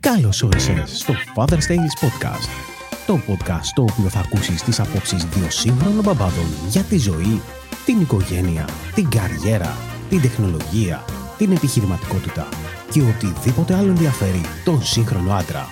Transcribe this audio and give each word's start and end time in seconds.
Καλώς 0.00 0.42
όρισες 0.42 0.98
στο 0.98 1.14
Father's 1.34 1.66
Tales 1.68 1.96
Podcast. 2.02 2.48
Το 3.06 3.20
podcast 3.28 3.62
στο 3.62 3.82
οποίο 3.82 4.08
θα 4.08 4.20
ακούσεις 4.20 4.62
τις 4.62 4.80
απόψεις 4.80 5.24
δύο 5.24 5.50
σύγχρονων 5.50 6.04
μπαμπάδων 6.04 6.46
για 6.68 6.82
τη 6.82 6.98
ζωή, 6.98 7.40
την 7.84 8.00
οικογένεια, 8.00 8.68
την 8.94 9.08
καριέρα, 9.08 9.76
την 10.08 10.20
τεχνολογία, 10.20 11.04
την 11.38 11.52
επιχειρηματικότητα 11.52 12.48
και 12.90 13.02
οτιδήποτε 13.02 13.74
άλλο 13.74 13.88
ενδιαφέρει 13.88 14.40
τον 14.64 14.82
σύγχρονο 14.82 15.32
άντρα. 15.32 15.66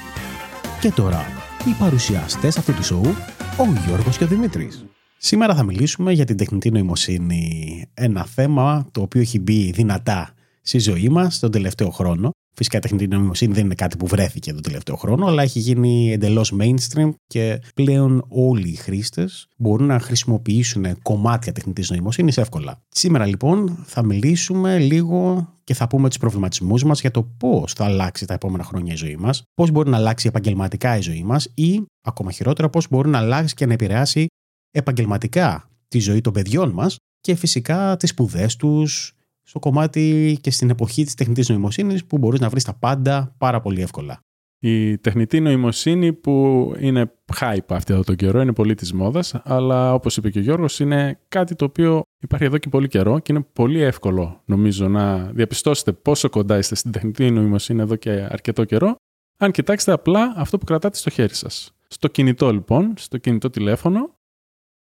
Και 0.81 0.91
τώρα, 0.91 1.27
οι 1.67 1.75
παρουσιαστές 1.79 2.59
αυτού 2.59 2.75
του 2.75 2.85
σοου, 2.85 3.15
ο 3.59 3.65
Γιώργος 3.87 4.17
και 4.17 4.25
ο 4.25 4.27
Δημήτρης. 4.27 4.85
Σήμερα 5.17 5.55
θα 5.55 5.63
μιλήσουμε 5.63 6.13
για 6.13 6.25
την 6.25 6.37
τεχνητή 6.37 6.71
νοημοσύνη, 6.71 7.85
ένα 7.95 8.25
θέμα 8.25 8.87
το 8.93 9.01
οποίο 9.01 9.21
έχει 9.21 9.39
μπει 9.41 9.71
δυνατά 9.71 10.31
στη 10.63 10.79
ζωή 10.79 11.09
μας 11.09 11.39
τον 11.39 11.51
τελευταίο 11.51 11.91
χρόνο. 11.91 12.31
Φυσικά 12.57 12.77
η 12.77 12.81
τεχνητή 12.81 13.07
νοημοσύνη 13.07 13.53
δεν 13.53 13.65
είναι 13.65 13.75
κάτι 13.75 13.97
που 13.97 14.07
βρέθηκε 14.07 14.53
τον 14.53 14.63
τελευταίο 14.63 14.97
χρόνο, 14.97 15.27
αλλά 15.27 15.43
έχει 15.43 15.59
γίνει 15.59 16.13
εντελώς 16.13 16.55
mainstream 16.59 17.11
και 17.27 17.61
πλέον 17.75 18.25
όλοι 18.29 18.69
οι 18.69 18.75
χρήστες 18.75 19.47
μπορούν 19.57 19.87
να 19.87 20.01
χρησιμοποιήσουν 20.01 21.03
κομμάτια 21.03 21.53
τεχνητής 21.53 21.91
νοημοσύνης 21.91 22.37
εύκολα. 22.37 22.83
Σήμερα 22.89 23.27
λοιπόν 23.27 23.83
θα 23.85 24.03
μιλήσουμε 24.03 24.79
λίγο 24.79 25.53
και 25.65 25.75
θα 25.75 25.87
πούμε 25.87 26.09
τους 26.09 26.19
προβληματισμούς 26.19 26.85
μας 26.85 27.01
για 27.01 27.11
το 27.11 27.23
πώς 27.23 27.73
θα 27.73 27.85
αλλάξει 27.85 28.27
τα 28.27 28.35
επόμενα 28.35 28.65
χρόνια 28.65 28.93
η 28.93 28.97
ζωή 28.97 29.17
μας, 29.17 29.43
πώς 29.55 29.71
μπορεί 29.71 29.91
να 29.91 29.97
αλλάξει 29.97 30.29
επαγγελματικά 30.29 30.97
η 30.97 31.01
ζωή 31.01 31.23
μας 31.23 31.49
ή, 31.55 31.83
ακόμα 32.07 32.31
χειρότερα, 32.31 32.69
πώς 32.69 32.89
μπορεί 32.91 33.09
να 33.09 33.19
αλλάξει 33.19 33.55
και 33.55 33.67
να 33.67 33.73
επηρεάσει 33.73 34.27
επαγγελματικά 34.71 35.71
τη 35.89 35.99
ζωή 35.99 36.21
των 36.21 36.33
παιδιών 36.33 36.71
μας 36.71 36.97
και 37.21 37.35
φυσικά 37.35 37.97
τις 37.97 38.11
σπουδές 38.11 38.57
τους, 38.57 39.16
στο 39.49 39.59
κομμάτι 39.59 40.39
και 40.41 40.51
στην 40.51 40.71
εποχή 40.71 41.05
της 41.05 41.15
τεχνητής 41.15 41.49
νοημοσύνης 41.49 42.05
που 42.05 42.19
μπορείς 42.19 42.41
να 42.41 42.49
βρεις 42.49 42.65
τα 42.65 42.75
πάντα 42.75 43.35
πάρα 43.39 43.61
πολύ 43.61 43.81
εύκολα. 43.81 44.21
Η 44.59 44.99
τεχνητή 44.99 45.41
νοημοσύνη 45.41 46.13
που 46.13 46.75
είναι 46.79 47.13
hype 47.41 47.59
αυτή 47.69 47.93
εδώ 47.93 48.03
τον 48.03 48.17
καιρό, 48.17 48.41
είναι 48.41 48.53
πολύ 48.53 48.75
της 48.75 48.93
μόδας, 48.93 49.35
αλλά 49.45 49.95
όπως 49.95 50.17
είπε 50.17 50.31
και 50.31 50.39
ο 50.39 50.43
Γιώργος 50.43 50.81
είναι 50.81 51.21
κάτι 51.29 51.55
το 51.55 51.65
οποίο 51.65 52.03
υπάρχει 52.23 52.45
εδώ 52.45 52.59
και 52.59 52.69
πολύ 52.69 52.89
καιρό 52.89 53.19
και 53.19 53.33
είναι 53.33 53.47
πολύ 53.53 53.81
εύκολο 53.81 54.43
νομίζω 54.45 54.89
να 54.89 55.25
διαπιστώσετε 55.25 55.93
πόσο 55.93 56.29
κοντά 56.29 56.59
είστε 56.59 56.75
στην 56.75 56.91
τεχνητή 56.91 57.31
νοημοσύνη 57.31 57.81
εδώ 57.81 57.97
και 57.97 58.11
αρκετό 58.11 58.65
καιρό, 58.65 58.97
αν 59.39 59.51
κοιτάξετε 59.51 59.93
απλά 59.93 60.33
αυτό 60.37 60.59
που 60.59 60.65
κρατάτε 60.65 60.97
στο 60.97 61.11
χέρι 61.11 61.35
σας. 61.35 61.71
Στο 61.89 62.09
κινητό 62.09 62.53
λοιπόν, 62.53 62.93
στο 62.97 63.19
κινητό 63.19 63.51
τηλέφωνο, 63.51 64.16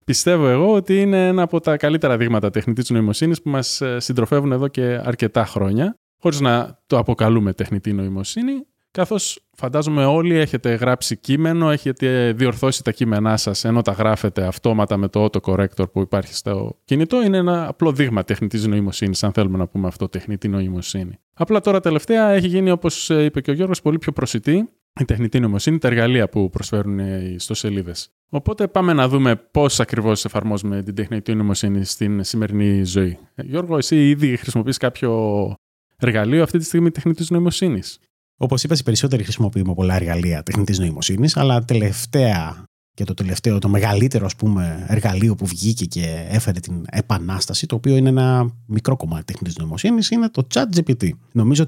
πιστεύω 0.05 0.47
εγώ 0.47 0.73
ότι 0.73 1.01
είναι 1.01 1.27
ένα 1.27 1.41
από 1.41 1.59
τα 1.59 1.77
καλύτερα 1.77 2.17
δείγματα 2.17 2.49
τεχνητής 2.49 2.89
νοημοσύνης 2.89 3.41
που 3.41 3.49
μας 3.49 3.81
ε, 3.81 3.99
συντροφεύουν 3.99 4.51
εδώ 4.51 4.67
και 4.67 5.01
αρκετά 5.03 5.45
χρόνια, 5.45 5.99
χωρίς 6.21 6.39
να 6.39 6.79
το 6.87 6.97
αποκαλούμε 6.97 7.53
τεχνητή 7.53 7.93
νοημοσύνη, 7.93 8.65
καθώς 8.91 9.39
φαντάζομαι 9.57 10.05
όλοι 10.05 10.35
έχετε 10.35 10.73
γράψει 10.73 11.17
κείμενο, 11.17 11.71
έχετε 11.71 12.33
διορθώσει 12.33 12.83
τα 12.83 12.91
κείμενά 12.91 13.37
σας 13.37 13.65
ενώ 13.65 13.81
τα 13.81 13.91
γράφετε 13.91 14.45
αυτόματα 14.45 14.97
με 14.97 15.07
το 15.07 15.25
autocorrector 15.25 15.91
που 15.91 16.01
υπάρχει 16.01 16.33
στο 16.33 16.79
κινητό. 16.85 17.23
Είναι 17.23 17.37
ένα 17.37 17.67
απλό 17.67 17.91
δείγμα 17.91 18.23
τεχνητής 18.23 18.65
νοημοσύνης, 18.67 19.23
αν 19.23 19.31
θέλουμε 19.31 19.57
να 19.57 19.67
πούμε 19.67 19.87
αυτό, 19.87 20.07
τεχνητή 20.07 20.47
νοημοσύνη. 20.47 21.19
Απλά 21.33 21.59
τώρα 21.59 21.79
τελευταία 21.79 22.29
έχει 22.29 22.47
γίνει, 22.47 22.71
όπως 22.71 23.09
ε, 23.09 23.23
είπε 23.23 23.41
και 23.41 23.51
ο 23.51 23.53
Γιώργος, 23.53 23.81
πολύ 23.81 23.97
πιο 23.97 24.11
προσιτή 24.11 24.69
η 24.99 25.05
τεχνητή 25.05 25.39
νοημοσύνη, 25.39 25.77
τα 25.77 25.87
εργαλεία 25.87 26.29
που 26.29 26.49
προσφέρουν 26.49 26.99
οι 26.99 27.33
ιστοσελίδες. 27.33 28.09
Οπότε 28.29 28.67
πάμε 28.67 28.93
να 28.93 29.07
δούμε 29.07 29.35
πώς 29.35 29.79
ακριβώς 29.79 30.25
εφαρμόζουμε 30.25 30.83
την 30.83 30.95
τεχνητή 30.95 31.35
νοημοσύνη 31.35 31.85
στην 31.85 32.23
σημερινή 32.23 32.83
ζωή. 32.83 33.17
Ε, 33.35 33.43
Γιώργο, 33.43 33.77
εσύ 33.77 34.09
ήδη 34.09 34.37
χρησιμοποιείς 34.37 34.77
κάποιο 34.77 35.53
εργαλείο 35.97 36.43
αυτή 36.43 36.57
τη 36.57 36.63
στιγμή 36.63 36.91
τεχνητής 36.91 37.29
νοημοσύνης; 37.29 37.99
Όπως 38.37 38.63
είπα, 38.63 38.75
οι 38.79 38.83
περισσότεροι 38.83 39.23
χρησιμοποιούμε 39.23 39.73
πολλά 39.73 39.95
εργαλεία 39.95 40.43
τεχνητής 40.43 40.79
νοημοσύνης, 40.79 41.37
αλλά 41.37 41.65
τελευταία 41.65 42.63
και 42.95 43.03
το 43.03 43.13
τελευταίο, 43.13 43.59
το 43.59 43.69
μεγαλύτερο 43.69 44.25
ας 44.25 44.35
πούμε, 44.35 44.85
εργαλείο 44.87 45.35
που 45.35 45.45
βγήκε 45.45 45.85
και 45.85 46.25
έφερε 46.29 46.59
την 46.59 46.85
επανάσταση, 46.91 47.65
το 47.65 47.75
οποίο 47.75 47.95
είναι 47.95 48.09
ένα 48.09 48.49
μικρό 48.65 48.95
κομμάτι 48.95 49.23
τεχνητή 49.23 49.59
νοημοσύνης, 49.59 50.09
είναι 50.09 50.29
το 50.29 50.47
ChatGPT. 50.53 51.09
Νομίζω 51.31 51.67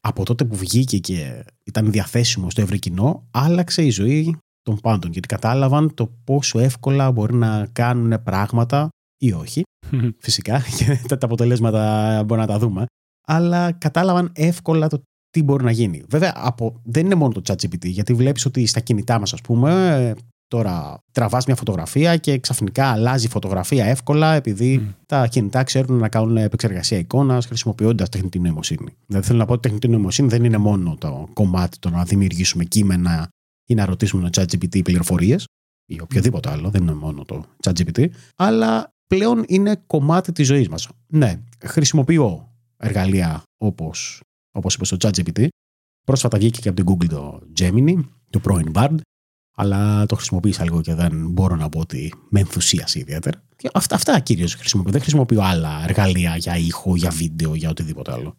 από 0.00 0.24
τότε 0.24 0.44
που 0.44 0.56
βγήκε 0.56 0.98
και 0.98 1.44
ήταν 1.64 1.90
διαθέσιμο 1.90 2.50
στο 2.50 2.60
ευρύ 2.60 2.78
κοινό, 2.78 3.28
άλλαξε 3.30 3.82
η 3.82 3.90
ζωή 3.90 4.36
των 4.62 4.76
πάντων. 4.80 5.12
Γιατί 5.12 5.28
κατάλαβαν 5.28 5.94
το 5.94 6.10
πόσο 6.24 6.58
εύκολα 6.58 7.12
μπορεί 7.12 7.34
να 7.34 7.68
κάνουν 7.72 8.22
πράγματα 8.22 8.88
ή 9.18 9.32
όχι. 9.32 9.62
Φυσικά, 10.18 10.62
και 10.76 11.16
τα 11.16 11.18
αποτελέσματα 11.20 12.22
μπορεί 12.26 12.40
να 12.40 12.46
τα 12.46 12.58
δούμε. 12.58 12.84
Αλλά 13.26 13.72
κατάλαβαν 13.72 14.30
εύκολα 14.34 14.88
το 14.88 15.02
τι 15.30 15.42
μπορεί 15.42 15.64
να 15.64 15.70
γίνει. 15.70 16.02
Βέβαια, 16.08 16.32
από, 16.36 16.80
δεν 16.84 17.04
είναι 17.04 17.14
μόνο 17.14 17.32
το 17.32 17.42
ChatGPT, 17.44 17.84
γιατί 17.84 18.14
βλέπεις 18.14 18.44
ότι 18.44 18.66
στα 18.66 18.80
κινητά 18.80 19.18
μας, 19.18 19.32
ας 19.32 19.40
πούμε, 19.40 20.14
τώρα 20.48 20.98
τραβάς 21.12 21.46
μια 21.46 21.56
φωτογραφία 21.56 22.16
και 22.16 22.38
ξαφνικά 22.38 22.86
αλλάζει 22.86 23.26
η 23.26 23.28
φωτογραφία 23.28 23.84
εύκολα 23.84 24.34
επειδή 24.34 24.94
τα 25.06 25.26
κινητά 25.26 25.62
ξέρουν 25.62 25.98
να 25.98 26.08
κάνουν 26.08 26.36
επεξεργασία 26.36 26.98
εικόνας 26.98 27.46
χρησιμοποιώντας 27.46 28.08
τεχνητή 28.08 28.38
νοημοσύνη. 28.38 28.96
Δηλαδή, 29.06 29.26
θέλω 29.26 29.38
να 29.38 29.44
πω 29.44 29.52
ότι 29.52 29.60
η 29.60 29.70
τεχνητή 29.70 29.88
νοημοσύνη 29.88 30.28
δεν 30.28 30.44
είναι 30.44 30.58
μόνο 30.58 30.96
το 30.96 31.28
κομμάτι 31.32 31.78
το 31.78 31.90
να 31.90 32.04
δημιουργήσουμε 32.04 32.64
κείμενα 32.64 33.28
ή 33.68 33.74
να 33.74 33.84
ρωτήσουμε 33.84 34.30
το 34.30 34.42
ChatGPT 34.42 34.82
πληροφορίες 34.82 35.44
ή 35.86 36.00
οποιοδήποτε 36.00 36.50
άλλο, 36.50 36.70
δεν 36.70 36.82
είναι 36.82 36.94
μόνο 36.94 37.24
το 37.24 37.44
ChatGPT, 37.62 38.06
αλλά 38.36 38.92
πλέον 39.06 39.44
είναι 39.46 39.82
κομμάτι 39.86 40.32
της 40.32 40.46
ζωής 40.46 40.68
μας. 40.68 40.88
Ναι, 41.06 41.40
χρησιμοποιώ 41.64 42.52
εργαλεία 42.76 43.42
όπως 43.58 44.20
όπως 44.52 44.74
είπες 44.74 44.86
στο 44.86 44.96
ChatGPT. 45.00 45.46
Πρόσφατα 46.06 46.38
βγήκε 46.38 46.60
και 46.60 46.68
από 46.68 46.84
την 46.84 46.94
Google 46.94 47.08
το 47.08 47.40
Gemini, 47.58 47.94
το 48.30 48.38
πρώην 48.38 48.70
Bard, 48.74 48.96
αλλά 49.60 50.06
το 50.06 50.14
χρησιμοποίησα 50.14 50.64
λίγο 50.64 50.80
και 50.80 50.94
δεν 50.94 51.30
μπορώ 51.30 51.56
να 51.56 51.68
πω 51.68 51.80
ότι 51.80 52.14
με 52.28 52.40
ενθουσίασε 52.40 52.98
ιδιαίτερα. 52.98 53.42
αυτά, 53.72 53.94
αυτά 53.94 54.20
κυρίως 54.20 54.54
χρησιμοποιώ. 54.54 54.92
Δεν 54.92 55.00
χρησιμοποιώ 55.00 55.40
άλλα 55.42 55.84
εργαλεία 55.84 56.36
για 56.36 56.56
ήχο, 56.56 56.96
για 56.96 57.10
βίντεο, 57.10 57.54
για 57.54 57.70
οτιδήποτε 57.70 58.12
άλλο. 58.12 58.36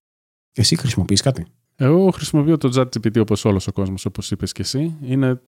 Και 0.52 0.62
εσύ 0.62 0.76
χρησιμοποιείς 0.76 1.22
κάτι; 1.22 1.46
Εγώ 1.76 2.12
χρησιμοποιώ 2.12 2.58
το 2.58 2.70
ChatGPT 2.76 3.20
όπως 3.20 3.46
όλος 3.46 3.68
ο 3.68 3.72
κόσμος, 3.72 4.06
όπως 4.06 4.32
είπες 4.32 4.52
και 4.52 4.62
εσύ. 4.62 4.96
Είναι, 5.02 5.42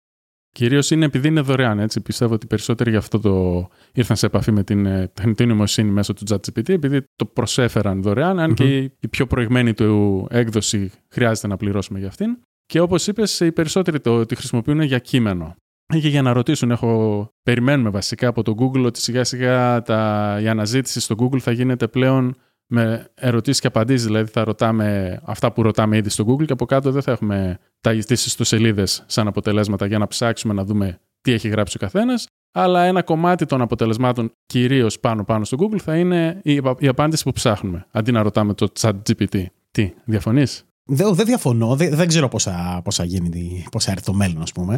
Κυρίως 0.52 0.90
είναι 0.90 1.04
επειδή 1.04 1.28
είναι 1.28 1.40
δωρεάν. 1.40 1.78
Έτσι. 1.78 2.00
Πιστεύω 2.00 2.34
ότι 2.34 2.46
περισσότεροι 2.46 2.90
γι' 2.90 2.96
αυτό 2.96 3.18
το 3.18 3.68
ήρθαν 3.92 4.16
σε 4.16 4.26
επαφή 4.26 4.52
με 4.52 4.64
την 4.64 4.86
ε, 4.86 5.10
τεχνητή 5.14 5.46
νοημοσύνη 5.46 5.90
μέσω 5.90 6.12
του 6.12 6.24
ChatGPT, 6.28 6.68
επειδή 6.68 7.04
το 7.16 7.24
προσέφεραν 7.24 8.02
δωρεάν, 8.02 8.38
αν 8.38 8.54
και 8.54 8.76
η 8.78 9.08
πιο 9.10 9.26
προηγμένη 9.26 9.74
του 9.74 10.26
έκδοση 10.30 10.90
χρειάζεται 11.08 11.46
να 11.46 11.56
πληρώσουμε 11.56 11.98
για 11.98 12.08
αυτήν. 12.08 12.38
Και 12.70 12.80
όπως 12.80 13.06
είπες, 13.06 13.40
οι 13.40 13.52
περισσότεροι 13.52 14.00
το, 14.00 14.26
τη 14.26 14.34
χρησιμοποιούν 14.34 14.80
για 14.80 14.98
κείμενο. 14.98 15.54
Και 15.86 16.08
για 16.08 16.22
να 16.22 16.32
ρωτήσουν, 16.32 16.70
έχω, 16.70 17.28
περιμένουμε 17.42 17.90
βασικά 17.90 18.28
από 18.28 18.42
το 18.42 18.54
Google 18.58 18.84
ότι 18.84 19.00
σιγά 19.00 19.24
σιγά 19.24 19.82
τα, 19.82 20.38
η 20.42 20.48
αναζήτηση 20.48 21.00
στο 21.00 21.14
Google 21.18 21.38
θα 21.38 21.50
γίνεται 21.50 21.88
πλέον 21.88 22.34
με 22.66 23.10
ερωτήσεις 23.14 23.60
και 23.60 23.66
απαντήσεις. 23.66 24.06
Δηλαδή 24.06 24.30
θα 24.30 24.44
ρωτάμε 24.44 25.20
αυτά 25.24 25.52
που 25.52 25.62
ρωτάμε 25.62 25.96
ήδη 25.96 26.08
στο 26.08 26.24
Google 26.28 26.44
και 26.44 26.52
από 26.52 26.64
κάτω 26.64 26.90
δεν 26.90 27.02
θα 27.02 27.12
έχουμε 27.12 27.58
τα 27.80 28.00
στο 28.14 28.44
σελίδες 28.44 29.04
σαν 29.06 29.26
αποτελέσματα 29.26 29.86
για 29.86 29.98
να 29.98 30.06
ψάξουμε 30.06 30.54
να 30.54 30.64
δούμε 30.64 31.00
τι 31.20 31.32
έχει 31.32 31.48
γράψει 31.48 31.76
ο 31.76 31.80
καθένας. 31.80 32.26
Αλλά 32.52 32.82
ένα 32.82 33.02
κομμάτι 33.02 33.46
των 33.46 33.60
αποτελεσμάτων, 33.60 34.32
κυρίως 34.46 35.00
πάνω 35.00 35.24
πάνω 35.24 35.44
στο 35.44 35.56
Google, 35.60 35.78
θα 35.78 35.96
είναι 35.96 36.40
η, 36.42 36.60
η 36.78 36.88
απάντηση 36.88 37.24
που 37.24 37.32
ψάχνουμε, 37.32 37.86
αντί 37.90 38.12
να 38.12 38.22
ρωτάμε 38.22 38.54
το 38.54 38.68
chat 38.80 38.92
GPT. 39.08 39.44
Τι, 39.70 39.92
διαφωνείς; 40.04 40.69
Δεν, 40.90 41.14
δεν 41.14 41.26
διαφωνώ. 41.26 41.76
Δεν, 41.76 41.94
δεν 41.94 42.08
ξέρω 42.08 42.28
πώ 42.28 42.38
θα, 42.90 43.04
γίνει, 43.04 43.64
πώς 43.70 43.84
θα 43.84 43.90
έρθει 43.90 44.04
το 44.04 44.12
μέλλον, 44.12 44.42
ας 44.42 44.52
πούμε. 44.52 44.76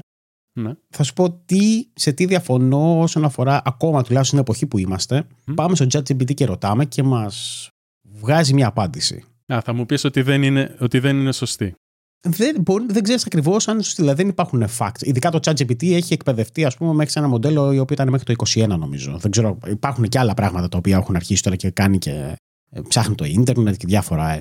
Ναι. 0.61 0.73
Θα 0.89 1.03
σου 1.03 1.13
πω 1.13 1.31
τι, 1.31 1.87
σε 1.95 2.13
τι 2.13 2.27
διαφωνώ 2.27 3.01
όσον 3.01 3.25
αφορά 3.25 3.63
ακόμα 3.65 4.03
τουλάχιστον 4.03 4.25
στην 4.25 4.39
εποχή 4.39 4.67
που 4.67 4.79
είμαστε. 4.79 5.27
Πάμε 5.55 5.75
στο 5.75 5.87
ChatGPT 5.93 6.35
και 6.35 6.45
ρωτάμε 6.45 6.85
και 6.85 7.03
μας 7.03 7.69
βγάζει 8.09 8.55
μια 8.55 8.67
απάντηση. 8.67 9.25
Α, 9.53 9.61
θα 9.65 9.73
μου 9.73 9.87
πεις 9.87 10.05
ότι, 10.05 10.23
δεν 10.23 10.43
είναι, 10.43 10.77
ότι 10.81 10.99
δεν 10.99 11.21
είναι 11.21 11.33
σωστή. 11.33 11.75
Δεν, 12.29 12.65
δεν 12.89 13.03
ξέρεις 13.03 13.27
ακριβώς 13.27 13.69
αν 13.69 13.75
είναι 13.75 13.83
σωστή. 13.83 14.01
Δηλαδή 14.01 14.23
δεν 14.23 14.31
υπάρχουν 14.31 14.65
facts. 14.79 15.03
Ειδικά 15.03 15.31
το 15.31 15.39
ChatGPT 15.43 15.93
έχει 15.93 16.13
εκπαιδευτεί 16.13 16.65
ας 16.65 16.77
πούμε, 16.77 16.93
μέχρι 16.93 17.11
σε 17.11 17.19
ένα 17.19 17.29
μοντέλο 17.29 17.75
το 17.75 17.81
οποίο 17.81 17.87
ήταν 17.91 18.09
μέχρι 18.09 18.35
το 18.35 18.45
21, 18.49 18.67
νομίζω. 18.67 19.19
Δεν 19.19 19.31
ξέρω. 19.31 19.59
Υπάρχουν 19.67 20.09
και 20.09 20.19
άλλα 20.19 20.35
πράγματα 20.35 20.69
τα 20.69 20.79
οποία 20.79 20.97
έχουν 20.97 21.17
αρχίσει 21.17 21.43
τώρα 21.43 21.57
και 21.57 21.71
κάνει 21.71 21.99
και 21.99 22.37
ε, 22.71 22.81
ψάχνει 22.89 23.15
το 23.15 23.25
ίντερνετ 23.25 23.77
και 23.77 23.87
διάφορα 23.87 24.31
ε, 24.31 24.41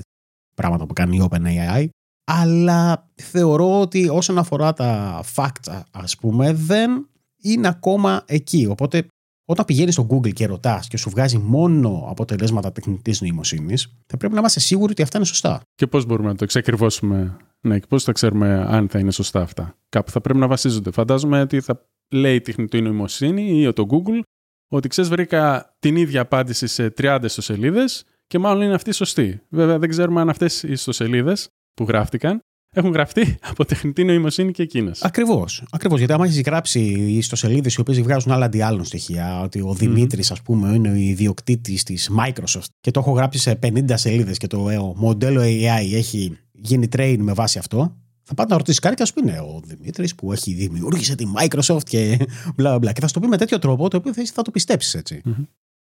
πράγματα 0.54 0.86
που 0.86 0.92
κάνει 0.92 1.16
η 1.16 1.28
OpenAI. 1.30 1.86
Αλλά 2.24 3.10
θεωρώ 3.14 3.80
ότι 3.80 4.08
όσον 4.08 4.38
αφορά 4.38 4.72
τα 4.72 5.22
facts, 5.34 5.82
ας 5.90 6.16
πούμε, 6.16 6.52
δεν 6.52 7.08
είναι 7.42 7.68
ακόμα 7.68 8.22
εκεί. 8.26 8.66
Οπότε 8.70 9.06
όταν 9.44 9.64
πηγαίνεις 9.64 9.94
στο 9.94 10.06
Google 10.10 10.32
και 10.32 10.46
ρωτάς 10.46 10.88
και 10.88 10.96
σου 10.96 11.10
βγάζει 11.10 11.38
μόνο 11.38 12.06
αποτελέσματα 12.08 12.72
τεχνητής 12.72 13.20
νοημοσύνης, 13.20 13.96
θα 14.06 14.16
πρέπει 14.16 14.32
να 14.32 14.38
είμαστε 14.38 14.60
σίγουροι 14.60 14.92
ότι 14.92 15.02
αυτά 15.02 15.16
είναι 15.16 15.26
σωστά. 15.26 15.60
Και 15.74 15.86
πώς 15.86 16.04
μπορούμε 16.06 16.28
να 16.28 16.34
το 16.34 16.44
εξακριβώσουμε, 16.44 17.36
ναι, 17.60 17.78
και 17.78 17.86
πώς 17.88 18.04
θα 18.04 18.12
ξέρουμε 18.12 18.66
αν 18.68 18.88
θα 18.88 18.98
είναι 18.98 19.10
σωστά 19.10 19.40
αυτά; 19.40 19.76
Κάπου 19.88 20.10
θα 20.10 20.20
πρέπει 20.20 20.38
να 20.38 20.46
βασίζονται. 20.46 20.90
Φαντάζομαι 20.90 21.40
ότι 21.40 21.60
θα 21.60 21.86
λέει 22.10 22.34
η 22.34 22.40
τεχνητή 22.40 22.80
νοημοσύνη 22.80 23.62
ή 23.62 23.72
το 23.72 23.86
Google 23.90 24.20
ότι 24.68 24.88
ξέρεις, 24.88 25.10
βρήκα 25.10 25.74
την 25.78 25.96
ίδια 25.96 26.20
απάντηση 26.20 26.66
σε 26.66 26.94
30 26.98 27.18
ιστοσελίδες 27.22 28.04
και 28.32 28.38
μάλλον 28.38 28.62
είναι 28.62 28.74
αυτή 28.74 28.92
σωστή. 28.92 29.40
Βέβαια, 29.48 29.78
δεν 29.78 29.88
ξέρουμε 29.88 30.20
αν 30.20 30.28
αυτές 30.28 30.62
οι 30.62 30.72
ιστοσελίδες 30.72 31.48
που 31.74 31.84
γράφτηκαν 31.88 32.40
έχουν 32.74 32.92
γραφτεί 32.92 33.38
από 33.50 33.64
τεχνητή 33.64 34.04
νοημοσύνη 34.04 34.52
και 34.52 34.62
εκείνες. 34.62 35.02
Ακριβώς. 35.02 35.64
Ακριβώς, 35.70 35.98
γιατί 35.98 36.12
άμα 36.12 36.24
έχεις 36.24 36.40
γράψει 36.40 36.80
ιστοσελίδες 36.90 37.74
οι 37.74 37.80
οποίες 37.80 38.00
βγάζουν 38.00 38.32
άλλα 38.32 38.44
αντί 38.44 38.60
άλλων 38.60 38.84
στοιχεία, 38.84 39.40
ότι 39.40 39.60
ο 39.60 39.74
Δημήτρης, 39.74 40.30
ας 40.30 40.42
πούμε, 40.42 40.74
είναι 40.74 40.90
ο 40.90 40.94
ιδιοκτήτης 40.94 41.82
της 41.82 42.10
Microsoft 42.18 42.68
και 42.80 42.90
το 42.90 43.00
έχω 43.00 43.12
γράψει 43.12 43.38
σε 43.38 43.58
50 43.62 43.84
σελίδες 43.94 44.38
και 44.38 44.46
το 44.46 44.68
ε, 44.68 44.78
μοντέλο 44.96 45.40
AI 45.42 45.94
έχει 45.94 46.38
γίνει 46.52 46.88
train 46.96 47.16
με 47.18 47.32
βάση 47.32 47.58
αυτό, 47.58 47.96
θα 48.22 48.34
πάτε 48.34 48.50
να 48.50 48.56
ρωτήσει 48.56 48.80
κάτι 48.80 48.94
και 48.94 49.02
α 49.02 49.12
πούμε 49.14 49.38
ο 49.38 49.60
Δημήτρης 49.64 50.14
που 50.14 50.32
έχει 50.32 50.52
δημιούργησε 50.52 51.14
τη 51.14 51.24
Microsoft 51.38 51.84
και 51.84 52.26
μπλα 52.56 52.78
μπλα. 52.78 52.92
Και 52.92 53.00
θα 53.00 53.06
σου 53.06 53.12
το 53.12 53.20
πει 53.20 53.26
με 53.26 53.36
τέτοιο 53.36 53.58
τρόπο 53.58 53.88
το 53.88 53.96
οποίο 53.96 54.12
θα 54.26 54.42
το 54.42 54.50
πιστέψεις 54.50 54.94
έτσι. 54.94 55.22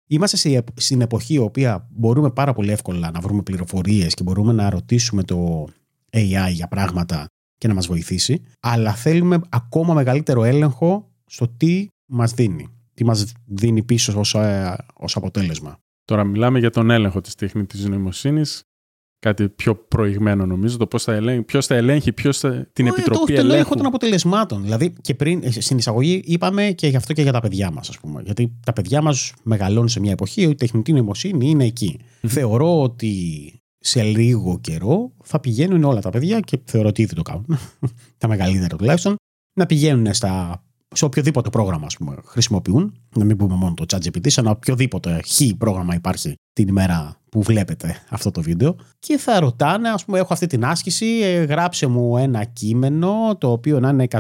Είμαστε 0.07 0.61
στην 0.75 1.01
εποχή 1.01 1.33
η 1.33 1.37
οποία 1.37 1.87
μπορούμε 1.91 2.31
πάρα 2.31 2.53
πολύ 2.53 2.71
εύκολα 2.71 3.11
να 3.11 3.19
βρούμε 3.19 3.41
πληροφορίες 3.41 4.13
και 4.13 4.23
μπορούμε 4.23 4.53
να 4.53 4.69
ρωτήσουμε 4.69 5.23
το 5.23 5.67
AI 6.09 6.51
για 6.51 6.67
πράγματα 6.67 7.25
και 7.57 7.67
να 7.67 7.73
μας 7.73 7.87
βοηθήσει, 7.87 8.41
αλλά 8.59 8.93
θέλουμε 8.93 9.39
ακόμα 9.49 9.93
μεγαλύτερο 9.93 10.43
έλεγχο 10.43 11.11
στο 11.25 11.47
τι 11.47 11.87
μας 12.05 12.33
δίνει, 12.33 12.67
τι 12.93 13.05
μας 13.05 13.31
δίνει 13.45 13.83
πίσω 13.83 14.19
ως, 14.19 14.33
ε, 14.33 14.75
ως 14.93 15.15
αποτέλεσμα. 15.15 15.77
Τώρα 16.05 16.23
μιλάμε 16.23 16.59
για 16.59 16.69
τον 16.69 16.89
έλεγχο 16.89 17.21
της 17.21 17.35
τεχνητής 17.35 17.85
νοημοσύνης, 17.85 18.63
κάτι 19.19 19.49
πιο 19.49 19.75
προηγμένο 19.75 20.45
νομίζω, 20.45 20.77
το 20.77 20.87
πώς 20.87 21.03
θα 21.03 21.13
ελέγχει, 21.13 21.41
ποιος 21.41 21.65
θα 21.65 21.75
ελέγχει, 21.75 22.11
ποιος 22.11 22.39
θα, 22.39 22.67
την 22.73 22.87
επιτροπή 22.87 23.33
το, 23.33 23.39
ελέγχου. 23.39 23.47
Το 23.47 23.53
έλεγχο 23.53 23.75
των 23.75 23.85
αποτελεσμάτων. 23.85 24.61
Δηλαδή 24.61 24.93
και 25.01 25.15
πριν, 25.15 25.41
ε, 25.43 25.51
στην 25.51 25.77
εισαγωγή 25.77 26.21
είπαμε 26.25 26.71
και 26.71 26.87
γι' 26.87 26.95
αυτό 26.95 27.13
και 27.13 27.21
για 27.21 27.31
τα 27.31 27.39
παιδιά 27.39 27.71
μας 27.71 27.89
ας 27.89 27.99
πούμε. 27.99 28.21
Γιατί 28.21 28.53
τα 28.65 28.73
παιδιά 28.73 29.01
μας 29.01 29.33
μεγαλώνουν 29.43 29.87
σε 29.87 29.99
μια 29.99 30.11
εποχή, 30.11 30.41
η 30.41 30.55
τεχνητή 30.55 30.93
νοημοσύνη 30.93 31.49
είναι 31.49 31.65
εκεί. 31.65 31.99
Θεωρώ 32.27 32.81
ότι 32.81 33.13
σε 33.79 34.03
λίγο 34.03 34.59
καιρό 34.61 35.11
θα 35.23 35.39
πηγαίνουν 35.39 35.83
όλα 35.83 36.01
τα 36.01 36.09
παιδιά 36.09 36.39
και 36.39 36.59
θεωρώ 36.63 36.87
ότι 36.87 37.01
ήδη 37.01 37.15
το 37.15 37.21
κάνουν, 37.21 37.57
τα 38.17 38.27
μεγαλύτερα 38.27 38.75
τουλάχιστον, 38.75 39.15
να 39.59 39.65
πηγαίνουν 39.65 40.13
στα, 40.13 40.63
σε 40.93 41.05
οποιοδήποτε 41.05 41.49
πρόγραμμα 41.49 41.85
ας 41.85 41.97
πούμε, 41.97 42.15
χρησιμοποιούν, 42.25 42.99
να 43.15 43.25
μην 43.25 43.37
πούμε 43.37 43.55
μόνο 43.55 43.73
το 43.73 43.85
ChatGPT, 43.87 44.29
σαν 44.29 44.47
οποιοδήποτε 44.47 45.19
χ 45.25 45.41
πρόγραμμα 45.57 45.95
υπάρχει 45.95 46.35
την 46.53 46.67
ημέρα 46.67 47.19
που 47.29 47.41
βλέπετε 47.41 47.95
αυτό 48.09 48.31
το 48.31 48.41
βίντεο 48.41 48.75
και 48.99 49.17
θα 49.17 49.39
ρωτάνε, 49.39 49.89
ας 49.89 50.05
πούμε, 50.05 50.19
έχω 50.19 50.33
αυτή 50.33 50.47
την 50.47 50.65
άσκηση, 50.65 51.05
ε, 51.05 51.43
γράψε 51.43 51.87
μου 51.87 52.17
ένα 52.17 52.43
κείμενο 52.43 53.37
το 53.37 53.51
οποίο 53.51 53.79
να 53.79 53.89
είναι 53.89 54.07
100 54.09 54.19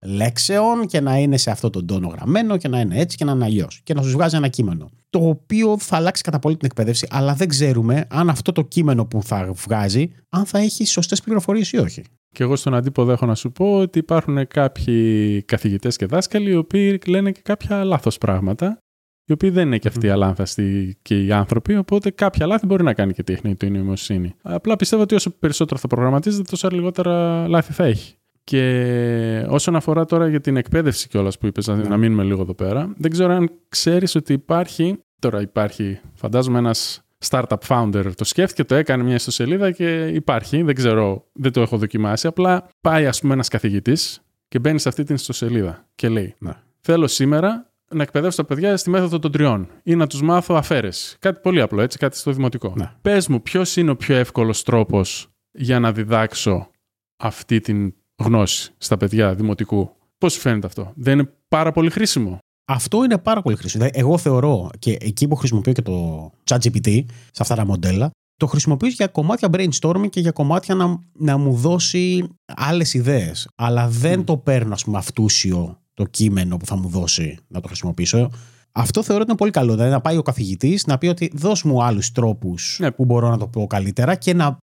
λέξεων 0.00 0.86
και 0.86 1.00
να 1.00 1.18
είναι 1.18 1.36
σε 1.36 1.50
αυτό 1.50 1.70
τον 1.70 1.86
τόνο 1.86 2.08
γραμμένο 2.08 2.56
και 2.56 2.68
να 2.68 2.80
είναι 2.80 2.98
έτσι 2.98 3.16
και 3.16 3.24
να 3.24 3.32
είναι 3.32 3.44
αλλιώς. 3.44 3.80
Και 3.84 3.94
να 3.94 4.02
σου 4.02 4.10
βγάζει 4.10 4.36
ένα 4.36 4.48
κείμενο. 4.48 4.90
Το 5.14 5.28
οποίο 5.28 5.78
θα 5.78 5.96
αλλάξει 5.96 6.22
κατά 6.22 6.38
πολύ 6.38 6.56
την 6.56 6.66
εκπαίδευση, 6.66 7.06
αλλά 7.10 7.34
δεν 7.34 7.48
ξέρουμε 7.48 8.06
αν 8.10 8.28
αυτό 8.28 8.52
το 8.52 8.62
κείμενο 8.62 9.06
που 9.06 9.22
θα 9.22 9.52
βγάζει, 9.54 10.10
αν 10.28 10.44
θα 10.44 10.58
έχει 10.58 10.86
σωστές 10.86 11.20
πληροφορίες 11.20 11.72
ή 11.72 11.76
όχι. 11.76 12.02
Και 12.30 12.42
εγώ 12.42 12.56
στον 12.56 12.74
αντίποδο 12.74 13.12
έχω 13.12 13.26
να 13.26 13.34
σου 13.34 13.52
πω 13.52 13.78
ότι 13.78 13.98
υπάρχουν 13.98 14.46
κάποιοι 14.46 15.42
καθηγητές 15.42 15.96
και 15.96 16.06
δάσκαλοι 16.06 16.50
οι 16.50 16.54
οποίοι 16.54 17.00
λένε 17.06 17.32
και 17.32 17.40
κάποια 17.44 17.84
λάθος 17.84 18.18
πράγματα 18.18 18.78
οι 19.24 19.32
οποίοι 19.32 19.50
δεν 19.50 19.66
είναι 19.66 19.78
και 19.78 19.88
αυτοί 19.88 20.06
οι 20.06 20.10
αλάνθαστοι 20.10 20.96
και 21.02 21.24
οι 21.24 21.32
άνθρωποι, 21.32 21.76
οπότε 21.76 22.10
κάποια 22.10 22.46
λάθη 22.46 22.66
μπορεί 22.66 22.82
να 22.82 22.94
κάνει 22.94 23.12
και 23.12 23.22
τεχνητή 23.22 23.70
νοημοσύνη. 23.70 24.34
Απλά 24.42 24.76
πιστεύω 24.76 25.02
ότι 25.02 25.14
όσο 25.14 25.30
περισσότερο 25.30 25.80
θα 25.80 25.86
προγραμματίζεται, 25.86 26.42
τόσο 26.50 26.68
λιγότερα 26.68 27.46
λάθη 27.48 27.72
θα 27.72 27.84
έχει. 27.84 28.14
Και 28.44 29.46
όσον 29.48 29.76
αφορά 29.76 30.04
τώρα 30.04 30.28
για 30.28 30.40
την 30.40 30.56
εκπαίδευση 30.56 31.08
κιόλας 31.08 31.38
που 31.38 31.46
είπες, 31.46 31.66
ναι. 31.66 31.74
να 31.74 31.96
μείνουμε 31.96 32.22
λίγο 32.22 32.42
εδώ 32.42 32.54
πέρα, 32.54 32.94
δεν 32.96 33.10
ξέρω 33.10 33.32
αν 33.32 33.50
ξέρεις 33.68 34.14
ότι 34.14 34.32
υπάρχει. 34.32 34.98
Τώρα 35.24 35.40
υπάρχει, 35.40 36.00
φαντάζομαι, 36.14 36.58
ένας 36.58 37.02
startup 37.28 37.58
founder 37.68 38.12
το 38.16 38.24
σκέφτηκε, 38.24 38.64
το 38.64 38.74
έκανε 38.74 39.02
μια 39.02 39.14
ιστοσελίδα 39.14 39.70
και 39.70 40.06
υπάρχει. 40.06 40.62
Δεν 40.62 40.74
ξέρω, 40.74 41.26
δεν 41.32 41.52
το 41.52 41.60
έχω 41.60 41.78
δοκιμάσει. 41.78 42.26
Απλά 42.26 42.68
πάει, 42.80 43.06
ας 43.06 43.20
πούμε, 43.20 43.32
ένας 43.32 43.48
καθηγητής 43.48 44.20
και 44.48 44.58
μπαίνει 44.58 44.78
σε 44.78 44.88
αυτή 44.88 45.04
την 45.04 45.14
ιστοσελίδα 45.14 45.86
και 45.94 46.08
λέει: 46.08 46.34
ναι. 46.38 46.52
Θέλω 46.80 47.06
σήμερα 47.06 47.70
να 47.88 48.02
εκπαιδεύσω 48.02 48.36
τα 48.36 48.44
παιδιά 48.44 48.76
στη 48.76 48.90
μέθοδο 48.90 49.18
των 49.18 49.32
τριών 49.32 49.68
ή 49.82 49.94
να 49.94 50.06
τους 50.06 50.22
μάθω 50.22 50.54
αφαίρεση. 50.54 51.16
Κάτι 51.18 51.40
πολύ 51.42 51.60
απλό, 51.60 51.80
έτσι, 51.80 51.98
κάτι 51.98 52.16
στο 52.16 52.32
δημοτικό. 52.32 52.72
Ναι. 52.76 52.90
Πες 53.02 53.28
μου, 53.28 53.42
ποιος 53.42 53.76
είναι 53.76 53.90
ο 53.90 53.96
πιο 53.96 54.16
εύκολος 54.16 54.62
τρόπος 54.62 55.28
για 55.50 55.80
να 55.80 55.92
διδάξω 55.92 56.70
αυτή 57.16 57.60
την 57.60 57.94
γνώση 58.16 58.72
στα 58.76 58.96
παιδιά 58.96 59.34
δημοτικού; 59.34 59.90
Πώς 60.18 60.32
σου 60.32 60.40
φαίνεται 60.40 60.66
αυτό, 60.66 60.92
Δεν 60.94 61.18
είναι 61.18 61.30
πάρα 61.48 61.72
πολύ 61.72 61.90
χρήσιμο. 61.90 62.38
Αυτό 62.64 63.04
είναι 63.04 63.18
πάρα 63.18 63.42
πολύ 63.42 63.56
χρήσιμο. 63.56 63.86
Εγώ 63.92 64.18
θεωρώ 64.18 64.70
και 64.78 64.96
εκεί 65.00 65.28
που 65.28 65.34
χρησιμοποιώ 65.34 65.72
και 65.72 65.82
το 65.82 66.30
ChatGPT 66.44 67.04
σε 67.06 67.38
αυτά 67.38 67.54
τα 67.54 67.66
μοντέλα, 67.66 68.10
το 68.36 68.46
χρησιμοποιώ 68.46 68.88
για 68.88 69.06
κομμάτια 69.06 69.48
brainstorming 69.52 70.08
και 70.10 70.20
για 70.20 70.30
κομμάτια 70.30 70.74
να, 70.74 70.98
να 71.12 71.36
μου 71.36 71.54
δώσει 71.54 72.28
άλλες 72.54 72.94
ιδέες. 72.94 73.48
Αλλά 73.54 73.88
δεν 73.88 74.24
το 74.24 74.36
παίρνω, 74.36 74.72
ας 74.72 74.84
πούμε, 74.84 74.98
αυτούσιο 74.98 75.78
το 75.94 76.04
κείμενο 76.04 76.56
που 76.56 76.66
θα 76.66 76.76
μου 76.76 76.88
δώσει 76.88 77.38
να 77.48 77.60
το 77.60 77.66
χρησιμοποιήσω. 77.66 78.30
Αυτό 78.72 79.02
θεωρώ 79.02 79.20
ότι 79.20 79.30
είναι 79.30 79.38
πολύ 79.38 79.50
καλό. 79.50 79.72
Δηλαδή 79.72 79.90
να 79.90 80.00
πάει 80.00 80.16
ο 80.16 80.22
καθηγητής 80.22 80.86
να 80.86 80.98
πει 80.98 81.06
ότι 81.06 81.32
δώσ' 81.34 81.62
μου 81.62 81.82
άλλους 81.82 82.12
τρόπους 82.12 82.76
ναι. 82.80 82.90
που 82.90 83.04
μπορώ 83.04 83.28
να 83.28 83.38
το 83.38 83.46
πω 83.46 83.66
καλύτερα 83.66 84.14
και 84.14 84.34
να 84.34 84.56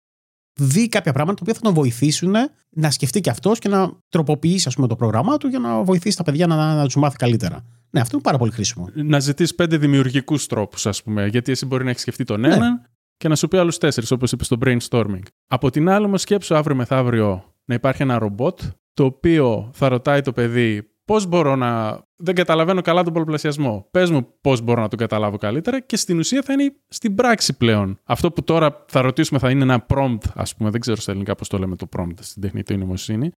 δει 0.59 0.89
κάποια 0.89 1.13
πράγματα 1.13 1.43
που 1.43 1.53
θα 1.53 1.59
τον 1.59 1.73
βοηθήσουν 1.73 2.35
να 2.69 2.91
σκεφτεί 2.91 3.21
και 3.21 3.29
αυτός 3.29 3.59
και 3.59 3.69
να 3.69 3.91
τροποποιήσει 4.09 4.67
ας 4.67 4.75
πούμε, 4.75 4.87
το 4.87 4.95
πρόγραμμά 4.95 5.37
του 5.37 5.47
για 5.47 5.59
να 5.59 5.83
βοηθήσει 5.83 6.17
τα 6.17 6.23
παιδιά 6.23 6.47
να, 6.47 6.75
να 6.75 6.83
τους 6.83 6.95
μάθει 6.95 7.15
καλύτερα. 7.15 7.63
Ναι, 7.89 7.99
αυτό 7.99 8.15
είναι 8.15 8.23
πάρα 8.23 8.37
πολύ 8.37 8.51
χρήσιμο. 8.51 8.89
Να 8.93 9.19
ζητήσει 9.19 9.55
πέντε 9.55 9.77
δημιουργικούς 9.77 10.47
τρόπους, 10.47 10.85
ας 10.85 11.03
πούμε. 11.03 11.27
Γιατί 11.27 11.51
εσύ 11.51 11.65
μπορεί 11.65 11.83
να 11.83 11.89
έχεις 11.89 12.01
σκεφτεί 12.01 12.23
τον 12.23 12.39
ναι. 12.39 12.53
έναν 12.53 12.81
και 13.17 13.27
να 13.27 13.35
σου 13.35 13.47
πει 13.47 13.57
άλλους 13.57 13.77
τέσσερις, 13.77 14.11
όπως 14.11 14.31
είπες 14.31 14.45
στο 14.45 14.57
brainstorming. 14.65 15.21
Από 15.47 15.69
την 15.69 15.89
άλλη, 15.89 16.05
όμως, 16.05 16.21
σκέψω 16.21 16.55
αύριο 16.55 16.75
μεθαύριο 16.75 17.53
να 17.65 17.75
υπάρχει 17.75 18.01
ένα 18.01 18.17
ρομπότ 18.17 18.59
το 18.93 19.03
οποίο 19.03 19.69
θα 19.73 19.89
ρωτάει 19.89 20.21
το 20.21 20.31
παιδί 20.31 20.89
πώς 21.05 21.25
μπορώ 21.25 21.55
να. 21.55 22.01
Δεν 22.15 22.35
καταλαβαίνω 22.35 22.81
καλά 22.81 23.03
τον 23.03 23.13
πολλαπλασιασμό. 23.13 23.87
Πες 23.91 24.09
μου 24.09 24.27
πώς 24.41 24.61
μπορώ 24.61 24.81
να 24.81 24.87
τον 24.87 24.99
καταλάβω 24.99 25.37
καλύτερα 25.37 25.79
και 25.79 25.97
στην 25.97 26.19
ουσία 26.19 26.41
θα 26.41 26.53
είναι 26.53 26.73
στην 26.87 27.15
πράξη 27.15 27.57
πλέον. 27.57 27.99
Αυτό 28.03 28.31
που 28.31 28.43
τώρα 28.43 28.85
θα 28.87 29.01
ρωτήσουμε 29.01 29.39
θα 29.39 29.49
είναι 29.49 29.63
ένα 29.63 29.85
prompt, 29.89 30.23
ας 30.33 30.55
πούμε. 30.55 30.69
Δεν 30.69 30.79
ξέρω 30.79 30.97
στα 30.97 31.11
ελληνικά 31.11 31.35
πώς 31.35 31.47
το 31.47 31.57
λέμε 31.57 31.75
το 31.75 31.87
prompt 31.97 32.13
στην 32.19 32.41
τεχνητή 32.41 32.77
νοημοσύνη. 32.77 33.31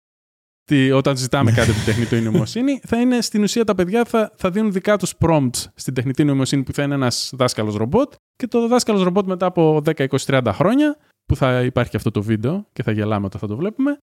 Τι, 0.70 0.90
όταν 0.90 1.16
ζητάμε 1.16 1.52
κάτι 1.52 1.70
από 1.70 1.78
την 1.78 1.84
τεχνητή 1.84 2.20
νοημοσύνη, 2.20 2.80
θα 2.86 3.00
είναι 3.00 3.20
στην 3.20 3.42
ουσία 3.42 3.64
τα 3.64 3.74
παιδιά 3.74 4.04
θα, 4.04 4.32
θα 4.36 4.50
δίνουν 4.50 4.72
δικά 4.72 4.96
τους 4.96 5.14
prompts 5.20 5.64
στην 5.74 5.94
τεχνητή 5.94 6.24
νοημοσύνη 6.24 6.62
που 6.62 6.72
θα 6.72 6.82
είναι 6.82 6.94
ένας 6.94 7.32
δάσκαλος 7.36 7.74
ρομπότ 7.74 8.12
και 8.36 8.46
το 8.46 8.68
δάσκαλος 8.68 9.02
ρομπότ 9.02 9.26
μετά 9.26 9.46
από 9.46 9.82
10, 9.84 10.06
20, 10.08 10.16
30 10.26 10.50
χρόνια 10.52 10.96
που 11.24 11.36
θα 11.36 11.62
υπάρχει 11.62 11.90
και 11.90 11.96
αυτό 11.96 12.10
το 12.10 12.22
βίντεο 12.22 12.66
και 12.72 12.82
θα 12.82 12.92
γελάμε 12.92 13.26
όταν 13.26 13.40
θα 13.40 13.46
το 13.46 13.56
βλέπουμε, 13.56 13.98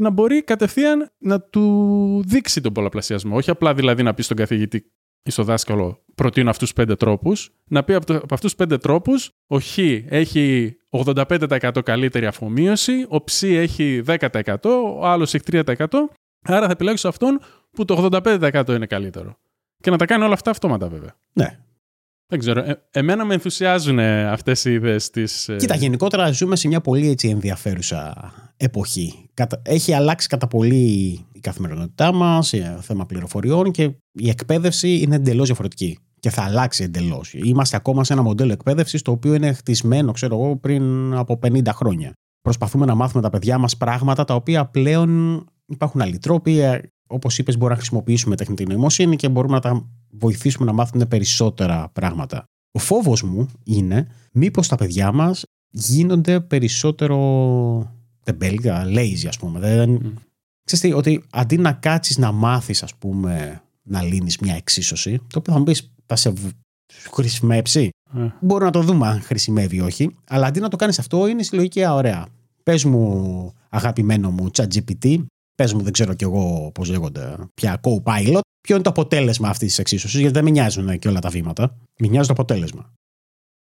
να 0.00 0.10
μπορεί 0.10 0.42
κατευθείαν 0.42 1.10
να 1.18 1.40
του 1.40 2.22
δείξει 2.26 2.60
τον 2.60 2.72
πολλαπλασιασμό. 2.72 3.36
Όχι 3.36 3.50
απλά 3.50 3.74
δηλαδή 3.74 4.02
να 4.02 4.14
πει 4.14 4.22
στον 4.22 4.36
καθηγητή 4.36 4.76
ή 4.76 4.90
στο 5.22 5.42
δάσκαλο 5.42 6.02
προτείνω 6.14 6.50
αυτούς 6.50 6.68
του 6.68 6.74
πέντε 6.74 6.96
τρόπους, 6.96 7.50
να 7.68 7.84
πει 7.84 7.94
από, 7.94 8.14
από 8.14 8.34
αυτούς 8.34 8.50
του 8.50 8.56
πέντε 8.56 8.78
τρόπους, 8.78 9.30
ο 9.46 9.60
Χ 9.60 9.78
έχει 10.08 10.76
85% 10.90 11.80
καλύτερη 11.84 12.26
αφομοίωση, 12.26 13.06
ο 13.08 13.24
Ψ 13.24 13.42
έχει 13.42 14.02
10%, 14.06 14.54
ο 14.98 15.06
άλλος 15.06 15.34
έχει 15.34 15.44
3%. 15.52 15.86
Άρα 16.42 16.66
θα 16.66 16.72
επιλέξω 16.72 17.08
αυτόν 17.08 17.40
που 17.70 17.84
το 17.84 18.08
85% 18.12 18.68
είναι 18.68 18.86
καλύτερο. 18.86 19.36
Και 19.80 19.90
να 19.90 19.96
τα 19.96 20.06
κάνει 20.06 20.24
όλα 20.24 20.34
αυτά 20.34 20.50
αυτόματα 20.50 20.88
βέβαια. 20.88 21.16
Ναι. 21.32 21.58
Δεν 22.26 22.38
ξέρω. 22.38 22.60
Ε, 22.60 22.82
εμένα 22.90 23.24
με 23.24 23.34
ενθουσιάζουν 23.34 23.98
αυτές 23.98 24.64
οι 24.64 24.72
ιδέες 24.72 25.10
της. 25.10 25.48
Ε, 25.48 25.56
Κοίτα, 25.56 25.74
γενικότερα 25.74 26.30
ζούμε 26.32 26.56
σε 26.56 26.68
μια 26.68 26.80
πολύ 26.80 27.08
έτσι 27.10 27.28
ενδιαφέρουσα 27.28 28.32
εποχή. 28.56 29.30
Έχει 29.62 29.94
αλλάξει 29.94 30.28
κατά 30.28 30.46
πολύ 30.46 31.18
η 31.40 31.42
καθημερινότητά 31.42 32.12
μας, 32.12 32.54
θέμα 32.80 33.06
πληροφοριών 33.06 33.70
και 33.70 33.82
η 34.12 34.28
εκπαίδευση 34.28 34.98
είναι 34.98 35.14
εντελώς 35.14 35.46
διαφορετική. 35.46 35.98
Και 36.20 36.30
θα 36.30 36.42
αλλάξει 36.42 36.82
εντελώς. 36.82 37.34
Είμαστε 37.34 37.76
ακόμα 37.76 38.04
σε 38.04 38.12
ένα 38.12 38.22
μοντέλο 38.22 38.52
εκπαίδευσης 38.52 39.02
το 39.02 39.10
οποίο 39.10 39.34
είναι 39.34 39.52
χτισμένο, 39.52 40.12
ξέρω 40.12 40.34
εγώ, 40.34 40.56
πριν 40.56 41.14
από 41.14 41.38
50 41.42 41.66
χρόνια. 41.72 42.12
Προσπαθούμε 42.40 42.86
να 42.86 42.94
μάθουμε 42.94 43.22
τα 43.22 43.30
παιδιά 43.30 43.58
μας 43.58 43.76
πράγματα 43.76 44.24
τα 44.24 44.34
οποία 44.34 44.66
πλέον 44.66 45.44
υπάρχουν 45.66 46.00
άλλοι 46.00 46.18
τρόποι. 46.18 46.58
Ε, 46.58 46.80
Όπως 47.06 47.38
είπες, 47.38 47.54
μπορούμε 47.54 47.74
να 47.74 47.80
χρησιμοποιήσουμε 47.80 48.36
τεχνητή 48.36 48.66
νοημοσύνη 48.66 49.16
και 49.16 49.28
μπορούμε 49.28 49.54
να 49.54 49.60
τα 49.60 49.86
βοηθήσουμε 50.10 50.66
να 50.66 50.72
μάθουν 50.72 51.08
περισσότερα 51.08 51.90
πράγματα. 51.92 52.44
Ο 52.72 52.78
φόβος 52.78 53.22
μου 53.22 53.48
είναι 53.64 54.06
μήπως 54.32 54.68
τα 54.68 54.76
παιδιά 54.76 55.12
μας 55.12 55.44
γίνονται 55.70 56.40
περισσότερο 56.40 57.18
τεμπέλια, 58.24 58.84
lazy 58.86 59.26
ας 59.28 59.38
πούμε. 59.38 59.58
Δεν... 59.58 60.18
Mm. 60.70 60.72
Ξέρετε 60.72 60.98
ότι 60.98 61.24
αντί 61.30 61.58
να 61.58 61.72
κάτσεις 61.72 62.18
να 62.18 62.32
μάθεις, 62.32 62.82
ας 62.82 62.94
πούμε, 62.94 63.62
να 63.82 64.02
λύνεις 64.02 64.38
μια 64.38 64.54
εξίσωση, 64.54 65.18
το 65.18 65.38
οποίο 65.38 65.52
θα 65.52 65.58
μου 65.58 65.64
πεις, 65.64 65.92
θα 66.06 66.16
σε 66.16 66.32
χρησιμεύσει. 67.12 67.88
Mm. 68.14 68.32
Μπορούμε 68.40 68.64
να 68.64 68.70
το 68.70 68.82
δούμε 68.82 69.06
αν 69.06 69.20
χρησιμεύει 69.20 69.76
ή 69.76 69.80
όχι. 69.80 70.16
Αλλά 70.28 70.46
αντί 70.46 70.60
να 70.60 70.68
το 70.68 70.76
κάνεις 70.76 70.98
αυτό, 70.98 71.26
είναι 71.26 71.42
συλλογική 71.42 71.86
ωραία. 71.86 72.26
Πες 72.62 72.84
μου, 72.84 73.52
αγαπημένο 73.68 74.30
μου, 74.30 74.50
ChatGPT, 74.52 75.24
πες 75.54 75.72
μου, 75.72 75.82
δεν 75.82 75.92
ξέρω 75.92 76.14
κι 76.14 76.24
εγώ 76.24 76.70
πώς 76.74 76.88
λέγονται, 76.88 77.36
πια 77.54 77.80
co-pilot, 77.82 78.40
ποιο 78.60 78.74
είναι 78.74 78.84
το 78.84 78.90
αποτέλεσμα 78.90 79.48
αυτής 79.48 79.68
της 79.68 79.78
εξίσωσης, 79.78 80.20
γιατί 80.20 80.34
δεν 80.34 80.44
με 80.44 80.50
νοιάζουν 80.50 80.98
και 80.98 81.08
όλα 81.08 81.18
τα 81.18 81.28
βήματα. 81.28 81.76
Με 81.98 82.08
νοιάζει 82.08 82.26
το 82.26 82.32
αποτέλεσμα. 82.32 82.92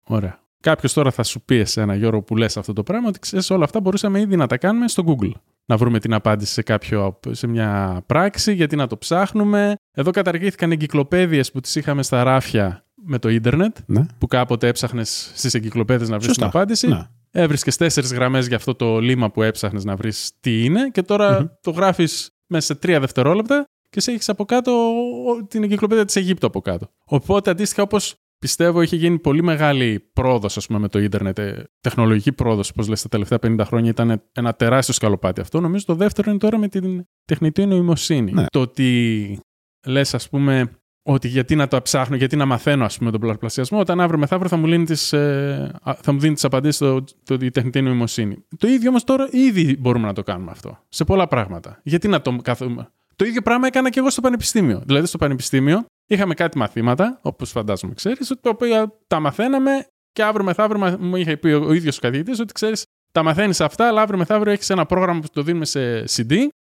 Ωραία. 0.07 0.39
Κάποιος 0.61 0.93
τώρα 0.93 1.11
θα 1.11 1.23
σου 1.23 1.41
πει 1.41 1.55
εσένα, 1.55 1.95
Γιώργο, 1.95 2.21
που 2.21 2.35
λες 2.35 2.57
αυτό 2.57 2.73
το 2.73 2.83
πράγμα, 2.83 3.07
ότι 3.07 3.19
ξέρεις 3.19 3.49
όλα 3.49 3.63
αυτά 3.63 3.79
μπορούσαμε 3.79 4.19
ήδη 4.19 4.35
να 4.35 4.47
τα 4.47 4.57
κάνουμε 4.57 4.87
στο 4.87 5.03
Google. 5.07 5.31
Να 5.67 5.77
βρούμε 5.77 5.99
την 5.99 6.13
απάντηση 6.13 6.53
σε, 6.53 6.61
κάποιο, 6.61 7.19
σε 7.29 7.47
μια 7.47 8.01
πράξη, 8.05 8.53
γιατί 8.53 8.75
να 8.75 8.87
το 8.87 8.97
ψάχνουμε. 8.97 9.75
Εδώ 9.91 10.11
καταργήθηκαν 10.11 10.71
εγκυκλοπαίδειες 10.71 11.51
που 11.51 11.59
τις 11.59 11.75
είχαμε 11.75 12.03
στα 12.03 12.23
ράφια 12.23 12.85
με 13.07 13.19
το 13.19 13.29
ίντερνετ, 13.29 13.77
Ναι. 13.85 14.05
που 14.17 14.27
κάποτε 14.27 14.67
έψαχνες 14.67 15.31
στις 15.35 15.53
εγκυκλοπαίδειε 15.53 16.07
να 16.07 16.17
βρεις 16.17 16.25
την 16.33 16.43
Σωστά. 16.43 16.45
απάντηση. 16.59 16.87
Ναι. 16.87 17.07
Έβρισκες 17.31 17.75
τέσσερις 17.77 18.13
γραμμές 18.13 18.47
για 18.47 18.55
αυτό 18.55 18.75
το 18.75 18.99
λίμα 18.99 19.31
που 19.31 19.41
έψαχνες 19.43 19.83
να 19.83 19.95
βρεις 19.95 20.31
τι 20.39 20.63
είναι, 20.63 20.89
και 20.89 21.01
τωρα 21.01 21.39
Μμμ. 21.39 21.45
το 21.61 21.71
γράφεις 21.71 22.29
μέσα 22.47 22.65
σε 22.65 22.75
τρία 22.75 22.99
δευτερόλεπτα 22.99 23.65
και 23.89 23.99
σε 24.01 24.11
έχεις 24.11 24.29
από 24.29 24.45
κάτω 24.45 24.71
ο- 24.71 25.45
την 25.47 25.63
εγκυκλοπαίδεια 25.63 26.05
της 26.05 26.15
Αιγύπτου 26.15 26.47
από 26.47 26.61
κάτω. 26.61 26.89
Οπότε 27.05 27.49
αντίστοιχα, 27.51 27.81
όπως 27.83 28.15
πιστεύω, 28.45 28.81
είχε 28.81 28.95
γίνει 28.95 29.19
πολύ 29.19 29.43
μεγάλη 29.43 30.09
πρόοδος 30.13 30.67
με 30.67 30.87
το 30.87 30.99
ίντερνετ, 30.99 31.39
ε, 31.39 31.63
τεχνολογική 31.81 32.31
πρόοδος, 32.31 32.69
όπως 32.69 32.87
λες, 32.87 33.01
τα 33.01 33.09
τελευταία 33.09 33.39
50 33.41 33.65
χρόνια 33.65 33.89
ήταν 33.89 34.23
ένα 34.31 34.53
τεράστιο 34.53 34.93
σκαλοπάτι 34.93 35.41
αυτό. 35.41 35.61
Νομίζω 35.61 35.85
το 35.85 35.95
δεύτερο 35.95 36.29
είναι 36.29 36.39
τώρα 36.39 36.57
με 36.57 36.67
την 36.67 37.05
τεχνητή 37.25 37.65
νοημοσύνη. 37.65 38.31
Ναι. 38.31 38.45
Το 38.49 38.61
ότι 38.61 39.39
λες, 39.85 40.13
ας 40.13 40.29
πούμε, 40.29 40.71
ότι 41.03 41.27
γιατί 41.27 41.55
να 41.55 41.67
το 41.67 41.81
ψάχνω, 41.81 42.15
γιατί 42.15 42.35
να 42.35 42.45
μαθαίνω 42.45 42.85
ας 42.85 42.97
πούμε, 42.97 43.11
τον 43.11 43.19
πολλαπλασιασμό, 43.19 43.79
όταν 43.79 43.99
αύριο 43.99 44.19
μεθαύριο 44.19 44.49
θα 44.49 44.57
μου, 44.57 44.65
λύνει 44.65 44.85
τις, 44.85 45.13
ε, 45.13 45.71
α, 45.81 45.93
θα 46.01 46.11
μου 46.11 46.19
δίνει 46.19 46.33
τις 46.33 46.43
απαντήσεις 46.43 46.77
το, 46.77 47.03
το, 47.23 47.37
η 47.41 47.51
τεχνητή 47.51 47.81
νοημοσύνη. 47.81 48.45
Το 48.57 48.67
ίδιο 48.67 48.89
όμως 48.89 49.03
τώρα 49.03 49.27
ήδη 49.31 49.77
μπορούμε 49.79 50.07
να 50.07 50.13
το 50.13 50.23
κάνουμε 50.23 50.51
αυτό. 50.51 50.77
Σε 50.89 51.03
πολλά 51.03 51.27
πράγματα. 51.27 51.79
Γιατί 51.83 52.07
να 52.07 52.21
το 52.21 52.35
καθούμε. 52.35 52.89
Το 53.15 53.25
ίδιο 53.25 53.41
πράγμα 53.41 53.67
έκανα 53.67 53.89
και 53.89 53.99
εγώ 53.99 54.09
στο 54.09 54.21
πανεπιστήμιο. 54.21 54.81
Δηλαδή, 54.85 55.07
στο 55.07 55.17
πανεπιστήμιο 55.17 55.85
είχαμε 56.07 56.33
κάτι 56.33 56.57
μαθήματα, 56.57 57.19
όπως 57.21 57.51
φαντάζομαι 57.51 57.93
ξέρεις, 57.93 58.27
τα 58.41 58.49
οποία 58.49 58.93
τα 59.07 59.19
μαθαίναμε 59.19 59.87
και 60.11 60.23
αύριο 60.23 60.45
μεθαύριο 60.45 60.79
μα- 60.79 60.97
μου 60.99 61.15
είχε 61.15 61.37
πει 61.37 61.47
ο, 61.47 61.65
ο 61.65 61.73
ίδιος 61.73 61.97
ο 61.97 62.01
καθηγητής 62.01 62.39
ότι 62.39 62.53
ξέρεις, 62.53 62.83
τα 63.11 63.23
μαθαίνεις 63.23 63.61
αυτά, 63.61 63.87
αλλά 63.87 64.01
αύριο 64.01 64.17
μεθαύριο 64.17 64.51
έχεις 64.53 64.69
ένα 64.69 64.85
πρόγραμμα 64.85 65.19
που 65.19 65.27
το 65.33 65.41
δίνουμε 65.41 65.65
σε 65.65 66.03
CD, 66.15 66.35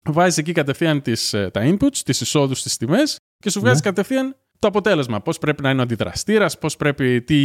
βάζεις 0.10 0.38
εκεί 0.38 0.52
κατευθείαν 0.52 1.02
τις, 1.02 1.34
ε, 1.34 1.50
τα 1.54 1.62
inputs, 1.64 1.98
τις 1.98 2.22
εισόδους, 2.22 2.62
τις 2.64 2.78
τιμές 2.78 3.16
και 3.38 3.50
σου 3.50 3.60
βγάζει 3.60 3.76
Ναι. 3.76 3.82
κατευθείαν 3.82 4.36
το 4.60 4.68
αποτέλεσμα. 4.68 5.22
Πώς 5.22 5.38
πρέπει 5.38 5.62
να 5.62 5.70
είναι 5.70 5.80
ο 5.80 5.84
αντιδραστήρας, 5.84 6.58
πώς 6.58 6.78
πρέπει, 6.78 7.22
τι 7.22 7.36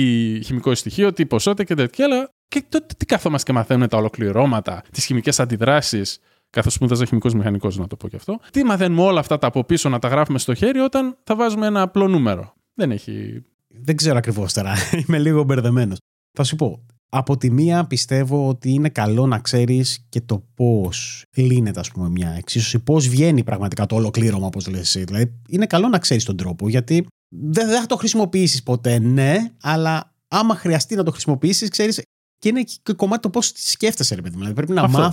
χημικό 0.45 0.75
στοιχείο, 0.75 1.12
τι 1.12 1.27
ποσότητα 1.27 1.65
και 1.65 1.75
τέτοια. 1.75 2.05
Αλλά 2.05 2.29
και 2.49 2.65
τότε 2.69 2.95
τι 2.97 3.05
καθόμαστε 3.07 3.53
και 3.53 3.59
μαθαίνουμε 3.59 3.89
τα 3.89 3.97
ολοκληρώματα, 3.97 4.83
τις 4.93 5.05
χημικές 5.05 5.41
αντιδράσεις. 5.41 6.19
Καθώς 6.56 6.73
σπούδαζα 6.73 7.04
χημικός 7.04 7.35
μηχανικός, 7.35 7.76
να 7.76 7.87
το 7.87 7.97
πω 7.97 8.09
και 8.09 8.16
αυτό. 8.16 8.38
Τι 8.50 8.64
μαθαίνουμε 8.64 9.02
όλα 9.02 9.21
αυτά 9.21 9.38
τα 9.38 9.47
από 9.47 9.64
πίσω 9.64 9.88
να 9.88 9.99
τα 9.99 10.09
γράφουμε 10.09 10.38
στο 10.38 10.54
χέρι 10.54 10.78
όταν 10.78 11.16
θα 11.25 11.37
βάζουμε 11.37 11.66
ένα 11.66 11.82
απλό 11.82 12.09
νούμερο. 12.09 12.54
Δεν 12.75 12.90
έχει. 12.90 13.42
Δεν 13.68 13.97
ξέρω 13.97 14.16
ακριβώς 14.16 14.52
τώρα. 14.52 14.75
Είμαι 15.06 15.18
λίγο 15.18 15.42
μπερδεμένος. 15.42 15.99
Θα 16.32 16.44
σου 16.44 16.56
πω. 16.56 16.87
Από 17.09 17.37
τη 17.37 17.50
μία 17.50 17.87
πιστεύω 17.87 18.49
ότι 18.49 18.71
είναι 18.71 18.88
καλό 18.88 19.26
να 19.26 19.38
ξέρεις 19.38 20.06
και 20.09 20.21
το 20.21 20.44
πώς 20.54 21.25
λύνεται, 21.37 21.80
ας 21.80 21.90
πούμε, 21.90 22.09
μια 22.09 22.30
εξίσωση, 22.30 22.78
πώς 22.78 23.09
βγαίνει 23.09 23.44
πραγματικά 23.44 23.87
το 23.87 23.94
ολοκλήρωμα, 23.94 24.47
όπως 24.47 24.66
λες 24.68 24.80
εσύ. 24.80 25.04
Δηλαδή, 25.04 25.40
είναι 25.49 25.66
καλό 25.66 25.88
να 25.88 25.99
ξέρεις 25.99 26.25
τον 26.25 26.37
τρόπο, 26.37 26.68
γιατί 26.68 27.06
δεν, 27.28 27.68
δεν 27.68 27.80
θα 27.80 27.87
το 27.87 27.97
χρησιμοποιήσεις 27.97 28.62
ποτέ, 28.62 28.99
ναι, 28.99 29.37
αλλά 29.62 30.14
άμα 30.28 30.54
χρειαστεί 30.54 30.94
να 30.94 31.02
το 31.02 31.11
χρησιμοποιήσεις, 31.11 31.68
ξέρεις. 31.68 32.02
Και 32.38 32.49
είναι 32.49 32.62
και 32.82 32.92
κομμάτι 32.92 33.23
το 33.23 33.30
πώς 33.30 33.52
σκέφτεσαι, 33.54 34.14
ρε 34.14 34.21
παιδί 34.23 34.35
μου. 34.35 34.40
Δηλαδή, 34.40 34.56
πρέπει 34.56 34.73
να 34.73 34.82
Αυτό. 34.82 35.12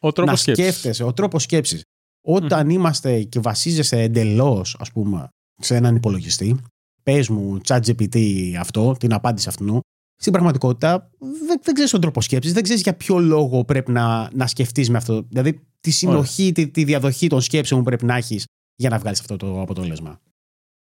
Μάθει 0.00 0.06
Ο 0.08 0.12
τρόπος 0.12 0.32
να 0.32 0.36
σκέψης. 0.36 0.64
σκέφτεσαι, 0.64 1.04
ο 1.04 1.12
τρόπος 1.12 1.42
σκέψης. 1.42 1.82
Όταν 2.26 2.70
είμαστε 2.70 3.22
και 3.22 3.40
βασίζεσαι 3.40 4.00
εντελώς, 4.00 4.76
ας 4.78 4.92
πούμε, 4.92 5.28
σε 5.60 5.76
έναν 5.76 5.96
υπολογιστή, 5.96 6.56
πες 7.02 7.28
μου, 7.28 7.60
ChatGPT 7.68 8.18
αυτό, 8.58 8.92
την 8.98 9.12
απάντηση 9.12 9.48
αυτού, 9.48 9.80
στην 10.16 10.32
πραγματικότητα 10.32 11.10
δεν, 11.18 11.60
δεν 11.62 11.74
ξέρεις 11.74 11.90
τον 11.90 12.00
τρόπο 12.00 12.20
σκέψης, 12.20 12.52
δεν 12.52 12.62
ξέρεις 12.62 12.82
για 12.82 12.96
ποιο 12.96 13.18
λόγο 13.18 13.64
πρέπει 13.64 13.92
να, 13.92 14.30
να 14.32 14.46
σκεφτείς 14.46 14.90
με 14.90 14.96
αυτό. 14.96 15.22
Δηλαδή, 15.28 15.60
τη 15.80 15.90
συνοχή, 15.90 16.52
τη, 16.52 16.68
τη 16.68 16.84
διαδοχή 16.84 17.26
των 17.26 17.40
σκέψεων 17.40 17.80
που 17.80 17.86
πρέπει 17.86 18.04
να 18.04 18.16
έχεις 18.16 18.44
για 18.74 18.90
να 18.90 18.98
βγάλεις 18.98 19.20
αυτό 19.20 19.36
το 19.36 19.60
αποτέλεσμα. 19.60 20.20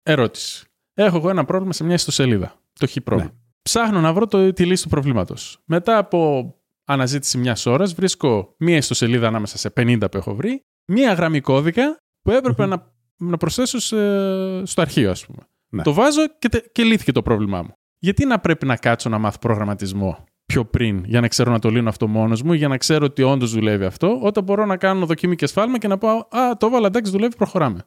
Ερώτηση. 0.02 0.64
Έχω 0.94 1.16
εγώ 1.16 1.30
ένα 1.30 1.44
πρόβλημα 1.44 1.72
σε 1.72 1.84
μια 1.84 1.94
ιστοσελίδα. 1.94 2.60
Το 2.72 2.86
χ 2.86 2.96
πρόβλημα. 3.04 3.30
Ναι. 3.30 3.38
Ψάχνω 3.62 4.00
να 4.00 4.12
βρω 4.12 4.26
το, 4.26 4.52
τη 4.52 4.66
λύση 4.66 4.82
του 4.82 4.88
προβλήματος. 4.88 5.58
Μετά 5.64 5.98
από 5.98 6.54
αναζήτηση 6.88 7.38
μιας 7.38 7.66
ώρας, 7.66 7.94
βρίσκω 7.94 8.54
μία 8.58 8.76
ιστοσελίδα 8.76 9.26
ανάμεσα 9.28 9.58
σε 9.58 9.70
50 9.76 9.98
που 10.10 10.16
έχω 10.16 10.34
βρει, 10.34 10.60
μία 10.92 11.12
γραμμή 11.12 11.40
κώδικα 11.40 11.96
που 12.22 12.30
έπρεπε 12.30 12.62
Μμμ. 12.62 12.70
να, 12.70 12.92
να 13.16 13.36
προσθέσω 13.36 13.78
σε- 13.78 14.66
στο 14.66 14.80
αρχείο, 14.82 15.10
ας 15.10 15.26
πούμε. 15.26 15.38
Ναι. 15.68 15.82
Το 15.82 15.92
βάζω 15.92 16.20
και, 16.38 16.48
τε- 16.48 16.72
και 16.72 16.82
λύθηκε 16.82 17.12
το 17.12 17.22
πρόβλημά 17.22 17.62
μου. 17.62 17.72
Γιατί 17.98 18.24
να 18.26 18.38
πρέπει 18.38 18.66
να 18.66 18.76
κάτσω 18.76 19.08
να 19.08 19.18
μάθω 19.18 19.38
προγραμματισμό 19.38 20.24
πιο 20.46 20.64
πριν, 20.64 21.04
για 21.06 21.20
να 21.20 21.28
ξέρω 21.28 21.50
να 21.52 21.58
το 21.58 21.70
λύνω 21.70 21.88
αυτό 21.88 22.06
μόνος 22.08 22.42
μου, 22.42 22.52
για 22.52 22.68
να 22.68 22.76
ξέρω 22.76 23.04
ότι 23.04 23.22
όντως 23.22 23.52
δουλεύει 23.52 23.84
αυτό, 23.84 24.20
όταν 24.22 24.44
μπορώ 24.44 24.66
να 24.66 24.76
κάνω 24.76 25.06
δοκιμή 25.06 25.36
και 25.36 25.46
σφάλμα 25.46 25.78
και 25.78 25.88
να 25.88 25.98
πω 25.98 26.08
Α, 26.08 26.56
το 26.58 26.66
έβαλα, 26.66 26.86
εντάξει, 26.86 27.10
δουλεύει, 27.12 27.36
προχωράμε. 27.36 27.80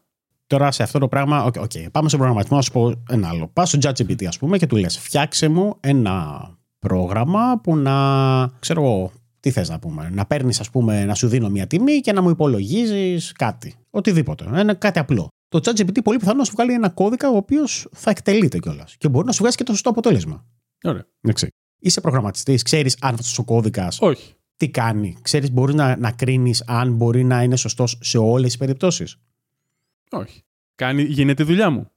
Τώρα 0.47 0.71
σε 0.71 0.83
αυτό 0.83 0.99
το 0.99 1.07
πράγμα, 1.07 1.43
οκ, 1.43 1.55
οκ, 1.59 1.71
πάμε 1.91 2.07
στον 2.07 2.19
προγραμματισμό, 2.19 2.57
να 2.57 2.63
σου 2.63 2.71
πω 2.71 3.03
ένα 3.09 3.27
άλλο. 3.29 3.47
Πας 3.53 3.69
στο 3.69 3.79
ChatGPT, 3.81 4.25
ας 4.25 4.37
πούμε, 4.37 4.57
και 4.57 4.67
του 4.67 4.75
λες: 4.75 4.99
Φτιάξε 4.99 5.47
μου 5.47 5.77
ένα 5.79 6.39
πρόγραμμα 6.85 7.59
που 7.63 7.75
να. 7.77 8.47
ξέρω 8.59 8.81
εγώ, 8.83 9.11
τι 9.39 9.51
θες 9.51 9.69
να 9.69 9.79
πούμε. 9.79 10.09
Να 10.13 10.25
παίρνεις, 10.25 10.59
ας 10.59 10.69
πούμε, 10.69 11.05
να 11.05 11.13
σου 11.13 11.27
δίνω 11.27 11.49
μια 11.49 11.67
τιμή 11.67 11.99
και 11.99 12.11
να 12.11 12.21
μου 12.21 12.29
υπολογίζεις 12.29 13.31
κάτι. 13.31 13.75
Οτιδήποτε. 13.89 14.45
Ένα, 14.53 14.73
κάτι 14.73 14.99
απλό. 14.99 15.27
Το 15.49 15.59
ChatGPT 15.63 15.97
πολύ 16.03 16.17
πιθανό 16.17 16.37
να 16.37 16.43
σου 16.43 16.51
βγάλει 16.55 16.73
ένα 16.73 16.89
κώδικα 16.89 17.29
ο 17.29 17.35
οποίος 17.35 17.87
θα 17.91 18.09
εκτελείται 18.09 18.57
κιόλας. 18.59 18.95
Και 18.97 19.09
μπορεί 19.09 19.25
να 19.25 19.31
σου 19.31 19.39
βγάζει 19.41 19.55
και 19.57 19.63
το 19.63 19.71
σωστό 19.71 19.89
αποτέλεσμα. 19.89 20.45
Ωραία. 20.83 21.05
Εντάξει. 21.21 21.47
Είσαι 21.79 22.01
προγραμματιστής, 22.01 22.61
ξέρεις 22.63 22.97
αν 23.01 23.13
αυτός 23.13 23.37
ο 23.37 23.43
κώδικας 23.43 23.97
Όχι. 24.01 24.33
τι 24.57 24.69
κάνει. 24.69 25.17
Ξέρεις, 25.21 25.51
μπορείς 25.51 25.75
να, 25.75 25.97
να 25.97 26.11
κρίνεις 26.11 26.63
αν 26.67 26.93
μπορεί 26.93 27.23
να 27.23 27.43
είναι 27.43 27.55
σωστός 27.55 27.97
σε 28.01 28.17
όλες 28.17 28.47
τις 28.47 28.57
περιπτώσεις. 28.57 29.17
Όχι. 30.11 30.41
Κάνει, 30.75 31.03
γίνεται 31.03 31.43
η 31.43 31.45
δουλειά 31.45 31.69
μου. 31.69 31.91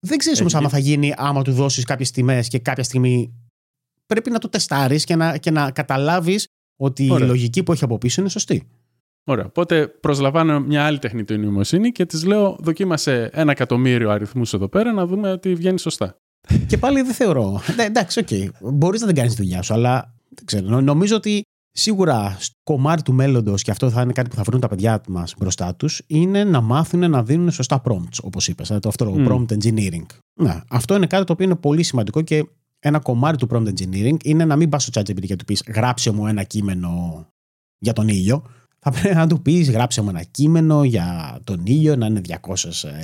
Δεν 0.00 0.18
ξέρεις 0.18 0.40
όμως 0.40 0.52
Έχει- 0.52 0.62
άμα 0.62 0.72
θα 0.72 0.78
γίνει 0.78 1.14
άμα 1.16 1.42
του 1.42 1.52
δώσεις 1.52 1.84
κάποιες 1.84 2.10
τιμές 2.10 2.48
και 2.48 2.58
κάποια 2.58 2.82
στιγμή. 2.84 3.32
Πρέπει 4.12 4.30
να 4.30 4.38
το 4.38 4.48
τεστάρεις 4.48 5.04
και 5.04 5.16
να, 5.16 5.36
και 5.36 5.50
να 5.50 5.70
καταλάβεις 5.70 6.46
ότι 6.80 7.10
Ωραία. 7.10 7.26
η 7.26 7.28
λογική 7.28 7.62
που 7.62 7.72
έχει 7.72 7.84
από 7.84 7.98
πίσω 7.98 8.20
είναι 8.20 8.30
σωστή. 8.30 8.68
Ωραία. 9.24 9.44
Οπότε 9.44 9.86
προσλαμβάνω 9.86 10.60
μια 10.60 10.84
άλλη 10.84 10.98
τεχνητή 10.98 11.38
νοημοσύνη 11.38 11.92
και 11.92 12.06
της 12.06 12.24
λέω: 12.24 12.56
Δοκίμασε 12.60 13.30
ένα 13.32 13.50
εκατομμύριο 13.50 14.10
αριθμούς 14.10 14.52
εδώ 14.52 14.68
πέρα 14.68 14.92
να 14.92 15.06
δούμε 15.06 15.30
ότι 15.30 15.54
βγαίνει 15.54 15.78
σωστά. 15.78 16.16
και 16.66 16.78
πάλι 16.78 17.02
δεν 17.02 17.14
θεωρώ. 17.14 17.60
Ναι, 17.76 17.82
εντάξει, 17.84 18.18
οκ. 18.20 18.28
Μπορείς 18.72 19.00
να 19.00 19.06
την 19.06 19.14
κάνεις 19.14 19.34
τη 19.34 19.42
δουλειά 19.42 19.62
σου, 19.62 19.74
αλλά 19.74 20.14
δεν 20.28 20.44
ξέρω. 20.44 20.66
Νο- 20.68 20.80
Νομίζω 20.80 21.16
ότι 21.16 21.42
σίγουρα 21.70 22.36
στο 22.40 22.54
κομμάτι 22.62 23.02
του 23.02 23.12
μέλλοντος, 23.12 23.62
και 23.62 23.70
αυτό 23.70 23.90
θα 23.90 24.02
είναι 24.02 24.12
κάτι 24.12 24.28
που 24.28 24.36
θα 24.36 24.42
βρουν 24.42 24.60
τα 24.60 24.68
παιδιά 24.68 25.00
μας 25.08 25.34
μπροστά 25.38 25.74
τους, 25.74 26.02
είναι 26.06 26.44
να 26.44 26.60
μάθουν 26.60 27.10
να 27.10 27.22
δίνουν 27.22 27.50
σωστά 27.50 27.82
prompts, 27.84 28.18
όπως 28.22 28.48
είπες. 28.48 28.68
Το 28.68 28.88
αυτό 28.88 29.04
το 29.04 29.10
Μμ. 29.10 29.26
prompt 29.28 29.52
engineering. 29.58 30.06
Ναι, 30.40 30.60
αυτό 30.70 30.94
είναι 30.96 31.06
κάτι 31.06 31.24
το 31.24 31.32
οποίο 31.32 31.44
είναι 31.46 31.56
πολύ 31.56 31.82
σημαντικό 31.82 32.22
και 32.22 32.44
ένα 32.82 32.98
κομμάτι 32.98 33.36
του 33.36 33.48
prompt 33.50 33.68
engineering 33.68 34.24
είναι 34.24 34.44
να 34.44 34.56
μην 34.56 34.68
πας 34.68 34.82
στο 34.82 35.00
ChatGPT 35.00 35.26
και 35.26 35.36
του 35.36 35.44
πεις 35.44 35.62
γράψε 35.66 36.10
μου 36.10 36.26
ένα 36.26 36.42
κείμενο 36.42 37.26
για 37.78 37.92
τον 37.92 38.08
ήλιο. 38.08 38.42
Θα 38.78 38.90
πρέπει 38.90 39.14
να 39.14 39.26
του 39.26 39.42
πεις 39.42 39.70
γράψε 39.70 40.02
μου 40.02 40.08
ένα 40.08 40.22
κείμενο 40.22 40.84
για 40.84 41.38
τον 41.44 41.62
ήλιο, 41.64 41.96
να 41.96 42.06
είναι 42.06 42.20
200 42.28 42.34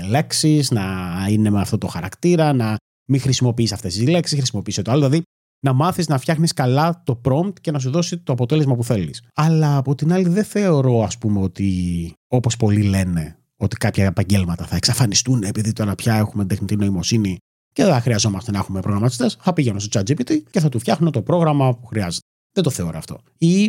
λέξεις, 0.08 0.70
να 0.70 0.82
είναι 1.30 1.50
με 1.50 1.60
αυτό 1.60 1.78
το 1.78 1.86
χαρακτήρα, 1.86 2.52
να 2.52 2.76
μην 3.08 3.20
χρησιμοποιείς 3.20 3.72
αυτές 3.72 3.94
τις 3.94 4.08
λέξεις, 4.08 4.36
χρησιμοποιήσει 4.36 4.82
το 4.82 4.90
άλλο. 4.90 5.08
Δηλαδή 5.08 5.22
να 5.60 5.72
μάθεις 5.72 6.08
να 6.08 6.18
φτιάχνεις 6.18 6.52
καλά 6.52 7.02
το 7.04 7.20
prompt 7.24 7.60
και 7.60 7.70
να 7.70 7.78
σου 7.78 7.90
δώσει 7.90 8.18
το 8.18 8.32
αποτέλεσμα 8.32 8.74
που 8.74 8.84
θέλεις. 8.84 9.22
Αλλά 9.34 9.76
από 9.76 9.94
την 9.94 10.12
άλλη, 10.12 10.28
δεν 10.28 10.44
θεωρώ, 10.44 11.02
ας 11.02 11.18
πούμε, 11.18 11.40
ότι 11.40 12.12
όπως 12.28 12.56
πολλοί 12.56 12.82
λένε, 12.82 13.38
ότι 13.56 13.76
κάποια 13.76 14.04
επαγγέλματα 14.04 14.64
θα 14.64 14.76
εξαφανιστούν 14.76 15.42
επειδή 15.42 15.72
τώρα 15.72 15.94
πια 15.94 16.14
έχουμε 16.14 16.44
τεχνητή 16.44 16.76
νοημοσύνη 16.76 17.36
και 17.78 17.84
δεν 17.84 17.92
θα 17.92 18.00
χρειαζόμαστε 18.00 18.50
να 18.50 18.58
έχουμε 18.58 18.80
προγραμματιστές. 18.80 19.36
Θα 19.40 19.52
πηγαίνω 19.52 19.78
στο 19.78 20.00
ChatGPT 20.00 20.42
και 20.50 20.60
θα 20.60 20.68
του 20.68 20.78
φτιάχνω 20.78 21.10
το 21.10 21.22
πρόγραμμα 21.22 21.74
που 21.74 21.86
χρειάζεται. 21.86 22.26
Δεν 22.52 22.64
το 22.64 22.70
θεωρώ 22.70 22.98
αυτό. 22.98 23.20
Ή 23.38 23.68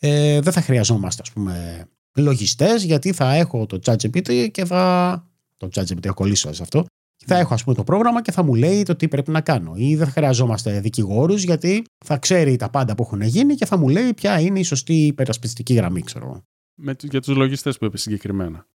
ε, 0.00 0.40
δεν 0.40 0.52
θα 0.52 0.60
χρειαζόμαστε, 0.60 1.22
ας 1.22 1.32
πούμε, 1.32 1.84
λογιστές 2.16 2.84
γιατί 2.84 3.12
θα 3.12 3.34
έχω 3.34 3.66
το 3.66 3.78
ChatGPT 3.84 4.50
και 4.50 4.64
θα. 4.64 5.24
Το 5.56 5.68
ChatGPT 5.74 6.04
έχω 6.04 6.14
κολλήσει 6.14 6.54
σε 6.54 6.62
αυτό. 6.62 6.84
Θα 7.26 7.38
έχω, 7.38 7.54
ας 7.54 7.64
πούμε, 7.64 7.76
το 7.76 7.84
πρόγραμμα 7.84 8.22
και 8.22 8.32
θα 8.32 8.42
μου 8.42 8.54
λέει 8.54 8.82
το 8.82 8.94
τι 8.94 9.08
πρέπει 9.08 9.30
να 9.30 9.40
κάνω. 9.40 9.72
Ή 9.76 9.96
δεν 9.96 10.08
χρειαζόμαστε 10.08 10.80
δικηγόρους, 10.80 11.42
γιατί 11.42 11.84
θα 12.04 12.18
ξέρει 12.18 12.56
τα 12.56 12.70
πάντα 12.70 12.94
που 12.94 13.02
έχουν 13.02 13.20
γίνει 13.20 13.54
και 13.54 13.66
θα 13.66 13.76
μου 13.76 13.88
λέει 13.88 14.14
ποια 14.14 14.40
είναι 14.40 14.58
η 14.58 14.62
σωστή 14.62 15.06
υπερασπιστική 15.06 15.74
γραμμή, 15.74 16.02
ξέρω 16.02 16.26
εγώ. 16.26 16.42
Με, 16.74 16.94
για 17.02 17.20
τους 17.20 17.36
λογιστές 17.36 17.78
που 17.78 17.84
είπες 17.84 18.02
συγκεκριμένα. 18.02 18.66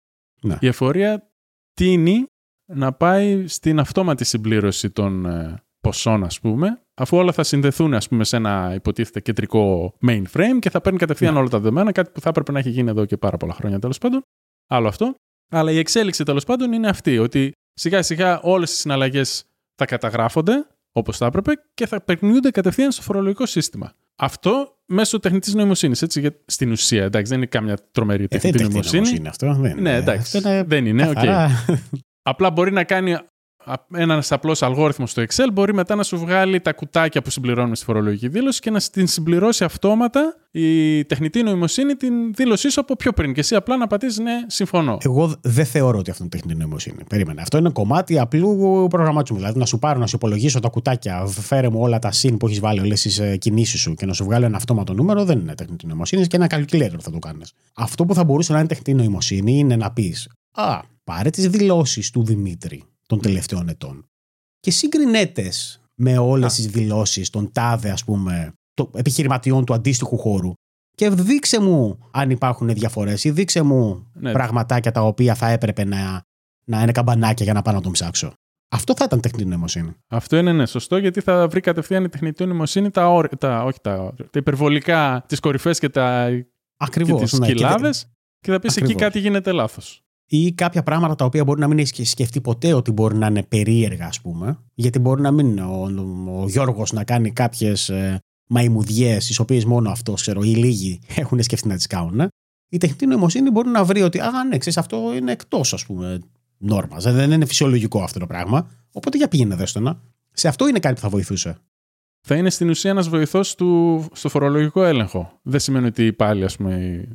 Ναι. 0.41 0.57
Η 0.59 0.67
εφορία 0.67 1.31
τίνει 1.73 2.25
να 2.73 2.91
πάει 2.93 3.47
στην 3.47 3.79
αυτόματη 3.79 4.23
συμπλήρωση 4.25 4.89
των 4.89 5.25
ε, 5.25 5.63
ποσών, 5.81 6.23
ας 6.23 6.39
πούμε, 6.39 6.81
αφού 6.93 7.17
όλα 7.17 7.31
θα 7.31 7.43
συνδεθούν 7.43 7.93
ας 7.93 8.07
πούμε, 8.07 8.23
σε 8.23 8.35
ένα 8.35 8.71
υποτίθεται 8.75 9.19
κεντρικό 9.19 9.93
mainframe 10.07 10.57
και 10.59 10.69
θα 10.69 10.81
παίρνει 10.81 10.97
κατευθείαν 10.99 11.33
Ναι. 11.33 11.39
όλα 11.39 11.49
τα 11.49 11.59
δεδομένα, 11.59 11.91
κάτι 11.91 12.11
που 12.13 12.21
θα 12.21 12.29
έπρεπε 12.29 12.51
να 12.51 12.59
έχει 12.59 12.69
γίνει 12.69 12.89
εδώ 12.89 13.05
και 13.05 13.17
πάρα 13.17 13.37
πολλά 13.37 13.53
χρόνια 13.53 13.79
τέλος 13.79 13.97
πάντων. 13.97 14.21
Άλλο 14.69 14.87
αυτό. 14.87 15.15
Αλλά 15.51 15.71
η 15.71 15.77
εξέλιξη 15.77 16.23
τέλος 16.23 16.43
πάντων 16.45 16.71
είναι 16.73 16.87
αυτή, 16.87 17.17
ότι 17.17 17.51
σιγά 17.73 18.01
σιγά 18.01 18.39
όλες 18.41 18.71
οι 18.71 18.75
συναλλαγές 18.75 19.43
θα 19.75 19.85
καταγράφονται 19.85 20.67
όπως 20.91 21.17
θα 21.17 21.25
έπρεπε 21.25 21.51
και 21.73 21.87
θα 21.87 22.01
περνιούνται 22.01 22.51
κατευθείαν 22.51 22.91
στο 22.91 23.01
φορολογικό 23.01 23.45
σύστημα. 23.45 23.93
Αυτό 24.15 24.77
μέσω 24.85 25.19
τεχνητής 25.19 25.53
νοημοσύνης. 25.53 26.05
Στην 26.45 26.71
ουσία, 26.71 27.03
εντάξει, 27.03 27.29
δεν 27.29 27.37
είναι 27.37 27.47
καμιά 27.47 27.77
τρομερή 27.91 28.23
Ε, 28.23 28.27
τεχνητή 28.27 28.57
δεν 28.57 28.65
είναι 28.65 28.73
νοημοσύνη. 28.73 29.01
νοημοσύνη 29.01 29.27
αυτό. 29.27 29.53
Δεν 29.53 29.61
Ναι, 29.73 29.89
είναι. 29.89 29.95
εντάξει. 29.95 30.37
Αυτό 30.37 30.49
είναι 30.49 30.63
Δεν 30.63 30.85
είναι, 30.85 31.09
οκ. 31.09 31.17
Καθαρά- 32.23 32.39
Απλά 32.39 32.51
μπορεί 32.51 32.71
να 32.71 32.83
κάνει 32.83 33.15
ένας 33.93 34.31
απλός 34.31 34.61
αλγόριθμος 34.61 35.11
στο 35.11 35.21
Excel, 35.21 35.47
μπορεί 35.53 35.73
μετά 35.73 35.95
να 35.95 36.03
σου 36.03 36.17
βγάλει 36.17 36.59
τα 36.61 36.73
κουτάκια 36.73 37.21
που 37.21 37.29
συμπληρώνουμε 37.29 37.75
στη 37.75 37.85
φορολογική 37.85 38.27
δήλωση 38.27 38.59
και 38.59 38.69
να 38.71 38.79
την 38.91 39.07
συμπληρώσει 39.07 39.63
αυτόματα 39.63 40.35
η 40.51 41.05
τεχνητή 41.05 41.43
νοημοσύνη 41.43 41.95
την 41.95 42.33
δήλωσή 42.33 42.69
σου 42.69 42.79
από 42.79 42.95
πιο 42.95 43.11
πριν. 43.11 43.33
Και 43.33 43.39
εσύ 43.39 43.55
απλά 43.55 43.77
να 43.77 43.87
πατήσεις 43.87 44.19
ναι, 44.19 44.31
συμφωνώ. 44.47 44.97
Εγώ 45.01 45.33
δεν 45.41 45.65
θεωρώ 45.65 45.97
ότι 45.97 46.09
αυτό 46.09 46.23
είναι 46.23 46.31
τεχνητή 46.31 46.57
νοημοσύνη. 46.59 47.03
Περίμενε. 47.09 47.41
Αυτό 47.41 47.57
είναι 47.57 47.69
κομμάτι 47.69 48.19
απλού 48.19 48.87
προγραμματισμού. 48.89 49.37
Δηλαδή 49.37 49.59
να 49.59 49.65
σου 49.65 49.79
πάρω 49.79 49.99
να 49.99 50.07
σου 50.07 50.15
υπολογίσω 50.15 50.59
τα 50.59 50.69
κουτάκια, 50.69 51.25
φέρε 51.25 51.69
μου 51.69 51.79
όλα 51.81 51.99
τα 51.99 52.11
συν 52.11 52.37
που 52.37 52.45
έχεις 52.47 52.59
βάλει, 52.59 52.79
όλες 52.79 53.01
τις 53.01 53.21
κινήσεις 53.37 53.81
σου 53.81 53.93
και 53.93 54.05
να 54.05 54.13
σου 54.13 54.23
βγάλω 54.23 54.45
ένα 54.45 54.57
αυτόματο 54.57 54.93
νούμερο, 54.93 55.25
δεν 55.25 55.39
είναι 55.39 55.55
τεχνητή 55.55 55.87
νοημοσύνη 55.87 56.27
και 56.27 56.35
ένα 56.35 56.47
calculator 56.49 56.99
θα 56.99 57.11
το 57.11 57.19
κάνει. 57.19 57.53
Αυτό 57.75 58.05
που 58.05 58.13
θα 58.13 58.23
μπορούσε 58.23 58.53
να 58.53 58.59
είναι 58.59 58.67
τεχνητή 58.67 58.93
νοημοσύνη 58.93 59.57
είναι 59.57 59.75
να 59.75 59.91
πεις 59.91 60.29
Α, 60.53 60.79
πάρε 61.09 61.29
τις 61.29 61.47
δηλώσεις 61.49 62.11
του 62.11 62.23
Δημήτρη 62.23 62.83
των 63.05 63.21
τελευταίων 63.21 63.69
ετών 63.69 64.05
και 64.59 64.71
συγκρινέτες 64.71 65.81
με 65.95 66.17
όλες 66.17 66.53
Α. 66.53 66.55
τις 66.55 66.67
δηλώσεις 66.67 67.29
των 67.29 67.51
τάδε, 67.51 67.89
ας 67.89 68.03
πούμε, 68.03 68.53
το, 68.73 68.91
επιχειρηματιών 68.95 69.65
του 69.65 69.73
αντίστοιχου 69.73 70.17
χώρου 70.17 70.51
και 70.97 71.09
δείξε 71.09 71.61
μου 71.61 71.99
αν 72.11 72.29
υπάρχουν 72.29 72.67
διαφορές 72.73 73.23
ή 73.23 73.31
δείξε 73.31 73.61
μου 73.61 74.11
Ναι. 74.13 74.31
πραγματάκια 74.31 74.91
τα 74.91 75.01
οποία 75.01 75.35
θα 75.35 75.47
έπρεπε 75.49 75.83
να, 75.83 76.21
να 76.65 76.81
είναι 76.81 76.91
καμπανάκια 76.91 77.45
για 77.45 77.53
να 77.53 77.61
πάω 77.61 77.73
να 77.73 77.81
τον 77.81 77.91
ψάξω. 77.91 78.33
Αυτό 78.71 78.93
θα 78.95 79.03
ήταν 79.03 79.19
τεχνητή 79.21 79.45
νοημοσύνη. 79.45 79.93
Αυτό 80.07 80.37
είναι 80.37 80.51
ναι, 80.53 80.65
σωστό 80.65 80.97
γιατί 80.97 81.21
θα 81.21 81.47
βρει 81.47 81.59
κατευθείαν 81.59 82.03
η 82.03 82.09
τεχνητή 82.09 82.45
νοημοσύνη 82.45 82.89
τα, 82.91 83.09
όρ- 83.09 83.35
τα, 83.37 83.63
όχι 83.63 83.79
τα, 83.81 83.93
όρια, 84.01 84.29
τα 84.29 84.39
υπερβολικά, 84.39 85.23
τις 85.27 85.39
κορυφές 85.39 85.79
και, 85.79 85.89
τα, 85.89 86.29
και 86.31 86.45
Ακριβώς. 86.77 87.29
τις 87.29 87.39
κοιλάδες 87.39 88.11
και 88.39 88.51
θα 88.51 88.59
πεις 88.59 88.71
εκεί 88.75 88.83
Ακριβώς. 88.83 89.01
κάτι 89.03 89.19
γίνεται 89.19 89.51
λάθος. 89.51 90.03
Ή 90.31 90.51
κάποια 90.51 90.83
πράγματα 90.83 91.15
τα 91.15 91.25
οποία 91.25 91.43
μπορεί 91.43 91.59
να 91.59 91.67
μην 91.67 91.79
έχεις 91.79 92.09
σκεφτεί 92.09 92.41
ποτέ 92.41 92.73
ότι 92.73 92.91
μπορεί 92.91 93.15
να 93.15 93.27
είναι 93.27 93.43
περίεργα, 93.43 94.05
ας 94.05 94.21
πούμε. 94.21 94.59
Γιατί 94.73 94.99
μπορεί 94.99 95.21
να 95.21 95.31
μην 95.31 95.47
είναι 95.47 95.63
ο, 95.63 95.89
ο 96.41 96.47
Γιώργος 96.47 96.91
να 96.91 97.03
κάνει 97.03 97.31
κάποιες 97.31 97.89
ε, 97.89 98.19
μαϊμουδιές, 98.47 99.25
τις 99.25 99.39
οποίες 99.39 99.65
μόνο 99.65 99.89
αυτός 99.89 100.21
ξέρω, 100.21 100.43
ή 100.43 100.55
λίγοι 100.55 100.99
έχουν 101.15 101.43
σκεφτεί 101.43 101.67
να 101.67 101.75
τις 101.75 101.87
κάνουν. 101.87 102.27
Η 102.69 102.77
τεχνητή 102.77 103.05
νοημοσύνη 103.05 103.49
μπορεί 103.49 103.69
να 103.69 103.83
βρει 103.83 104.01
ότι, 104.01 104.19
Α, 104.19 104.43
ναι, 104.43 104.57
ξέρεις, 104.57 104.77
αυτό 104.77 105.15
είναι 105.15 105.31
εκτός, 105.31 105.73
ας 105.73 105.85
πούμε, 105.85 106.19
νόρμας. 106.57 107.03
Δεν 107.03 107.31
είναι 107.31 107.45
φυσιολογικό 107.45 108.01
αυτό 108.01 108.19
το 108.19 108.27
πράγμα. 108.27 108.69
Οπότε 108.91 109.17
για 109.17 109.27
πήγαινε 109.27 109.55
δέστο 109.55 109.79
να. 109.79 110.01
Σε 110.31 110.47
αυτό 110.47 110.67
είναι 110.67 110.79
κάτι 110.79 110.93
που 110.93 111.01
θα 111.01 111.09
βοηθούσε. 111.09 111.57
Θα 112.21 112.35
είναι 112.35 112.49
στην 112.49 112.69
ουσία 112.69 112.89
ένας 112.91 113.09
βοηθός 113.09 113.49
στο 114.11 114.29
φορολογικό 114.29 114.83
έλεγχο. 114.83 115.39
Δεν 115.43 115.59
σημαίνει 115.59 115.85
ότι 115.85 116.03
οι 116.03 116.05
υπάλληλοι 116.05 116.47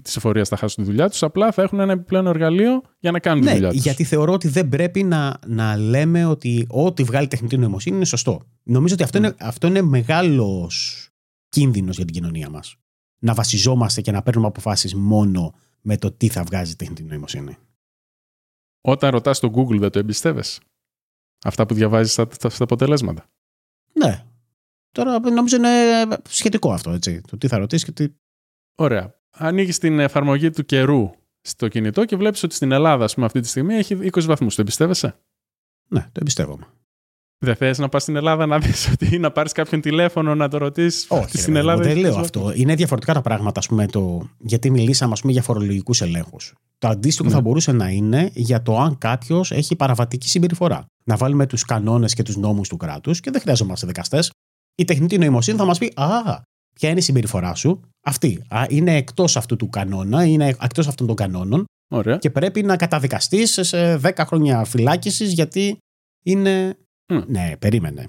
της 0.03 0.17
εφορίας 0.17 0.49
θα 0.49 0.57
χάσουν 0.57 0.85
τη 0.85 0.91
δουλειά 0.91 1.11
τους, 1.11 1.23
απλά 1.23 1.53
θα 1.53 1.63
έχουν 1.63 1.81
ένα 1.81 1.93
επιπλέον 1.93 2.27
εργαλείο 2.27 2.83
για 2.99 3.11
να 3.11 3.19
κάνουν 3.19 3.41
τη 3.41 3.47
Ναι, 3.47 3.55
δουλειά 3.55 3.71
τους. 3.71 3.83
γιατί 3.83 4.05
θεωρώ 4.05 4.33
ότι 4.33 4.49
δεν 4.49 4.69
πρέπει 4.69 5.03
να, 5.03 5.39
να 5.47 5.77
λέμε 5.77 6.25
ότι 6.25 6.67
ό,τι 6.69 7.03
βγάλει 7.03 7.27
τεχνητή 7.29 7.57
νοημοσύνη 7.57 7.97
είναι 7.97 8.05
σωστό. 8.05 8.43
Νομίζω 8.63 8.95
ότι 8.95 9.03
αυτό 9.03 9.19
είναι, 9.19 9.35
αυτό 9.39 9.67
είναι 9.67 9.83
μεγάλος 9.83 11.09
κίνδυνος 11.49 11.97
για 11.97 12.05
την 12.05 12.15
κοινωνία 12.15 12.51
μας. 12.51 12.77
Να 13.19 13.35
βασιζόμαστε 13.35 14.01
και 14.01 14.13
να 14.13 14.23
παίρνουμε 14.23 14.47
αποφάσεις 14.47 14.95
μόνο 14.95 15.55
με 15.81 15.97
το 15.97 16.13
τι 16.13 16.29
θα 16.29 16.43
βγάζει 16.43 16.77
τεχνητή 16.77 17.03
νοημοσύνη. 17.03 17.57
Όταν 18.81 19.11
ρωτάς 19.11 19.41
το 19.41 19.53
Google, 19.55 19.79
δεν 19.79 19.91
το 19.91 19.99
εμπιστεύεσαι; 19.99 20.61
Αυτά 21.45 21.67
που 21.67 21.75
διαβάζεις 21.75 22.13
στα, 22.13 22.27
στα, 22.31 22.49
στα 22.51 22.65
αποτελέσματα. 22.65 23.27
Ναι. 23.93 24.25
Τώρα 24.95 25.31
νομίζω 25.31 25.57
είναι 25.57 25.69
σχετικό 26.29 26.73
αυτό, 26.73 26.91
έτσι. 26.91 27.21
Το 27.31 27.37
τι 27.39 27.49
θα 27.49 27.59
ρωτήσεις 27.59 27.85
και 27.85 27.93
τι. 27.93 28.15
Ωραία. 28.75 29.15
Ανοίγεις 29.31 29.79
την 29.79 29.99
εφαρμογή 29.99 30.51
του 30.51 30.65
καιρού 30.65 31.11
στο 31.41 31.69
κινητό 31.69 32.05
και 32.05 32.17
βλέπεις 32.17 32.43
ότι 32.43 32.55
στην 32.55 32.73
Ελλάδα, 32.73 33.05
ας 33.05 33.15
πούμε, 33.15 33.27
αυτή 33.27 33.41
τη 33.41 33.49
στιγμή 33.49 33.75
έχει 33.75 33.95
20 33.95 34.23
βαθμούς. 34.25 34.55
Το 34.55 34.61
εμπιστεύεσαι; 34.61 35.17
Ναι, 35.89 36.01
το 36.01 36.19
εμπιστεύομαι. 36.21 36.67
Δεν 37.39 37.57
θες 37.57 37.79
να 37.79 37.89
πας 37.89 38.03
στην 38.03 38.17
Ελλάδα 38.17 38.47
να 38.47 38.59
δεις 38.59 38.89
ότι 38.93 39.19
να 39.19 39.31
πάρεις 39.31 39.53
κάποιον 39.53 39.81
τηλέφωνο 39.81 40.35
να 40.35 40.49
το 40.49 40.59
ρωτήσεις. 40.59 41.07
Όχι, 41.09 41.39
στην 41.39 41.53
ρε, 41.53 41.59
Ελλάδα. 41.59 41.83
δεν 41.83 41.91
έχει 41.91 42.01
λέω 42.01 42.15
20 42.15 42.21
αυτό. 42.21 42.41
βαθμούς. 42.41 42.61
Είναι 42.61 42.75
διαφορετικά 42.75 43.15
τα 43.15 43.21
πράγματα, 43.21 43.59
ας 43.61 43.67
πούμε, 43.67 43.87
το... 43.87 44.29
γιατί 44.39 44.71
μιλήσαμε 44.71 45.13
ας 45.13 45.21
πούμε, 45.21 45.33
για 45.33 45.43
φορολογικούς 45.43 46.01
ελέγχους. 46.01 46.55
Το 46.79 46.89
αντίστοιχο 46.89 47.29
Ναι. 47.29 47.35
θα 47.35 47.41
μπορούσε 47.41 47.73
να 47.73 47.89
είναι 47.89 48.31
για 48.35 48.63
το 48.63 48.79
αν 48.79 48.99
κάποιος 48.99 49.53
έχει 49.53 49.77
παραβατική 49.77 50.29
συμπεριφορά. 50.29 50.87
Να 51.05 51.17
βάλουμε 51.17 51.47
τους 51.47 51.65
κανόνες 51.65 52.15
και 52.15 52.23
τους 52.23 52.37
νόμους 52.37 52.69
του 52.69 52.77
κράτους 52.77 53.21
και 53.21 53.31
δεν 53.31 53.41
χρειαζόμαστε 53.41 53.87
δικαστές. 53.87 54.31
Η 54.75 54.85
τεχνητή 54.85 55.19
νοημοσύνη 55.19 55.59
θα 55.59 55.65
μας 55.65 55.79
πει 55.79 55.93
Α, 55.97 56.41
ποια 56.75 56.89
είναι 56.89 56.99
η 56.99 57.03
συμπεριφορά 57.03 57.55
σου. 57.55 57.81
Αυτή. 58.07 58.43
Α, 58.49 58.65
είναι 58.69 58.97
εκτός 58.97 59.37
αυτού 59.37 59.57
του 59.57 59.69
κανόνα, 59.69 60.25
είναι 60.25 60.57
εκτός 60.61 60.89
αυτών 60.89 61.07
των 61.07 61.17
κανόνων 61.17 61.65
Ωραία. 61.91 62.17
και 62.17 62.31
πρέπει 62.31 62.63
να 62.63 62.77
καταδικαστείς 62.77 63.59
σε 63.63 63.97
10 63.97 64.13
χρόνια 64.19 64.65
φυλάκισης 64.65 65.33
γιατί 65.33 65.79
είναι. 66.25 66.77
Μμ. 67.13 67.21
Ναι, 67.27 67.57
περίμενε. 67.59 68.09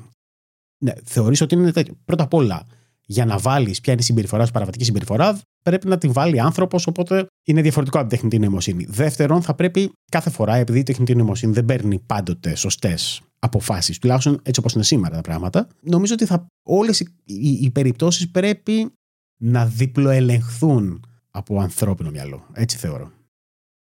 Ναι, 0.83 0.93
θεωρείς 1.03 1.41
ότι 1.41 1.55
είναι 1.55 1.71
τέτοιο. 1.71 1.93
Πρώτα 2.05 2.23
απ' 2.23 2.33
όλα, 2.33 2.67
για 3.05 3.25
να 3.25 3.37
βάλεις 3.37 3.81
ποια 3.81 3.93
είναι 3.93 4.01
η 4.01 4.05
συμπεριφορά 4.05 4.45
σου, 4.45 4.51
παραβατική 4.51 4.83
συμπεριφορά, 4.83 5.39
πρέπει 5.61 5.87
να 5.87 5.97
την 5.97 6.13
βάλει 6.13 6.39
άνθρωπος, 6.39 6.87
οπότε 6.87 7.27
είναι 7.43 7.61
διαφορετικό 7.61 7.99
από 7.99 8.07
την 8.07 8.17
τεχνητή 8.17 8.39
νοημοσύνη. 8.39 8.85
Δεύτερον, 8.89 9.41
θα 9.41 9.55
πρέπει 9.55 9.91
κάθε 10.11 10.29
φορά, 10.29 10.55
επειδή 10.55 10.79
η 10.79 10.83
τεχνητή 10.83 11.15
νοημοσύνη 11.15 11.53
δεν 11.53 11.65
παίρνει 11.65 11.99
πάντοτε 11.99 12.55
σωστές 12.55 13.21
αποφάσεις, 13.39 13.99
τουλάχιστον 13.99 14.39
έτσι 14.43 14.59
όπως 14.59 14.73
είναι 14.73 14.83
σήμερα 14.83 15.15
τα 15.15 15.21
πράγματα, 15.21 15.67
νομίζω 15.81 16.13
ότι 16.13 16.27
όλες 16.63 16.99
οι, 16.99 17.07
οι, 17.23 17.49
οι 17.49 17.71
περιπτώσεις 17.71 18.31
πρέπει 18.31 18.93
να 19.37 19.65
διπλοελεγχθούν 19.65 21.05
από 21.31 21.59
ανθρώπινο 21.59 22.09
μυαλό. 22.09 22.47
Έτσι 22.53 22.77
θεωρώ. 22.77 23.11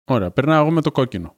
Ωραία. 0.04 0.32
Περνάω 0.32 0.62
εγώ 0.62 0.72
με 0.72 0.82
το 0.82 0.92
κόκκινο. 0.92 1.36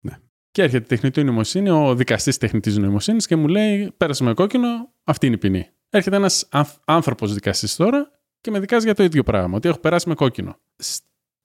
Ναι. 0.00 0.18
Και 0.50 0.62
έρχεται 0.62 0.84
η 0.84 0.86
τεχνητή 0.86 1.24
νοημοσύνη, 1.24 1.70
ο 1.70 1.94
δικαστής 1.94 2.38
τεχνητής 2.38 2.76
νοημοσύνης 2.76 3.26
και 3.26 3.36
μου 3.36 3.48
λέει: 3.48 3.92
Πέρασε 3.96 4.24
με 4.24 4.34
κόκκινο, 4.34 4.92
αυτή 5.04 5.26
είναι 5.26 5.34
η 5.34 5.38
ποινή. 5.38 5.68
Έρχεται 5.90 6.16
ένας 6.16 6.48
άνθρωπος 6.84 7.34
δικαστής 7.34 7.76
τώρα 7.76 8.10
και 8.40 8.50
με 8.50 8.60
δικάζει 8.60 8.84
για 8.84 8.94
το 8.94 9.02
ίδιο 9.02 9.22
πράγμα, 9.22 9.56
ότι 9.56 9.68
έχω 9.68 9.78
περάσει 9.78 10.08
με 10.08 10.14
κόκκινο. 10.14 10.56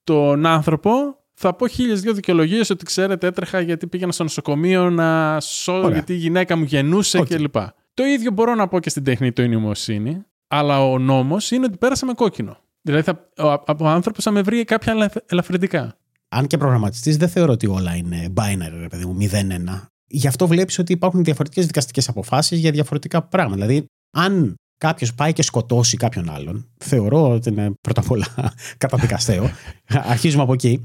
Στον 0.02 0.46
άνθρωπο 0.46 0.90
θα 1.34 1.54
πω 1.54 1.66
χίλιες 1.68 2.00
δύο 2.00 2.12
δικαιολογίες 2.14 2.70
ότι 2.70 2.84
ξέρετε, 2.84 3.26
έτρεχα 3.26 3.60
γιατί 3.60 3.86
πήγαινα 3.86 4.12
στο 4.12 4.22
νοσοκομείο 4.22 4.90
να 4.90 5.40
σώ, 5.40 5.72
Ωραία. 5.76 5.90
γιατί 5.90 6.12
η 6.12 6.16
γυναίκα 6.16 6.56
μου 6.56 6.64
γεννούσε 6.64 7.18
Οκ. 7.18 7.26
κλπ. 7.26 7.54
Το 7.94 8.04
ίδιο 8.04 8.30
μπορώ 8.30 8.54
να 8.54 8.68
πω 8.68 8.80
και 8.80 8.90
στην 8.90 9.04
τεχνητή 9.04 9.48
νοημοσύνη, 9.48 10.22
αλλά 10.48 10.84
ο 10.90 10.98
νόμος 10.98 11.50
είναι 11.50 11.64
ότι 11.64 11.76
πέρασα 11.76 12.06
με 12.06 12.12
κόκκινο. 12.12 12.56
Δηλαδή 12.82 13.02
θα, 13.02 13.30
ο, 13.44 13.84
ο 13.84 13.86
άνθρωπος 13.88 14.24
θα 14.24 14.30
με 14.30 14.42
βρει 14.42 14.64
κάποια 14.64 14.92
ελαφ- 14.92 15.16
ελαφρυντικά. 15.32 15.96
αν 16.28 16.46
και 16.46 16.56
προγραμματιστής, 16.56 17.16
δεν 17.16 17.28
θεωρώ 17.28 17.52
ότι 17.52 17.66
όλα 17.66 17.94
είναι 17.94 18.32
binary, 18.36 18.78
ρε 18.80 18.86
παιδί 18.88 19.04
μου, 19.04 19.16
0-1. 19.20 19.88
Γι' 20.06 20.26
αυτό 20.26 20.46
βλέπεις 20.46 20.78
ότι 20.78 20.92
υπάρχουν 20.92 21.24
διαφορετικές 21.24 21.66
δικαστικές 21.66 22.08
αποφάσεις 22.08 22.58
για 22.58 22.70
διαφορετικά 22.70 23.22
πράγματα. 23.22 23.66
Δηλαδή, 23.66 23.86
αν 24.14 24.54
κάποιος 24.78 25.14
πάει 25.14 25.32
και 25.32 25.42
σκοτώσει 25.42 25.96
κάποιον 25.96 26.30
άλλον, 26.30 26.68
θεωρώ 26.78 27.30
ότι 27.30 27.48
είναι 27.48 27.72
πρώτα 27.80 28.00
απ' 28.00 28.10
όλα 28.10 28.26
καταδικαστέο. 28.78 29.50
Αρχίζουμε 29.88 30.42
από 30.42 30.52
εκεί, 30.52 30.82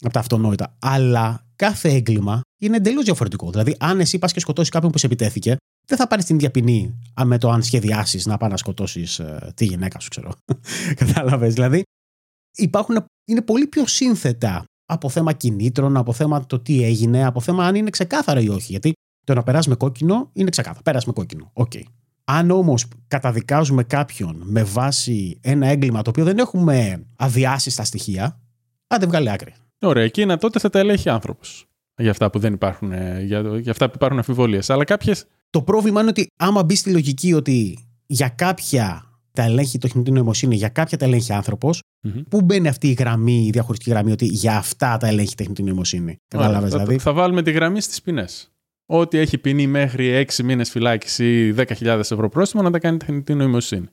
από 0.00 0.12
τα 0.12 0.20
αυτονόητα. 0.20 0.76
Αλλά 0.78 1.46
κάθε 1.56 1.88
έγκλημα 1.88 2.40
είναι 2.60 2.76
εντελώς 2.76 3.04
διαφορετικό. 3.04 3.50
Δηλαδή, 3.50 3.76
αν 3.78 4.00
εσύ 4.00 4.18
πας 4.18 4.32
και 4.32 4.40
σκοτώσεις 4.40 4.70
κάποιον 4.70 4.92
που 4.92 4.98
σε 4.98 5.06
επιτέθηκε, 5.06 5.56
δεν 5.86 5.98
θα 5.98 6.06
πάρεις 6.06 6.24
την 6.24 6.34
ίδια 6.34 6.50
ποινή 6.50 6.98
α, 7.20 7.24
με 7.24 7.38
το 7.38 7.50
αν 7.50 7.62
σχεδιάσεις 7.62 8.26
να 8.26 8.36
πας 8.36 8.50
να 8.50 8.56
σκοτώσεις 8.56 9.20
τη 9.54 9.64
γυναίκα 9.64 10.00
σου, 10.00 10.08
ξέρω. 10.08 10.32
Κατάλαβες. 11.04 11.54
Δηλαδή, 11.54 11.82
υπάρχουν, 12.56 13.04
είναι 13.24 13.42
πολύ 13.42 13.66
πιο 13.66 13.86
σύνθετα 13.86 14.64
από 14.84 15.08
θέμα 15.08 15.32
κινήτρων, 15.32 15.96
από 15.96 16.12
θέμα 16.12 16.46
το 16.46 16.58
τι 16.58 16.84
έγινε, 16.84 17.24
από 17.24 17.40
θέμα 17.40 17.66
αν 17.66 17.74
είναι 17.74 17.90
ξεκάθαρο 17.90 18.40
ή 18.40 18.48
όχι. 18.48 18.66
Γιατί 18.70 18.92
το 19.26 19.34
να 19.34 19.42
περάσει 19.42 19.68
με 19.68 19.74
κόκκινο 19.74 20.30
είναι 20.32 20.50
ξεκάθαρο. 20.50 20.82
Πέρασε 20.84 21.06
με 21.06 21.12
κόκκινο. 21.12 21.50
Οκ. 21.52 21.72
Αν 22.32 22.50
όμως 22.50 22.86
καταδικάζουμε 23.08 23.82
κάποιον 23.82 24.42
με 24.44 24.62
βάση 24.62 25.38
ένα 25.42 25.66
έγκλημα 25.66 26.02
το 26.02 26.10
οποίο 26.10 26.24
δεν 26.24 26.38
έχουμε 26.38 27.06
αδιάσειστα 27.16 27.84
στοιχεία, 27.84 28.40
άντε 28.86 29.06
βγάλε 29.06 29.30
άκρη. 29.30 29.54
Ωραία, 29.80 30.04
εκείνα 30.04 30.38
τότε 30.38 30.58
θα 30.58 30.70
τα 30.70 30.78
ελέγχει 30.78 31.08
άνθρωπος. 31.08 31.64
Για 31.96 32.10
αυτά 32.10 32.30
που 32.30 32.38
δεν 32.38 32.52
υπάρχουν, 32.52 32.92
ε, 32.92 33.22
για, 33.22 33.40
για 33.40 33.70
αυτά 33.70 33.86
που 33.86 33.92
υπάρχουν 33.94 34.18
αμφιβολίες. 34.18 34.70
Αλλά 34.70 34.84
κάποιε. 34.84 35.14
Το 35.50 35.62
πρόβλημα 35.62 36.00
είναι 36.00 36.10
ότι 36.10 36.26
άμα 36.38 36.64
μπει 36.64 36.74
στη 36.74 36.90
λογική 36.90 37.32
ότι 37.32 37.78
για 38.06 38.28
κάποια 38.28 39.04
τα 39.32 39.42
ελέγχει 39.42 39.78
το 39.78 39.86
τεχνητή 39.86 40.10
νοημοσύνη, 40.10 40.56
για 40.56 40.68
κάποια 40.68 40.98
τα 40.98 41.04
ελέγχει 41.04 41.32
άνθρωπος, 41.32 41.80
πού 42.28 42.40
μπαίνει 42.40 42.68
αυτή 42.68 42.88
η 42.88 42.92
γραμμή, 42.92 43.46
η 43.46 43.50
διαχωριστική 43.50 43.90
γραμμή, 43.90 44.12
ότι 44.12 44.26
για 44.26 44.56
αυτά 44.56 44.96
τα 44.96 45.06
ελέγχει 45.06 45.32
η 45.32 45.36
τεχνητή 45.36 45.62
νοημοσύνη. 45.62 46.16
Κατάλαβε 46.28 46.68
θα, 46.68 46.78
δηλαδή; 46.78 46.98
θα 46.98 47.12
βάλουμε 47.12 47.42
τη 47.42 47.50
γραμμή 47.50 47.80
στις 47.80 48.02
ποινές. 48.02 48.49
Ό,τι 48.92 49.18
έχει 49.18 49.38
ποινή 49.38 49.66
μέχρι 49.66 50.26
6 50.36 50.42
μήνες 50.44 50.70
φυλάκιση 50.70 51.46
ή 51.46 51.54
10.000 51.56 51.84
ευρώ 51.84 52.28
πρόστιμο 52.28 52.62
να 52.62 52.70
τα 52.70 52.78
κάνει 52.78 52.96
τεχνητή 52.96 53.34
νοημοσύνη. 53.34 53.86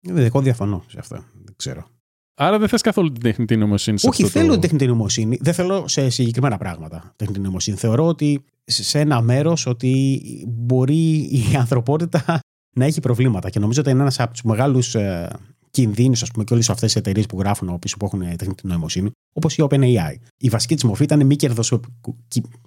Ε, 0.00 0.24
Εγώ 0.24 0.40
διαφωνώ 0.40 0.84
σε 0.86 0.96
αυτό. 0.98 1.16
Δεν 1.44 1.54
ξέρω. 1.56 1.86
Άρα 2.34 2.58
δεν 2.58 2.68
θες 2.68 2.80
καθόλου 2.80 3.12
την 3.12 3.22
τεχνητή 3.22 3.56
νοημοσύνη 3.56 3.98
σε 3.98 4.08
Όχι, 4.08 4.22
αυτό 4.22 4.38
θέλω 4.38 4.54
το... 4.54 4.58
τεχνητή 4.58 4.86
νοημοσύνη. 4.86 5.38
Δεν 5.40 5.54
θέλω 5.54 5.88
σε 5.88 6.08
συγκεκριμένα 6.08 6.58
πράγματα 6.58 7.12
τεχνητή 7.16 7.40
νοημοσύνη. 7.40 7.76
Θεωρώ 7.76 8.06
ότι 8.06 8.44
σε 8.64 9.00
ένα 9.00 9.20
μέρος 9.20 9.66
ότι 9.66 10.22
μπορεί 10.48 11.14
η 11.16 11.44
ανθρωπότητα 11.58 12.40
να 12.76 12.84
έχει 12.84 13.00
προβλήματα. 13.00 13.50
Και 13.50 13.58
νομίζω 13.58 13.80
ότι 13.80 13.90
είναι 13.90 14.00
ένας 14.00 14.20
από 14.20 14.32
τους 14.32 14.42
μεγάλους 14.42 14.94
ε, 14.94 15.30
κινδύνους, 15.70 16.22
ας 16.22 16.30
πούμε, 16.30 16.44
και 16.44 16.52
όλες 16.52 16.70
αυτές 16.70 16.92
τι 16.92 16.98
εταιρείες 16.98 17.26
που 17.26 17.38
γράφουν 17.38 17.78
πίσω 17.78 17.96
που 17.96 18.04
έχουν 18.04 18.36
τεχνητή 18.36 18.66
νοημοσύνη, 18.66 19.10
όπως 19.32 19.56
η 19.56 19.66
OpenAI. 19.68 20.14
Η 20.36 20.48
βασική 20.48 20.74
της 20.74 20.84
μορφή 20.84 21.02
ήταν 21.02 21.26
μη 21.26 21.36
κερδοσκοπικού. 21.36 22.16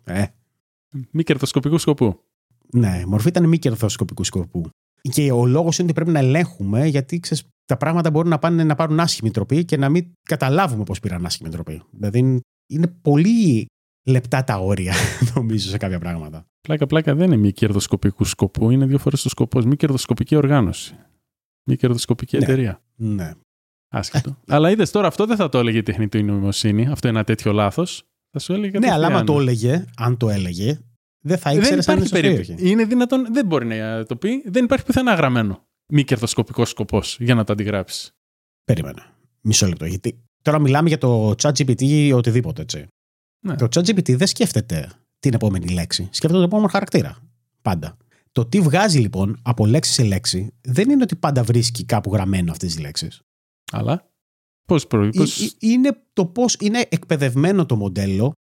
Ε. 0.03 0.23
Μη 1.11 1.23
κερδοσκοπικού 1.23 1.77
σκοπού. 1.77 2.19
Ναι, 2.73 2.99
η 3.01 3.05
μορφή 3.05 3.27
ήταν 3.27 3.47
μη 3.47 3.57
κερδοσκοπικού 3.57 4.23
σκοπού. 4.23 4.69
Και 5.01 5.31
ο 5.31 5.45
λόγος 5.45 5.77
είναι 5.77 5.87
ότι 5.87 5.93
πρέπει 5.93 6.11
να 6.11 6.19
ελέγχουμε, 6.19 6.87
γιατί 6.87 7.19
ξέρεις, 7.19 7.47
τα 7.65 7.77
πράγματα 7.77 8.11
μπορούν 8.11 8.29
να, 8.29 8.39
πάνε, 8.39 8.63
να 8.63 8.75
πάρουν 8.75 8.99
άσχημη 8.99 9.31
τροπή 9.31 9.65
και 9.65 9.77
να 9.77 9.89
μην 9.89 10.11
καταλάβουμε 10.23 10.83
πώς 10.83 10.99
πήραν 10.99 11.25
άσχημη 11.25 11.49
τροπή. 11.49 11.81
Δηλαδή 11.91 12.41
είναι 12.67 12.87
πολύ 13.01 13.65
λεπτά 14.07 14.43
τα 14.43 14.57
όρια, 14.57 14.93
νομίζω, 15.35 15.69
σε 15.69 15.77
κάποια 15.77 15.99
πράγματα. 15.99 16.45
Πλάκα-πλάκα 16.61 17.15
δεν 17.15 17.25
είναι 17.25 17.37
μη 17.37 17.51
κερδοσκοπικού 17.51 18.23
σκοπού, 18.23 18.69
είναι 18.69 18.85
δύο 18.85 18.97
φορές 18.97 19.21
το 19.21 19.29
σκοπός. 19.29 19.65
Μη 19.65 19.75
κερδοσκοπική 19.75 20.35
οργάνωση. 20.35 20.95
Μη 21.63 21.75
κερδοσκοπική 21.75 22.37
ναι. 22.37 22.43
εταιρεία. 22.43 22.81
Ναι. 22.95 23.31
Άσχετο. 23.93 24.37
αλλά 24.47 24.69
είδες 24.71 24.91
τώρα 24.91 25.07
αυτό 25.07 25.25
δεν 25.25 25.35
θα 25.35 25.49
το 25.49 25.57
έλεγε 25.57 25.77
η 25.77 25.83
τεχνητή 25.83 26.23
νοημοσύνη. 26.23 26.87
Αυτό 26.87 27.07
είναι 27.07 27.17
ένα 27.17 27.25
τέτοιο 27.25 27.51
λάθος. 27.51 28.03
Θα 28.31 28.39
σου 28.39 28.53
έλεγε 28.53 28.79
Ναι, 28.79 28.91
αλλά 28.91 29.07
άμα 29.07 29.23
το 29.23 29.39
έλεγε, 29.39 29.85
αν 29.97 30.17
το 30.17 30.29
έλεγε, 30.29 30.79
δεν 31.21 31.37
θα 31.37 31.53
ήξερε 31.53 31.81
αν 31.85 31.97
είναι 31.97 32.09
περίπτωση. 32.09 32.55
Είναι 32.57 32.85
δυνατόν, 32.85 33.33
δεν 33.33 33.45
μπορεί 33.45 33.65
να 33.65 34.05
το 34.05 34.15
πει. 34.15 34.43
Δεν 34.45 34.63
υπάρχει 34.63 34.85
πουθενά 34.85 35.13
γραμμένο. 35.13 35.65
Μη 35.93 36.03
κερδοσκοπικός 36.03 36.69
σκοπός 36.69 37.17
για 37.19 37.35
να 37.35 37.43
το 37.43 37.53
αντιγράψεις. 37.53 38.11
Περίμενα. 38.63 39.15
Μισό 39.41 39.67
λεπτό. 39.67 39.85
Γιατί 39.85 40.23
τώρα 40.41 40.59
μιλάμε 40.59 40.87
για 40.87 40.97
το 40.97 41.29
ChatGPT 41.41 41.81
ή 41.81 42.11
οτιδήποτε 42.11 42.61
έτσι. 42.61 42.87
Ναι. 43.45 43.55
Το 43.55 43.65
ChatGPT 43.65 44.15
δεν 44.15 44.27
σκέφτεται 44.27 44.91
την 45.19 45.33
επόμενη 45.33 45.67
λέξη. 45.67 46.03
Σκέφτεται 46.03 46.33
τον 46.33 46.43
επόμενο 46.43 46.67
χαρακτήρα. 46.67 47.17
Πάντα. 47.61 47.97
Το 48.31 48.45
τι 48.45 48.61
βγάζει 48.61 48.99
λοιπόν 48.99 49.39
από 49.41 49.65
λέξη 49.65 49.91
σε 49.91 50.03
λέξη 50.03 50.53
δεν 50.61 50.89
είναι 50.89 51.03
ότι 51.03 51.15
πάντα 51.15 51.43
βρίσκει 51.43 51.85
κάπου 51.85 52.13
γραμμένο 52.13 52.51
αυτές 52.51 52.73
τις 52.73 52.81
λέξεις. 52.81 53.21
Αλλά. 53.71 54.10
Πώς 54.65 54.87
προ... 54.87 55.09
πώς... 55.09 55.55
Είναι 55.59 56.03
το 56.13 56.25
πώ 56.25 56.45
είναι 56.59 56.85
εκπαιδευμένο 56.89 57.65
το 57.65 57.75
μοντελο 57.75 58.33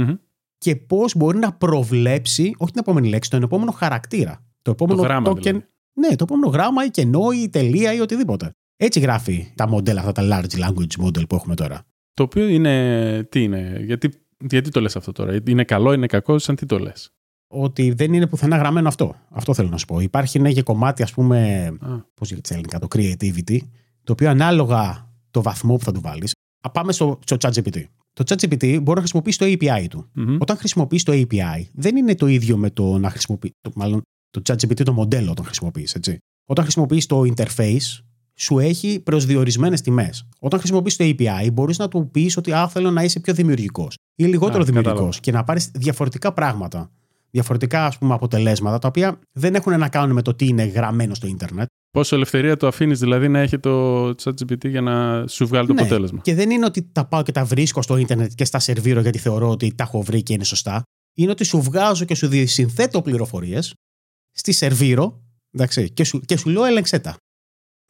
mm-hmm. 0.00 0.18
και 0.58 0.76
πώς 0.76 1.16
μπορεί 1.16 1.38
να 1.38 1.52
προβλέψει, 1.52 2.54
όχι 2.56 2.72
την 2.72 2.80
επόμενη 2.80 3.08
λέξη, 3.08 3.30
τον 3.30 3.42
επόμενο 3.42 3.70
χαρακτήρα. 3.70 4.44
Το 4.62 4.70
επόμενο 4.70 5.00
το 5.00 5.06
γράμμα, 5.06 5.30
token, 5.30 5.42
δηλαδή. 5.42 5.64
Ναι, 5.98 6.08
το 6.08 6.24
επόμενο 6.24 6.48
γράμμα 6.48 6.84
ή 6.84 6.90
κενό 6.90 7.30
ή 7.42 7.48
τελεία 7.48 7.92
ή 7.94 8.00
οτιδήποτε. 8.00 8.50
Έτσι 8.76 9.00
γράφει 9.00 9.52
τα 9.54 9.68
μοντέλα, 9.68 10.00
αυτά 10.00 10.12
τα 10.12 10.22
large 10.22 10.58
language 10.64 11.04
model 11.04 11.28
που 11.28 11.34
έχουμε 11.34 11.54
τώρα. 11.54 11.82
Το 12.14 12.22
οποίο 12.22 12.48
είναι. 12.48 13.26
Τι 13.30 13.42
είναι, 13.42 13.80
γιατί, 13.84 14.10
γιατί 14.50 14.70
το 14.70 14.80
λες 14.80 14.96
αυτό 14.96 15.12
τώρα, 15.12 15.38
Είναι 15.46 15.64
καλό, 15.64 15.92
είναι 15.92 16.06
κακό, 16.06 16.38
σαν 16.38 16.56
τι 16.56 16.66
το 16.66 16.78
λες; 16.78 17.10
Ότι 17.46 17.92
δεν 17.92 18.12
είναι 18.12 18.26
πουθενά 18.26 18.56
γραμμένο 18.56 18.88
αυτό. 18.88 19.14
Αυτό 19.30 19.54
θέλω 19.54 19.68
να 19.68 19.76
σου 19.76 19.84
πω. 19.84 20.00
Υπάρχει 20.00 20.38
ένα 20.38 20.62
κομμάτι, 20.62 21.02
ας 21.02 21.12
πούμε. 21.12 21.70
Πώς 22.14 22.30
λέγεται 22.30 22.54
ελληνικά, 22.54 22.78
το 22.78 22.86
creativity, 22.94 23.58
το 24.04 24.12
οποίο 24.12 24.30
ανάλογα 24.30 25.10
το 25.36 25.42
βαθμό 25.42 25.76
που 25.76 25.84
θα 25.84 25.92
του 25.92 26.00
βάλεις. 26.00 26.32
Πάμε 26.72 26.92
στο, 26.92 27.18
στο 27.24 27.36
ChatGPT. 27.40 27.82
Το 28.12 28.24
ChatGPT 28.26 28.64
μπορεί 28.82 28.94
να 28.94 28.98
χρησιμοποιήσει 28.98 29.38
το 29.38 29.44
API 29.46 29.86
του. 29.90 30.10
Mm-hmm. 30.16 30.38
Όταν 30.38 30.56
χρησιμοποιείς 30.56 31.02
το 31.02 31.12
API, 31.12 31.62
δεν 31.72 31.96
είναι 31.96 32.14
το 32.14 32.26
ίδιο 32.26 32.56
με 32.56 32.70
το 32.70 32.98
να 32.98 33.10
χρησιμοποιείς. 33.10 33.52
Το, 33.60 33.70
μάλλον 33.74 34.02
το 34.30 34.42
ChatGPT 34.48 34.82
το 34.82 34.92
μοντέλο 34.92 35.30
όταν 35.30 35.44
χρησιμοποιείς, 35.44 35.94
έτσι. 35.94 36.18
Όταν 36.48 36.64
χρησιμοποιείς 36.64 37.06
το 37.06 37.20
interface, 37.20 38.02
σου 38.34 38.58
έχει 38.58 39.00
προσδιορισμένες 39.00 39.80
τιμές. 39.80 40.28
Όταν 40.38 40.58
χρησιμοποιείς 40.58 40.96
το 40.96 41.04
API, 41.04 41.52
μπορείς 41.52 41.78
να 41.78 41.88
του 41.88 42.10
πεις 42.10 42.36
ότι 42.36 42.52
α, 42.52 42.68
θέλω 42.68 42.90
να 42.90 43.02
είσαι 43.02 43.20
πιο 43.20 43.34
δημιουργικός 43.34 43.94
ή 44.14 44.24
λιγότερο 44.24 44.64
δημιουργικός 44.64 45.20
και 45.20 45.32
να 45.32 45.44
πάρεις 45.44 45.70
διαφορετικά 45.74 46.32
πράγματα. 46.32 46.90
Διαφορετικά 47.36 47.86
ας 47.86 47.98
πούμε, 47.98 48.14
αποτελέσματα 48.14 48.78
τα 48.78 48.88
οποία 48.88 49.18
δεν 49.32 49.54
έχουν 49.54 49.78
να 49.78 49.88
κάνουν 49.88 50.14
με 50.14 50.22
το 50.22 50.34
τι 50.34 50.46
είναι 50.46 50.64
γραμμένο 50.64 51.14
στο 51.14 51.26
Ιντερνετ. 51.26 51.66
Πόσο 51.90 52.14
ελευθερία 52.14 52.56
το 52.56 52.66
αφήνεις 52.66 52.98
δηλαδή 52.98 53.28
να 53.28 53.38
έχει 53.38 53.58
το 53.58 54.08
ChatGPT 54.08 54.68
για 54.68 54.80
να 54.80 55.26
σου 55.26 55.46
βγάλει 55.46 55.66
το 55.66 55.72
ναι. 55.72 55.80
αποτέλεσμα. 55.80 56.20
Και 56.20 56.34
δεν 56.34 56.50
είναι 56.50 56.64
ότι 56.64 56.82
τα 56.92 57.06
πάω 57.06 57.22
και 57.22 57.32
τα 57.32 57.44
βρίσκω 57.44 57.82
στο 57.82 57.96
Ιντερνετ 57.96 58.32
και 58.34 58.44
στα 58.44 58.58
σερβίρω 58.58 59.00
γιατί 59.00 59.18
θεωρώ 59.18 59.48
ότι 59.48 59.74
τα 59.74 59.84
έχω 59.84 60.02
βρει 60.02 60.22
και 60.22 60.32
είναι 60.32 60.44
σωστά. 60.44 60.82
Είναι 61.16 61.30
ότι 61.30 61.44
σου 61.44 61.60
βγάζω 61.62 62.04
και 62.04 62.14
σου 62.14 62.46
συνθέτω 62.46 63.02
πληροφορίες 63.02 63.74
στη 64.32 64.52
σερβίρο 64.52 65.20
εντάξει, 65.50 65.90
και, 65.90 66.04
σου, 66.04 66.20
και 66.20 66.36
σου 66.36 66.48
λέω 66.48 66.64
έλεγξέ 66.64 66.98
τα. 66.98 67.16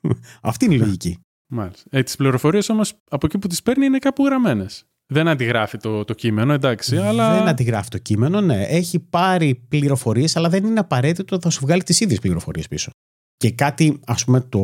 Αυτή 0.41 0.65
είναι 0.65 0.75
η 0.75 0.79
λογική. 0.79 1.19
Μάλιστα. 1.53 1.89
Ε, 1.91 2.03
τις 2.03 2.17
πληροφορίες 2.17 2.69
όμως 2.69 2.95
από 3.11 3.27
εκεί 3.27 3.39
που 3.39 3.47
τις 3.47 3.63
παίρνει 3.63 3.87
είναι 3.87 3.99
κάπου 3.99 4.25
γραμμένες. 4.25 4.85
Δεν 5.13 5.29
αντιγράφει 5.29 5.79
το, 5.79 6.05
το 6.05 6.15
κείμενο, 6.15 6.53
εντάξει, 6.53 6.97
αλλά. 6.97 7.39
Δεν 7.39 7.49
αντιγράφει 7.49 7.89
το 7.89 7.99
κείμενο, 7.99 8.41
ναι. 8.41 8.63
Έχει 8.63 8.99
πάρει 8.99 9.55
πληροφορίες, 9.55 10.37
αλλά 10.37 10.49
δεν 10.49 10.65
είναι 10.65 10.81
απαραίτητο 10.81 11.35
ότι 11.35 11.45
θα 11.45 11.51
σου 11.51 11.61
βγάλει 11.61 11.83
τις 11.83 12.01
ίδιες 12.01 12.19
πληροφορίες 12.19 12.69
πίσω. 12.69 12.91
Και 13.37 13.51
κάτι, 13.51 14.01
ας 14.07 14.25
πούμε, 14.25 14.41
το 14.41 14.61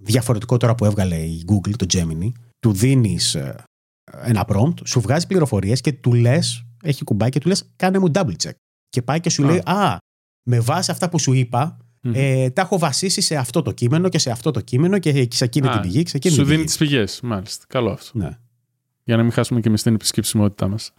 διαφορετικό 0.00 0.56
τώρα 0.56 0.74
που 0.74 0.84
έβγαλε 0.84 1.16
η 1.16 1.44
Google, 1.48 1.74
το 1.76 1.86
Gemini, 1.92 2.30
του 2.58 2.72
δίνεις 2.72 3.36
ένα 4.22 4.44
prompt, 4.48 4.86
σου 4.86 5.00
βγάζει 5.00 5.26
πληροφορίες 5.26 5.80
και 5.80 5.92
του 5.92 6.12
λες, 6.12 6.64
έχει 6.82 7.04
κουμπάκι 7.04 7.30
και 7.30 7.38
του 7.38 7.48
λες, 7.48 7.70
κάνε 7.76 7.98
μου 7.98 8.10
double 8.14 8.34
check. 8.42 8.54
Και 8.88 9.02
πάει 9.02 9.20
και 9.20 9.30
σου 9.30 9.42
λέει, 9.42 9.62
Α, 9.64 9.96
με 10.48 10.60
βάση 10.60 10.90
αυτά 10.90 11.08
που 11.08 11.18
σου 11.18 11.32
είπα, 11.32 11.78
Mm-hmm. 12.02 12.14
Ε, 12.14 12.50
τα 12.50 12.62
έχω 12.62 12.78
βασίσει 12.78 13.20
σε 13.20 13.36
αυτό 13.36 13.62
το 13.62 13.72
κείμενο 13.72 14.08
και 14.08 14.18
σε 14.18 14.30
αυτό 14.30 14.50
το 14.50 14.60
κείμενο 14.60 14.98
και 14.98 15.28
σε 15.30 15.44
εκείνη 15.44 15.68
Α, 15.68 15.70
την 15.70 15.80
πηγή. 15.80 16.02
Σε 16.06 16.16
εκείνη 16.16 16.34
σου 16.34 16.40
την 16.40 16.50
δίνει 16.50 16.64
τις 16.64 16.76
πηγές, 16.76 17.20
μάλιστα. 17.22 17.64
Καλό 17.68 17.90
αυτό. 17.90 18.18
Ναι. 18.18 18.38
Για 19.10 19.18
να 19.18 19.24
μην 19.24 19.34
χάσουμε 19.34 19.60
και 19.60 19.68
εμείς 19.68 19.82
την 19.82 19.94
επισκεψιμότητά 19.94 20.68
μας. 20.68 20.92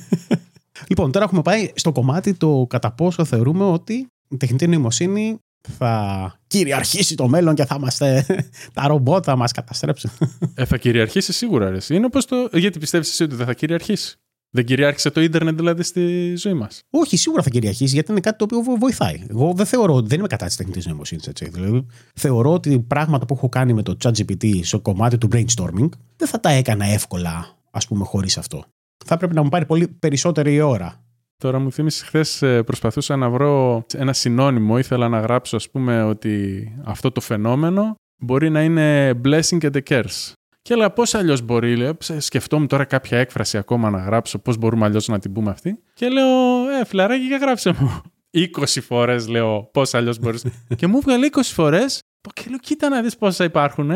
λοιπόν, 0.88 1.12
τώρα 1.12 1.24
έχουμε 1.24 1.42
πάει 1.42 1.70
στο 1.74 1.92
κομμάτι 1.92 2.34
το 2.34 2.66
κατά 2.68 2.92
πόσο 2.92 3.24
θεωρούμε 3.24 3.64
ότι 3.64 4.06
η 4.28 4.36
τεχνητή 4.36 4.66
νοημοσύνη 4.66 5.38
θα 5.78 6.34
κυριαρχήσει 6.46 7.14
το 7.14 7.28
μέλλον 7.28 7.54
και 7.54 7.64
θα 7.64 7.74
είμαστε. 7.78 8.26
τα 8.74 8.86
ρομπότ 8.86 9.22
θα 9.26 9.36
μας 9.36 9.52
καταστρέψουν. 9.52 10.10
ε, 10.54 10.64
θα 10.64 10.76
κυριαρχήσει 10.76 11.32
σίγουρα, 11.32 11.66
αρέσει. 11.66 11.94
Είναι 11.94 12.06
όπως 12.06 12.26
το. 12.26 12.48
Γιατί 12.52 12.78
πιστεύεις 12.78 13.08
εσύ 13.08 13.22
ότι 13.22 13.34
δεν 13.34 13.46
θα 13.46 13.54
κυριαρχήσει; 13.54 14.16
Δεν 14.52 14.64
κυριάρχησε 14.64 15.10
το 15.10 15.20
ίντερνετ 15.20 15.56
δηλαδή 15.56 15.82
στη 15.82 16.34
ζωή 16.36 16.54
μας. 16.54 16.80
Όχι, 16.90 17.16
σίγουρα 17.16 17.42
θα 17.42 17.50
κυριαρχήσει 17.50 17.94
γιατί 17.94 18.10
είναι 18.10 18.20
κάτι 18.20 18.38
το 18.38 18.44
οποίο 18.44 18.76
βοηθάει. 18.76 19.26
Εγώ 19.30 19.52
δεν 19.56 19.66
θεωρώ, 19.66 20.00
δεν 20.00 20.18
είμαι 20.18 20.28
κατά 20.28 20.46
της 20.46 20.56
τεχνητής 20.56 20.86
νοημοσύνης. 20.86 21.30
Δηλαδή, 21.38 21.86
θεωρώ 22.14 22.52
ότι 22.52 22.80
πράγματα 22.80 23.26
που 23.26 23.34
έχω 23.34 23.48
κάνει 23.48 23.72
με 23.72 23.82
το 23.82 23.96
ChatGPT 24.04 24.60
στο 24.62 24.80
κομμάτι 24.80 25.18
του 25.18 25.28
brainstorming 25.32 25.88
δεν 26.16 26.28
θα 26.28 26.40
τα 26.40 26.50
έκανα 26.50 26.84
εύκολα, 26.84 27.56
ας 27.70 27.86
πούμε, 27.86 28.04
χωρίς 28.04 28.38
αυτό. 28.38 28.64
Θα 29.04 29.16
πρέπει 29.16 29.34
να 29.34 29.42
μου 29.42 29.48
πάρει 29.48 29.66
πολύ 29.66 29.88
περισσότερη 29.88 30.60
ώρα. 30.60 31.04
Τώρα 31.36 31.58
μου 31.58 31.72
θύμισε 31.72 32.04
χθες 32.04 32.38
προσπαθούσα 32.38 33.16
να 33.16 33.30
βρω 33.30 33.84
ένα 33.94 34.12
συνώνυμο. 34.12 34.78
Ήθελα 34.78 35.08
να 35.08 35.20
γράψω, 35.20 35.56
ας 35.56 35.70
πούμε, 35.70 36.02
ότι 36.02 36.64
αυτό 36.84 37.10
το 37.10 37.20
φαινόμενο 37.20 37.94
μπορεί 38.22 38.50
να 38.50 38.62
είναι 38.62 39.10
blessing 39.24 39.60
and 39.60 39.72
a 39.72 39.80
curse. 39.88 40.32
Και 40.70 40.76
έλεγα 40.76 40.92
πώς 40.92 41.14
αλλιώς 41.14 41.42
μπορεί, 41.42 41.76
λέω, 41.76 41.96
σκεφτόμουν 42.18 42.66
τώρα 42.66 42.84
κάποια 42.84 43.18
έκφραση 43.18 43.58
ακόμα 43.58 43.90
να 43.90 43.98
γράψω, 43.98 44.38
πώς 44.38 44.56
μπορούμε 44.56 44.84
αλλιώς 44.84 45.08
να 45.08 45.18
την 45.18 45.32
πούμε 45.32 45.50
αυτή. 45.50 45.78
Και 45.94 46.08
λέω, 46.08 46.26
Ε, 46.80 46.84
φιλαράκι, 46.84 47.24
για 47.24 47.36
γράψε 47.36 47.74
μου. 47.78 48.00
20 48.58 48.64
φορές 48.82 49.28
λέω 49.28 49.68
πώς 49.72 49.94
αλλιώς 49.94 50.18
μπορείς. 50.18 50.44
και 50.76 50.86
μου 50.86 50.96
έβγαλε 50.96 51.28
20 51.32 51.40
φορές. 51.42 52.00
Και 52.32 52.44
λέω, 52.48 52.58
κοίτα 52.58 52.88
να 52.88 53.02
δεις 53.02 53.16
πόσα 53.16 53.44
υπάρχουν. 53.44 53.90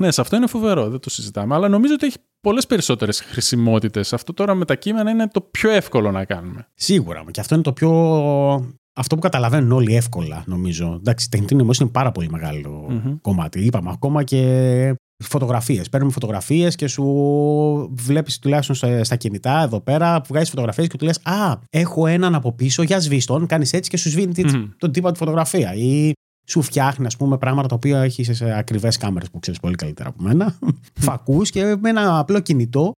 Ναι, 0.00 0.10
σε 0.10 0.20
αυτό 0.20 0.36
είναι 0.36 0.46
φοβερό, 0.46 0.88
δεν 0.88 1.00
το 1.00 1.10
συζητάμε. 1.10 1.54
Αλλά 1.54 1.68
νομίζω 1.68 1.94
ότι 1.94 2.06
έχει 2.06 2.16
πολλές 2.40 2.66
περισσότερες 2.66 3.20
χρησιμότητες. 3.20 4.12
Αυτό 4.12 4.32
τώρα 4.32 4.54
με 4.54 4.64
τα 4.64 4.74
κείμενα 4.74 5.10
είναι 5.10 5.28
το 5.28 5.40
πιο 5.40 5.70
εύκολο 5.70 6.10
να 6.10 6.24
κάνουμε. 6.24 6.68
Σίγουρα. 6.74 7.24
Και 7.30 7.40
αυτό 7.40 7.54
είναι 7.54 7.64
το 7.64 7.72
πιο. 7.72 7.90
Αυτό 8.92 9.14
που 9.14 9.20
καταλαβαίνουν 9.20 9.72
όλοι 9.72 9.96
εύκολα, 9.96 10.42
νομίζω. 10.46 10.94
Εντάξει, 10.98 11.26
η 11.26 11.28
τεχνητή 11.28 11.54
νοημοσύνη 11.54 11.88
είναι 11.88 11.98
πάρα 11.98 12.12
πολύ 12.12 12.30
μεγάλο 12.30 12.88
mm-hmm. 12.90 13.18
κομμάτι. 13.20 13.64
Είπαμε 13.64 13.90
ακόμα 13.90 14.22
και 14.22 14.94
φωτογραφίες. 15.24 15.88
Παίρνουμε 15.88 16.12
φωτογραφίες 16.12 16.74
και 16.74 16.86
σου 16.86 17.04
βλέπεις 17.92 18.38
τουλάχιστον 18.38 19.04
στα 19.04 19.16
κινητά 19.16 19.62
εδώ 19.62 19.80
πέρα 19.80 20.20
που 20.20 20.26
βγάζεις 20.28 20.48
φωτογραφίες 20.48 20.88
και 20.88 20.96
του 20.96 21.04
λες: 21.04 21.18
Α, 21.22 21.58
έχω 21.70 22.06
έναν 22.06 22.34
από 22.34 22.52
πίσω, 22.52 22.82
για 22.82 23.00
σβήστον. 23.00 23.46
Κάνεις 23.46 23.72
έτσι 23.72 23.90
και 23.90 23.96
σου 23.96 24.10
σβήνει 24.10 24.32
mm-hmm. 24.36 24.68
τον 24.78 24.92
τύπο 24.92 25.12
τη 25.12 25.18
φωτογραφία. 25.18 25.74
Ή 25.74 26.12
σου 26.46 26.62
φτιάχνει, 26.62 27.06
ας 27.06 27.16
πούμε, 27.16 27.38
πράγματα 27.38 27.68
τα 27.68 27.74
οποία 27.74 28.02
έχεις 28.02 28.36
σε 28.36 28.58
ακριβές 28.58 28.96
κάμερες 28.96 29.30
που 29.30 29.38
ξέρεις 29.38 29.60
πολύ 29.60 29.74
καλύτερα 29.74 30.08
από 30.08 30.22
μένα. 30.22 30.58
Φακούς 31.00 31.50
και 31.50 31.76
με 31.80 31.88
ένα 31.88 32.18
απλό 32.18 32.40
κινητό 32.40 32.92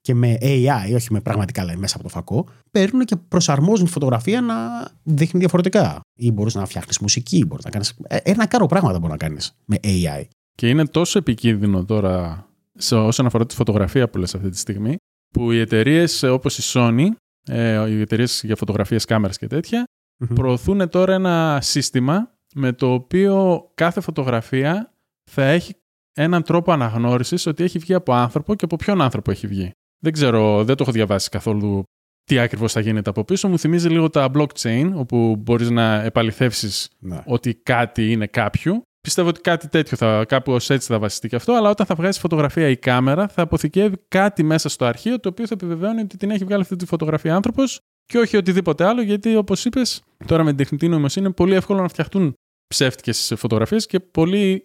και 0.00 0.14
με 0.14 0.38
AI, 0.40 0.94
όχι 0.94 1.12
με 1.12 1.20
πραγματικά 1.20 1.64
λέει, 1.64 1.76
μέσα 1.76 1.94
από 1.94 2.04
το 2.04 2.10
φακό, 2.10 2.46
παίρνουν 2.70 3.04
και 3.04 3.16
προσαρμόζουν 3.16 3.86
τη 3.86 3.92
φωτογραφία 3.92 4.40
να 4.40 4.54
δείχνει 5.02 5.40
διαφορετικά. 5.40 6.00
Ή 6.18 6.32
μπορείς 6.32 6.54
να 6.54 6.66
φτιάχνεις 6.66 6.98
μουσική, 6.98 7.44
μπορείς 7.46 7.64
να 7.64 7.70
κάνεις. 7.70 7.96
Ένα 8.08 8.46
κάρο 8.46 8.66
πράγματα 8.66 8.98
μπορεί 8.98 9.10
να 9.10 9.18
κάνεις 9.18 9.56
με 9.64 9.76
AI. 9.82 10.24
Και 10.60 10.68
είναι 10.68 10.86
τόσο 10.86 11.18
επικίνδυνο 11.18 11.84
τώρα 11.84 12.46
σε, 12.74 12.94
όσον 12.94 13.26
αφορά 13.26 13.46
τη 13.46 13.54
φωτογραφία 13.54 14.10
που 14.10 14.18
λες 14.18 14.34
αυτή 14.34 14.48
τη 14.48 14.58
στιγμή, 14.58 14.96
που 15.32 15.52
οι 15.52 15.58
εταιρείες 15.58 16.22
όπως 16.22 16.58
η 16.58 16.62
Sony, 16.74 17.06
ε, 17.46 17.88
οι 17.88 18.00
εταιρείες 18.00 18.42
για 18.44 18.56
φωτογραφίες, 18.56 19.04
κάμερες 19.04 19.38
και 19.38 19.46
τέτοια, 19.46 19.84
mm-hmm. 19.84 20.34
προωθούν 20.34 20.88
τώρα 20.88 21.14
ένα 21.14 21.58
σύστημα 21.62 22.34
με 22.54 22.72
το 22.72 22.92
οποίο 22.92 23.64
κάθε 23.74 24.00
φωτογραφία 24.00 24.92
θα 25.30 25.44
έχει 25.44 25.74
έναν 26.12 26.42
τρόπο 26.42 26.72
αναγνώρισης 26.72 27.46
ότι 27.46 27.64
έχει 27.64 27.78
βγει 27.78 27.94
από 27.94 28.12
άνθρωπο 28.12 28.54
και 28.54 28.64
από 28.64 28.76
ποιον 28.76 29.00
άνθρωπο 29.00 29.30
έχει 29.30 29.46
βγει. 29.46 29.70
Δεν 30.02 30.12
ξέρω, 30.12 30.64
δεν 30.64 30.76
το 30.76 30.82
έχω 30.82 30.92
διαβάσει 30.92 31.28
καθόλου 31.28 31.82
τι 32.24 32.38
ακριβώς 32.38 32.72
θα 32.72 32.80
γίνεται 32.80 33.10
από 33.10 33.24
πίσω. 33.24 33.48
Μου 33.48 33.58
θυμίζει 33.58 33.88
λίγο 33.88 34.10
τα 34.10 34.30
blockchain, 34.34 34.90
όπου 34.94 35.36
μπορείς 35.36 35.70
να 35.70 36.02
επαληθεύσεις 36.02 36.90
Ναι. 36.98 37.22
ότι 37.26 37.54
κάτι 37.54 38.10
είναι 38.10 38.26
κάποιου. 38.26 38.82
Πιστεύω 39.00 39.28
ότι 39.28 39.40
κάτι 39.40 39.68
τέτοιο 39.68 39.96
θα, 39.96 40.24
κάπου 40.28 40.52
ως 40.52 40.70
έτσι 40.70 40.88
θα 40.88 40.98
βασιστεί 40.98 41.28
και 41.28 41.36
αυτό, 41.36 41.52
αλλά 41.52 41.70
όταν 41.70 41.86
θα 41.86 41.94
βγάζει 41.94 42.18
φωτογραφία 42.18 42.68
η 42.68 42.76
κάμερα, 42.76 43.28
θα 43.28 43.42
αποθηκεύει 43.42 43.96
κάτι 44.08 44.42
μέσα 44.42 44.68
στο 44.68 44.84
αρχείο 44.84 45.20
το 45.20 45.28
οποίο 45.28 45.46
θα 45.46 45.54
επιβεβαιώνει 45.54 46.00
ότι 46.00 46.16
την 46.16 46.30
έχει 46.30 46.44
βγάλει 46.44 46.62
αυτή 46.62 46.76
τη 46.76 46.86
φωτογραφία 46.86 47.34
άνθρωπος 47.34 47.80
και 48.04 48.18
όχι 48.18 48.36
οτιδήποτε 48.36 48.84
άλλο, 48.84 49.02
γιατί 49.02 49.36
όπως 49.36 49.64
είπες, 49.64 50.02
τώρα 50.26 50.42
με 50.42 50.48
την 50.48 50.58
τεχνητή 50.58 50.88
νοημοσύνη 50.88 51.26
είναι 51.26 51.34
πολύ 51.34 51.54
εύκολο 51.54 51.80
να 51.80 51.88
φτιαχτούν 51.88 52.34
ψεύτικες 52.66 53.32
φωτογραφίες 53.36 53.86
και 53.86 54.00
πολύ 54.00 54.64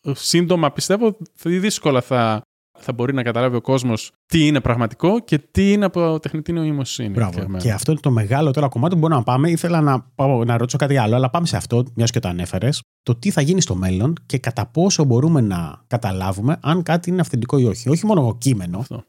ε, 0.00 0.12
σύντομα 0.14 0.72
πιστεύω 0.72 1.16
ή 1.44 1.58
δύσκολα 1.58 2.00
θα, 2.00 2.42
θα 2.82 2.92
μπορεί 2.92 3.14
να 3.14 3.22
καταλάβει 3.22 3.56
ο 3.56 3.60
κόσμος 3.60 4.12
τι 4.26 4.46
είναι 4.46 4.60
πραγματικό 4.60 5.20
και 5.20 5.38
τι 5.38 5.72
είναι 5.72 5.84
από 5.84 6.18
τεχνητή 6.20 6.52
νοημοσύνη. 6.52 7.08
Μπράβο. 7.08 7.32
φτιαγμένο. 7.32 7.62
Και 7.62 7.72
αυτό 7.72 7.90
είναι 7.92 8.00
το 8.00 8.10
μεγάλο 8.10 8.50
τώρα 8.50 8.68
κομμάτι 8.68 8.94
που 8.94 9.00
μπορούμε 9.00 9.18
να 9.18 9.24
πάμε. 9.24 9.50
Ήθελα 9.50 9.80
να, 9.80 10.00
πάω, 10.00 10.44
να 10.44 10.56
ρωτήσω 10.56 10.76
κάτι 10.78 10.96
άλλο, 10.96 11.14
αλλά 11.16 11.30
πάμε 11.30 11.46
σε 11.46 11.56
αυτό, 11.56 11.84
μιας 11.94 12.10
και 12.10 12.18
το 12.20 12.28
ανέφερες. 12.28 12.82
Το 13.02 13.14
τι 13.14 13.30
θα 13.30 13.40
γίνει 13.40 13.60
στο 13.60 13.74
μέλλον 13.74 14.14
και 14.26 14.38
κατά 14.38 14.66
πόσο 14.66 15.04
μπορούμε 15.04 15.40
να 15.40 15.82
καταλάβουμε 15.86 16.58
αν 16.62 16.82
κάτι 16.82 17.10
είναι 17.10 17.20
αυθεντικό 17.20 17.58
ή 17.58 17.64
όχι. 17.64 17.88
Όχι 17.88 18.06
μόνο 18.06 18.36
κείμενο, 18.38 18.78
Αυτό. 18.78 19.04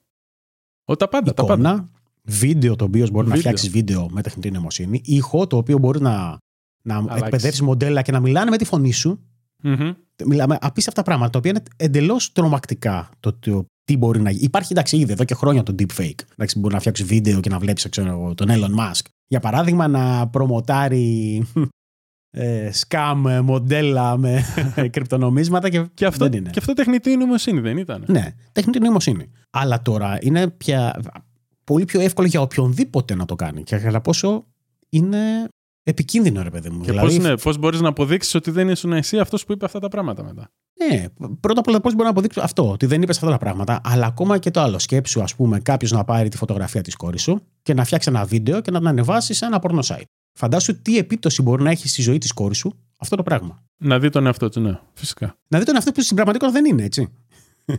Ο, 0.86 0.95
τα 0.95 1.07
πάντα, 1.07 1.33
τα 1.33 1.45
πάντα. 1.45 1.69
εικόνα, 1.69 1.89
βίντεο 2.23 2.75
το 2.75 2.83
οποίο 2.86 3.07
μπορεί 3.12 3.27
να 3.27 3.36
Βίντεο. 3.36 3.39
φτιάξεις 3.39 3.69
βίντεο 3.69 4.07
με 4.12 4.21
τεχνητή 4.21 4.51
νοημοσύνη, 4.51 5.01
ήχο 5.05 5.47
το 5.47 5.57
οποίο 5.57 5.77
μπορεί 5.77 6.01
να, 6.01 6.38
να 6.81 6.95
Αλλάξεις. 6.95 7.21
εκπαιδεύσεις 7.21 7.62
μοντέλα 7.62 8.01
και 8.01 8.12
να 8.12 8.19
μιλάνε 8.19 8.49
με 8.49 8.57
τη 8.57 8.65
φωνή 8.65 8.91
σου. 8.91 9.19
Μμμ. 9.63 9.93
Μιλάμε 10.26 10.58
απίστευτα 10.62 11.04
πράγματα, 11.04 11.30
τα 11.30 11.38
οποία 11.38 11.52
είναι 11.52 11.63
εντελώς 11.76 12.32
τρομακτικά 12.32 13.10
το, 13.19 13.34
το 13.34 13.65
τι 13.84 13.97
μπορεί 13.97 14.21
να 14.21 14.30
γίνει. 14.30 14.43
Υπάρχει 14.43 14.71
εντάξει 14.71 14.97
ήδη 14.97 15.12
εδώ 15.12 15.23
και 15.23 15.36
χρόνια 15.36 15.63
το 15.63 15.76
deepfake. 15.80 16.19
Εντάξει, 16.32 16.60
μπορεί 16.60 16.73
να 16.73 16.80
φτιάξεις 16.80 17.06
βίντεο 17.06 17.39
και 17.39 17.49
να 17.49 17.60
βλέπεις 17.60 17.89
τον 18.36 18.49
Elon 18.49 18.76
Musk. 18.80 19.06
Για 19.28 19.39
παράδειγμα, 19.39 19.88
να 19.88 20.28
προμοτάρει 20.28 21.43
ε, 22.30 22.69
scam 22.88 23.39
μοντέλα 23.43 24.17
με 24.17 24.43
κρυπτονομίσματα 24.91 25.69
και, 25.69 25.86
Και 25.93 26.06
αυτό, 26.06 26.30
δεν 26.30 26.34
είναι. 26.39 26.49
και 26.49 26.60
αυτό 26.60 26.73
τεχνητή 26.73 27.17
νοημοσύνη 27.17 27.60
δεν 27.60 27.78
ήταν. 27.78 28.04
Ναι, 28.08 28.34
τεχνητή 28.52 28.80
νοημοσύνη. 28.80 29.32
Αλλά 29.49 29.82
τώρα 29.82 30.17
είναι 30.21 30.47
πια 30.47 31.02
πολύ 31.63 31.86
πιο 31.86 31.99
εύκολο 32.02 32.28
για 32.28 32.41
οποιονδήποτε 32.41 33.15
να 33.15 33.26
το 33.26 33.36
κάνει. 33.36 33.63
Και 33.63 33.78
κατά 33.78 34.02
πόσο 34.02 34.45
είναι 34.89 35.47
επικίνδυνο, 35.83 36.43
ρε 36.43 36.49
παιδί 36.49 36.69
μου. 36.69 36.81
Και 36.81 36.91
δηλαδή, 36.91 37.07
πώς, 37.07 37.17
ναι, 37.17 37.37
πώς 37.37 37.57
μπορείς 37.57 37.81
να 37.81 37.89
αποδείξεις 37.89 38.35
ότι 38.35 38.51
δεν 38.51 38.69
ήσουν 38.69 38.93
εσύ 38.93 39.19
αυτός 39.19 39.45
που 39.45 39.51
είπε 39.51 39.65
αυτά 39.65 39.79
τα 39.79 39.87
πράγματα 39.87 40.23
μετά; 40.23 40.49
Ναι, 40.87 41.05
πρώτα 41.39 41.59
απ' 41.59 41.67
όλα 41.67 41.81
πώς 41.81 41.91
μπορεί 41.91 42.03
να 42.03 42.09
αποδείξει 42.09 42.39
αυτό, 42.43 42.71
ότι 42.71 42.85
δεν 42.85 43.01
είπες 43.01 43.15
αυτά 43.15 43.29
τα 43.29 43.37
πράγματα, 43.37 43.81
αλλά 43.83 44.05
ακόμα 44.05 44.37
και 44.37 44.51
το 44.51 44.59
άλλο. 44.61 44.79
Σκέψου, 44.79 45.21
ας 45.21 45.35
πούμε, 45.35 45.59
κάποιος 45.59 45.91
να 45.91 46.03
πάρει 46.03 46.29
τη 46.29 46.37
φωτογραφία 46.37 46.81
της 46.81 46.95
κόρης 46.95 47.21
σου 47.21 47.41
και 47.61 47.73
να 47.73 47.83
φτιάξει 47.83 48.09
ένα 48.09 48.25
βίντεο 48.25 48.61
και 48.61 48.71
να 48.71 48.79
την 48.79 48.87
ανεβάσεις 48.87 49.37
σε 49.37 49.45
ένα 49.45 49.59
πορνο 49.59 49.83
site. 49.83 50.03
Φαντάσου 50.33 50.81
τι 50.81 50.97
επίπτωση 50.97 51.41
μπορεί 51.41 51.63
να 51.63 51.69
έχει 51.69 51.87
στη 51.87 52.01
ζωή 52.01 52.17
της 52.17 52.31
κόρης 52.31 52.57
σου 52.57 52.75
αυτό 52.97 53.15
το 53.15 53.23
πράγμα. 53.23 53.63
Να 53.77 53.99
δει 53.99 54.09
τον 54.09 54.25
εαυτό 54.25 54.49
του, 54.49 54.59
ναι, 54.59 54.79
φυσικά. 54.93 55.37
Να 55.47 55.59
δείτε 55.59 55.77
αυτό 55.77 55.91
που 55.91 56.01
στην 56.01 56.15
πραγματικότητα 56.15 56.61
δεν 56.61 56.71
είναι, 56.71 56.83
έτσι. 56.83 57.09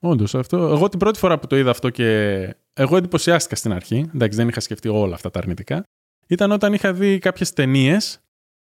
Όντως 0.00 0.34
αυτό. 0.34 0.56
Εγώ 0.56 0.88
την 0.88 0.98
πρώτη 0.98 1.18
φορά 1.18 1.38
που 1.38 1.46
το 1.46 1.56
είδα 1.56 1.70
αυτό 1.70 1.90
και. 1.90 2.04
Εγώ 2.72 2.96
εντυπωσιάστηκα 2.96 3.56
στην 3.56 3.72
αρχή. 3.72 4.10
Εντάξει, 4.14 4.38
δεν 4.38 4.48
είχα 4.48 4.60
σκεφτεί 4.60 4.88
όλα 4.88 5.14
αυτά 5.14 5.30
τα 5.30 5.38
αρνητικά. 5.38 5.82
Ήταν 6.26 6.50
όταν 6.50 6.72
είχα 6.72 6.92
δει 6.92 7.18
κάποιες 7.18 7.52
ταινίες, 7.52 8.20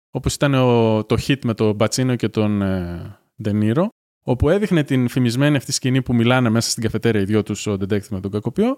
όπως 0.09 0.33
ήταν 0.33 0.53
ο, 0.53 1.03
το 1.03 1.15
hit 1.27 1.39
με 1.43 1.53
τον 1.53 1.75
Μπατσίνο 1.75 2.15
και 2.15 2.29
τον 2.29 2.61
ε, 2.61 3.19
Ντενίρο, 3.41 3.89
όπου 4.23 4.49
έδειχνε 4.49 4.83
την 4.83 5.07
φημισμένη 5.07 5.55
αυτή 5.55 5.71
σκηνή 5.71 6.01
που 6.01 6.15
μιλάνε 6.15 6.49
μέσα 6.49 6.69
στην 6.69 6.83
καφετέρια 6.83 7.21
οι 7.21 7.25
δυο 7.25 7.43
τους, 7.43 7.67
ο 7.67 7.73
detective 7.73 8.07
με 8.09 8.19
τον 8.19 8.31
κακοποιό, 8.31 8.77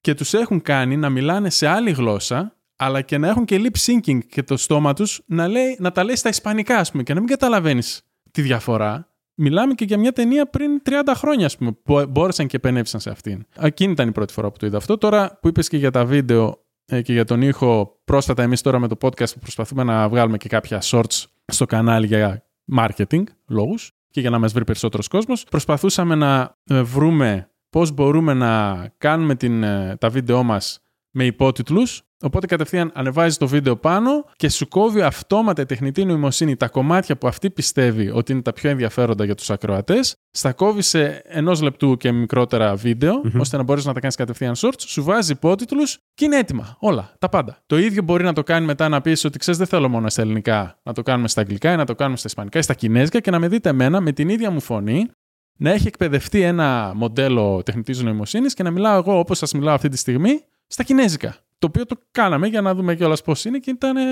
και 0.00 0.14
τους 0.14 0.34
έχουν 0.34 0.62
κάνει 0.62 0.96
να 0.96 1.10
μιλάνε 1.10 1.50
σε 1.50 1.66
άλλη 1.66 1.90
γλώσσα, 1.90 2.56
αλλά 2.76 3.00
και 3.02 3.18
να 3.18 3.28
έχουν 3.28 3.44
και 3.44 3.60
lip 3.64 3.78
syncing 3.78 4.18
και 4.28 4.42
το 4.42 4.56
στόμα 4.56 4.94
τους 4.94 5.22
να, 5.26 5.48
λέει, 5.48 5.76
να 5.78 5.92
τα 5.92 6.04
λέει 6.04 6.16
στα 6.16 6.28
ισπανικά, 6.28 6.76
ας 6.76 6.90
πούμε, 6.90 7.02
και 7.02 7.14
να 7.14 7.20
μην 7.20 7.28
καταλαβαίνεις 7.28 8.02
τη 8.30 8.42
διαφορά. 8.42 9.06
Μιλάμε 9.34 9.74
και 9.74 9.84
για 9.84 9.98
μια 9.98 10.12
ταινία 10.12 10.46
πριν 10.46 10.82
30 10.84 11.12
χρόνια, 11.14 11.46
ας 11.46 11.56
πούμε, 11.56 11.72
που 11.72 12.06
μπόρεσαν 12.08 12.46
και 12.46 12.56
επενέβησαν 12.56 13.00
σε 13.00 13.10
αυτήν. 13.10 13.46
Εκείνη 13.60 13.92
ήταν 13.92 14.08
η 14.08 14.12
πρώτη 14.12 14.32
φορά 14.32 14.50
που 14.50 14.58
το 14.58 14.66
είδα 14.66 14.76
αυτό. 14.76 14.98
Τώρα 14.98 15.38
που 15.40 15.48
είπες 15.48 15.68
και 15.68 15.76
για 15.76 15.90
τα 15.90 16.04
βίντεο 16.04 16.48
ε, 16.48 16.61
και 17.00 17.12
για 17.12 17.24
τον 17.24 17.42
ήχο, 17.42 18.00
πρόσφατα 18.04 18.42
εμείς 18.42 18.60
τώρα 18.60 18.78
με 18.78 18.88
το 18.88 18.96
podcast 19.00 19.32
που 19.32 19.38
προσπαθούμε 19.40 19.82
να 19.82 20.08
βγάλουμε 20.08 20.36
και 20.36 20.48
κάποια 20.48 20.82
shorts 20.82 21.24
στο 21.44 21.64
κανάλι 21.64 22.06
για 22.06 22.44
marketing 22.76 23.22
λόγους 23.48 23.92
και 24.10 24.20
για 24.20 24.30
να 24.30 24.38
μας 24.38 24.52
βρει 24.52 24.64
περισσότερος 24.64 25.08
κόσμος, 25.08 25.44
προσπαθούσαμε 25.44 26.14
να 26.14 26.56
ε, 26.64 26.82
βρούμε 26.82 27.50
πώς 27.70 27.92
μπορούμε 27.92 28.34
να 28.34 28.84
κάνουμε 28.98 29.34
την, 29.34 29.62
ε, 29.62 29.96
τα 30.00 30.08
βίντεό 30.08 30.42
μας 30.42 30.81
με 31.12 31.24
υπότιτλους 31.24 32.02
Οπότε 32.22 32.46
κατευθείαν 32.46 32.90
ανεβάζεις 32.94 33.36
το 33.36 33.48
βίντεο 33.48 33.76
πάνω 33.76 34.24
και 34.36 34.48
σου 34.48 34.68
κόβει 34.68 35.02
αυτόματα 35.02 35.62
η 35.62 35.66
τεχνητή 35.66 36.04
νοημοσύνη 36.04 36.56
τα 36.56 36.68
κομμάτια 36.68 37.16
που 37.16 37.26
αυτή 37.26 37.50
πιστεύει 37.50 38.10
ότι 38.10 38.32
είναι 38.32 38.42
τα 38.42 38.52
πιο 38.52 38.70
ενδιαφέροντα 38.70 39.24
για 39.24 39.34
τους 39.34 39.50
ακροατές. 39.50 40.14
Στα 40.30 40.52
κόβεις 40.52 40.86
σε 40.86 41.22
ενός 41.24 41.62
λεπτού 41.62 41.96
και 41.96 42.12
μικρότερα 42.12 42.74
βίντεο, 42.74 43.22
ώστε 43.38 43.56
να 43.56 43.62
μπορείς 43.62 43.84
να 43.84 43.92
τα 43.92 44.00
κάνεις 44.00 44.16
κατευθείαν 44.16 44.54
shorts. 44.56 44.80
Σου 44.86 45.02
βάζει 45.02 45.32
υπότιτλους 45.32 45.98
και 46.14 46.24
είναι 46.24 46.36
έτοιμα. 46.36 46.76
Όλα, 46.80 47.14
τα 47.18 47.28
πάντα. 47.28 47.62
Το 47.66 47.78
ίδιο 47.78 48.02
μπορεί 48.02 48.24
να 48.24 48.32
το 48.32 48.42
κάνει 48.42 48.66
μετά 48.66 48.88
να 48.88 49.00
πεις 49.00 49.24
ότι 49.24 49.38
ξέρεις, 49.38 49.58
δεν 49.58 49.68
θέλω 49.68 49.88
μόνο 49.88 50.08
στα 50.08 50.22
ελληνικά, 50.22 50.80
να 50.82 50.92
το 50.92 51.02
κάνουμε 51.02 51.28
στα 51.28 51.40
αγγλικά 51.40 51.72
ή 51.72 51.76
να 51.76 51.84
το 51.84 51.94
κάνουμε 51.94 52.16
στα 52.16 52.28
ισπανικά 52.28 52.58
ή 52.58 52.62
στα 52.62 52.74
κινέζικα 52.74 53.20
και 53.20 53.30
να 53.30 53.38
με 53.38 53.48
δείτε 53.48 53.68
εμένα 53.68 54.00
με 54.00 54.12
την 54.12 54.28
ίδια 54.28 54.50
μου 54.50 54.60
φωνή 54.60 55.10
να 55.58 55.70
έχει 55.70 55.86
εκπαιδευτεί 55.86 56.40
ένα 56.40 56.92
μοντέλο 56.94 57.62
τεχνητής 57.64 58.02
νοημοσύνης 58.02 58.54
και 58.54 58.62
να 58.62 58.70
μιλάω 58.70 58.96
εγώ 58.96 59.18
όπως 59.18 59.38
σας 59.38 59.52
μιλάω 59.52 59.74
αυτή 59.74 59.88
τη 59.88 59.96
στιγμή 59.96 60.40
στα 60.72 60.82
κινέζικα. 60.82 61.36
Το 61.58 61.66
οποίο 61.66 61.86
το 61.86 61.96
κάναμε 62.10 62.46
για 62.46 62.60
να 62.60 62.74
δούμε 62.74 62.94
κιόλας 62.94 63.22
πώς 63.22 63.44
είναι 63.44 63.58
και 63.58 63.70
ήταν 63.70 63.96
ε, 63.96 64.02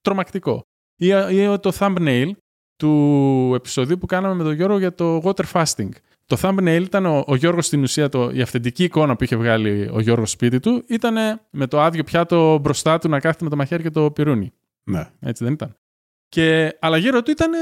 τρομακτικό. 0.00 0.62
Ή, 0.96 1.06
ή 1.30 1.58
το 1.58 1.72
thumbnail 1.78 2.30
του 2.76 3.52
επεισοδίου 3.54 3.98
που 3.98 4.06
κάναμε 4.06 4.34
με 4.34 4.42
τον 4.42 4.52
Γιώργο 4.52 4.78
για 4.78 4.94
το 4.94 5.20
water 5.24 5.44
fasting. 5.52 5.88
Το 6.26 6.36
thumbnail 6.40 6.80
ήταν 6.84 7.06
ο, 7.06 7.24
ο 7.26 7.34
Γιώργος 7.34 7.66
στην 7.66 7.82
ουσία, 7.82 8.08
το, 8.08 8.30
η 8.30 8.40
αυθεντική 8.40 8.84
εικόνα 8.84 9.16
που 9.16 9.24
είχε 9.24 9.36
βγάλει 9.36 9.90
ο 9.92 10.00
Γιώργος 10.00 10.30
σπίτι 10.30 10.60
του, 10.60 10.84
ήταν 10.86 11.40
με 11.50 11.66
το 11.66 11.80
άδειο 11.80 12.04
πιάτο 12.04 12.58
μπροστά 12.58 12.98
του 12.98 13.08
να 13.08 13.20
κάθεται 13.20 13.44
με 13.44 13.50
το 13.50 13.56
μαχαίρι 13.56 13.82
και 13.82 13.90
το 13.90 14.10
πυρούνι. 14.10 14.52
Ναι. 14.84 15.10
Έτσι 15.20 15.44
δεν 15.44 15.52
ήταν. 15.52 15.76
Και, 16.28 16.76
αλλά 16.80 16.96
γύρω 16.96 17.22
του 17.22 17.30
ήταν 17.30 17.52
ε, 17.52 17.58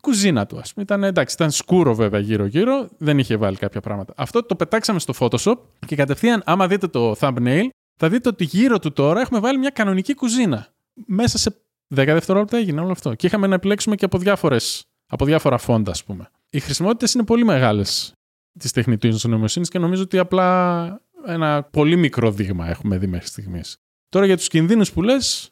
κουζίνα 0.00 0.46
του, 0.46 0.58
ας 0.58 0.72
πούμε. 0.72 0.84
Ήταν, 0.84 1.04
εντάξει, 1.04 1.34
ήταν 1.34 1.50
σκούρο 1.50 1.94
βέβαια 1.94 2.20
γύρω-γύρω, 2.20 2.88
δεν 2.98 3.18
είχε 3.18 3.36
βάλει 3.36 3.56
κάποια 3.56 3.80
πράγματα. 3.80 4.14
Αυτό 4.16 4.42
το 4.42 4.56
πετάξαμε 4.56 4.98
στο 4.98 5.14
Photoshop 5.18 5.54
και 5.86 5.96
κατευθείαν, 5.96 6.42
άμα 6.44 6.66
δείτε 6.66 6.86
το 6.86 7.16
thumbnail, 7.20 7.68
θα 8.02 8.08
δείτε 8.08 8.28
ότι 8.28 8.44
γύρω 8.44 8.78
του 8.78 8.92
τώρα 8.92 9.20
έχουμε 9.20 9.40
βάλει 9.40 9.58
μια 9.58 9.70
κανονική 9.70 10.14
κουζίνα. 10.14 10.66
Μέσα 11.06 11.38
σε 11.38 11.50
10 11.50 11.56
δευτερόλεπτα 11.94 12.56
έγινε 12.56 12.80
όλο 12.80 12.90
αυτό. 12.90 13.14
Και 13.14 13.26
είχαμε 13.26 13.46
να 13.46 13.54
επιλέξουμε 13.54 13.94
και 13.94 14.04
από, 14.04 14.18
διάφορες, 14.18 14.84
από 15.06 15.24
διάφορα 15.24 15.58
φόντα, 15.58 15.90
ας 15.90 16.04
πούμε. 16.04 16.30
Οι 16.50 16.60
χρησιμότητες 16.60 17.14
είναι 17.14 17.24
πολύ 17.24 17.44
μεγάλες 17.44 18.12
της 18.58 18.72
τεχνητής 18.72 19.24
νοημοσύνης 19.24 19.68
και 19.68 19.78
νομίζω 19.78 20.02
ότι 20.02 20.18
απλά 20.18 21.00
ένα 21.26 21.62
πολύ 21.62 21.96
μικρό 21.96 22.30
δείγμα 22.30 22.68
έχουμε 22.68 22.98
δει 22.98 23.06
μέχρι 23.06 23.26
στιγμής. 23.26 23.76
Τώρα 24.08 24.26
για 24.26 24.36
τους 24.36 24.48
κινδύνους 24.48 24.92
που 24.92 25.02
λες, 25.02 25.50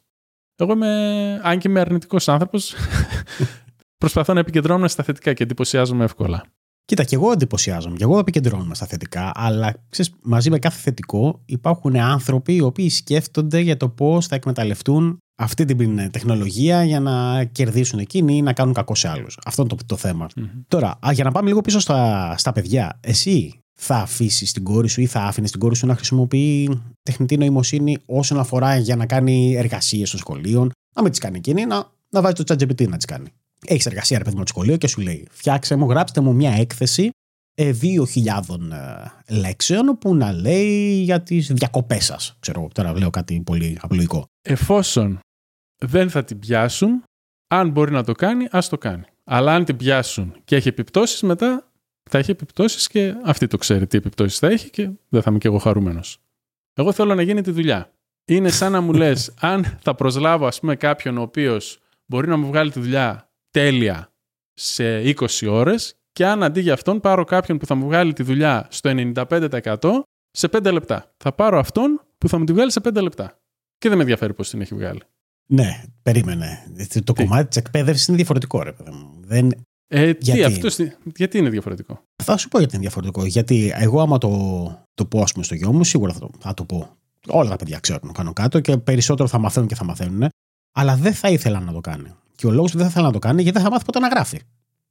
εγώ 0.55 0.71
είμαι, 0.71 1.41
αν 1.43 1.59
και 1.59 1.67
είμαι 1.67 1.79
αρνητικός 1.79 2.27
άνθρωπος, 2.27 2.75
προσπαθώ 4.01 4.33
να 4.33 4.39
επικεντρώνομαι 4.39 4.87
στα 4.87 5.03
θετικά 5.03 5.33
και 5.33 5.43
εντυπωσιάζομαι 5.43 6.03
εύκολα. 6.03 6.45
Κοίτα, 6.89 7.03
και 7.03 7.15
εγώ 7.15 7.31
εντυπωσιάζομαι. 7.31 7.95
Και 7.95 8.03
εγώ 8.03 8.19
επικεντρώνομαι 8.19 8.75
στα 8.75 8.85
θετικά. 8.85 9.31
Αλλά 9.35 9.73
ξέρεις, 9.89 10.13
μαζί 10.21 10.49
με 10.49 10.59
κάθε 10.59 10.79
θετικό 10.79 11.41
υπάρχουν 11.45 11.95
άνθρωποι 11.95 12.55
οι 12.55 12.61
οποίοι 12.61 12.89
σκέφτονται 12.89 13.59
για 13.59 13.77
το 13.77 13.89
πώς 13.89 14.27
θα 14.27 14.35
εκμεταλλευτούν 14.35 15.17
αυτή 15.35 15.65
την 15.65 16.11
τεχνολογία 16.11 16.83
για 16.83 16.99
να 16.99 17.43
κερδίσουν 17.43 17.99
εκείνοι 17.99 18.35
ή 18.35 18.41
να 18.41 18.53
κάνουν 18.53 18.73
κακό 18.73 18.95
σε 18.95 19.07
άλλους. 19.07 19.37
Αυτό 19.45 19.61
είναι 19.61 19.75
το, 19.75 19.85
το 19.85 19.95
θεμα 19.95 20.27
Τώρα, 20.67 20.99
α, 21.07 21.11
για 21.11 21.23
να 21.23 21.31
πάμε 21.31 21.47
λίγο 21.47 21.61
πίσω 21.61 21.79
στα, 21.79 22.33
στα 22.37 22.51
παιδιά, 22.51 22.99
εσύ 23.01 23.59
θα 23.79 23.95
αφήσεις 23.95 24.51
την 24.51 24.63
κόρη 24.63 24.87
σου 24.87 25.01
ή 25.01 25.05
θα 25.05 25.21
άφηνες 25.21 25.51
την 25.51 25.59
κόρη 25.59 25.75
σου 25.75 25.85
να 25.85 25.95
χρησιμοποιεί 25.95 26.81
τεχνητή 27.03 27.37
νοημοσύνη 27.37 27.97
όσον 28.05 28.39
αφορά 28.39 28.77
για 28.77 28.95
να 28.95 29.05
κάνει 29.05 29.55
εργασίες 29.55 30.09
των 30.09 30.19
σχολείων, 30.19 30.71
να 30.95 31.01
μην 31.01 31.11
τις 31.11 31.19
κάνει 31.19 31.37
εκείνη, 31.37 31.65
να, 31.65 31.91
να 32.09 32.21
βάζει 32.21 32.43
το 32.43 32.53
ChatGPT 32.53 32.87
να 32.87 32.97
τις 32.97 33.05
κάνει. 33.05 33.27
Έχεις 33.65 33.85
εργασία, 33.85 34.17
ρε 34.17 34.23
παιδί 34.23 34.35
μου, 34.35 34.43
το 34.43 34.49
σχολείο 34.49 34.77
και 34.77 34.87
σου 34.87 35.01
λέει: 35.01 35.27
Φτιάξε 35.31 35.75
μου, 35.75 35.89
γράψτε 35.89 36.21
μου 36.21 36.33
μια 36.33 36.51
έκθεση 36.51 37.09
ε, 37.55 37.71
2.000 37.81 37.91
λέξεων 39.29 39.97
που 39.97 40.15
να 40.15 40.31
λέει 40.31 41.01
για 41.01 41.21
τις 41.21 41.47
διακοπές 41.47 42.05
σας. 42.05 42.37
Ξέρω, 42.39 42.67
τώρα 42.73 42.97
λέω 42.97 43.09
κάτι 43.09 43.41
πολύ 43.41 43.77
απλοϊκό. 43.81 44.25
Εφόσον 44.41 45.19
δεν 45.81 46.09
θα 46.09 46.23
την 46.23 46.39
πιάσουν, 46.39 47.03
αν 47.47 47.69
μπορεί 47.69 47.91
να 47.91 48.03
το 48.03 48.11
κάνει, 48.11 48.47
ας 48.51 48.69
το 48.69 48.77
κάνει. 48.77 49.03
Αλλά 49.23 49.53
αν 49.53 49.65
την 49.65 49.77
πιάσουν 49.77 50.35
και 50.45 50.55
έχει 50.55 50.67
επιπτώσεις, 50.67 51.21
μετά 51.21 51.71
θα 52.09 52.17
έχει 52.17 52.31
επιπτώσεις 52.31 52.87
και 52.87 53.15
αυτή 53.23 53.47
το 53.47 53.57
ξέρει 53.57 53.87
τι 53.87 53.97
επιπτώσεις 53.97 54.39
θα 54.39 54.47
έχει 54.47 54.69
και 54.69 54.89
δεν 55.09 55.21
θα 55.21 55.29
είμαι 55.29 55.39
και 55.39 55.47
εγώ 55.47 55.57
χαρούμενος. 55.57 56.19
Εγώ 56.73 56.91
θέλω 56.91 57.15
να 57.15 57.21
γίνει 57.21 57.41
τη 57.41 57.51
δουλειά. 57.51 57.91
Είναι 58.25 58.49
σαν 58.49 58.71
να 58.71 58.81
μου 58.81 58.93
λες, 58.93 59.33
αν 59.39 59.77
θα 59.81 59.95
προσλάβω 59.95 60.45
ας 60.45 60.59
πούμε 60.59 60.75
κάποιον 60.75 61.17
ο 61.17 61.21
οποίος 61.21 61.79
μπορεί 62.05 62.27
να 62.27 62.37
μου 62.37 62.47
βγάλει 62.47 62.71
τη 62.71 62.79
δουλειά 62.79 63.28
τέλεια 63.51 64.11
σε 64.53 65.01
20 65.01 65.47
ώρες 65.49 65.99
και 66.11 66.25
αν 66.25 66.43
αντί 66.43 66.61
για 66.61 66.73
αυτόν 66.73 66.99
πάρω 66.99 67.23
κάποιον 67.23 67.57
που 67.57 67.65
θα 67.65 67.75
μου 67.75 67.85
βγάλει 67.85 68.13
τη 68.13 68.23
δουλειά 68.23 68.67
στο 68.69 68.91
95% 69.15 70.01
σε 70.31 70.47
πέντε 70.47 70.71
λεπτά. 70.71 71.11
Θα 71.17 71.33
πάρω 71.33 71.59
αυτόν 71.59 72.01
που 72.17 72.29
θα 72.29 72.37
μου 72.37 72.43
τη 72.43 72.53
βγάλει 72.53 72.71
σε 72.71 72.79
πέντε 72.79 73.01
λεπτά. 73.01 73.39
Και 73.77 73.87
δεν 73.87 73.97
με 73.97 74.03
ενδιαφέρει 74.03 74.33
πώς 74.33 74.49
την 74.49 74.61
έχει 74.61 74.75
βγάλει. 74.75 75.01
Ναι, 75.51 75.83
περίμενε. 76.03 76.73
Το 77.03 77.13
τι; 77.13 77.23
κομμάτι 77.23 77.47
της 77.47 77.57
εκπαίδευσης 77.57 78.07
είναι 78.07 78.17
διαφορετικό, 78.17 78.63
ρε 78.63 78.71
παιδί 78.71 78.91
μου. 78.91 79.19
Δεν... 79.19 79.51
Ε, 79.87 80.13
γιατί; 80.19 80.59
Τι, 80.59 80.67
αυτό, 80.67 80.85
γιατί 81.15 81.37
είναι 81.37 81.49
διαφορετικό; 81.49 82.03
Θα 82.23 82.37
σου 82.37 82.47
πω 82.47 82.57
γιατί 82.57 82.73
είναι 82.73 82.83
διαφορετικό. 82.83 83.25
Γιατί 83.25 83.71
εγώ, 83.75 84.01
άμα 84.01 84.17
το, 84.17 84.29
το 84.93 85.05
πω 85.05 85.23
πούμε, 85.33 85.43
στο 85.43 85.55
γιο 85.55 85.73
μου, 85.73 85.83
σίγουρα 85.83 86.13
θα 86.13 86.19
το, 86.19 86.29
θα 86.39 86.53
το 86.53 86.65
πω. 86.65 86.97
Όλα 87.27 87.49
τα 87.49 87.55
παιδιά 87.55 87.79
ξέρουν 87.79 88.11
κάνω 88.11 88.33
κάτω 88.33 88.59
και 88.59 88.77
περισσότερο 88.77 89.29
θα 89.29 89.37
μαθαίνουν 89.37 89.67
και 89.67 89.75
θα 89.75 89.83
μαθαίνουν. 89.83 90.29
Αλλά 90.71 90.95
δεν 90.95 91.13
θα 91.13 91.29
ήθελα 91.29 91.59
να 91.59 91.71
το 91.73 91.79
κάνει. 91.79 92.15
Και 92.39 92.47
ο 92.47 92.51
λόγος 92.51 92.71
που 92.71 92.77
δεν 92.77 92.85
θα 92.85 92.91
ήθελα 92.91 93.07
να 93.07 93.13
το 93.13 93.19
κάνει 93.19 93.41
γιατί 93.41 93.57
δεν 93.57 93.67
θα 93.67 93.73
μάθει 93.73 93.85
ποτέ 93.85 93.99
να 93.99 94.07
γράφει. 94.07 94.39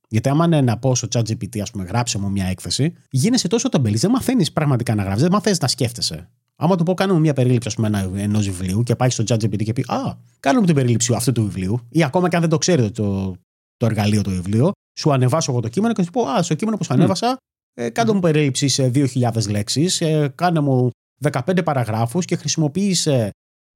Γιατί 0.09 0.29
άμα 0.29 0.45
είναι 0.45 0.61
να 0.61 0.79
πω 0.79 0.95
στο 0.95 1.09
ChatGPT, 1.11 1.59
ας 1.59 1.71
πούμε, 1.71 1.85
γράψε 1.85 2.19
μου 2.19 2.31
μια 2.31 2.47
έκθεση, 2.47 2.93
γίνεσαι 3.11 3.49
τόσο 3.49 3.69
ταμπελή, 3.69 3.97
δεν 3.97 4.11
μαθαίνεις 4.11 4.53
πραγματικά 4.53 4.95
να 4.95 5.03
γράφεις, 5.03 5.23
δεν 5.23 5.33
μαθαίνεις 5.33 5.59
να 5.59 5.69
σκέφτεσαι. 5.69 6.29
Άμα 6.57 6.77
του 6.77 6.85
πω, 6.85 6.95
κάνουμε 6.95 7.21
μια 7.21 7.33
περίληψη 7.33 7.75
ενός 8.15 8.47
βιβλίου 8.47 8.83
και 8.83 8.97
πάει 8.97 9.11
στο 9.11 9.25
ChatGPT 9.29 9.63
και 9.65 9.73
πει 9.73 9.85
Α, 9.89 10.17
κάνουμε 10.41 10.67
την 10.67 10.75
περίληψη 10.75 11.15
αυτού 11.15 11.33
του 11.33 11.43
βιβλίου, 11.43 11.81
ή 11.89 12.03
ακόμα 12.05 12.29
και 12.29 12.35
αν 12.35 12.41
δεν 12.41 12.51
το 12.51 12.59
ξέρετε 12.59 12.91
το, 12.91 13.37
το 13.77 13.87
εργαλείο 13.87 14.23
το 14.23 14.31
βιβλίο, 14.31 14.73
σου 14.99 15.13
ανεβάσω 15.13 15.53
εγώ 15.53 15.61
το 15.61 15.69
κείμενο 15.69 15.95
και 15.95 16.03
σου 16.03 16.11
πω 16.11 16.23
Α, 16.23 16.43
στο 16.43 16.55
κείμενο 16.55 16.77
που 16.77 16.85
σου 16.85 16.95
ανέβασα, 16.95 17.37
ε, 17.75 17.91
κάνε 17.91 18.13
μου 18.13 18.21
περίληψη 18.21 18.69
σε 18.69 18.91
2.000 18.95 19.51
λέξεις, 19.51 20.01
ε, 20.01 20.33
κάνε 20.35 20.61
μου 20.61 20.91
15 21.31 21.63
παραγράφους 21.65 22.25
και 22.25 22.37
χρησιμοποίησε 22.37 23.31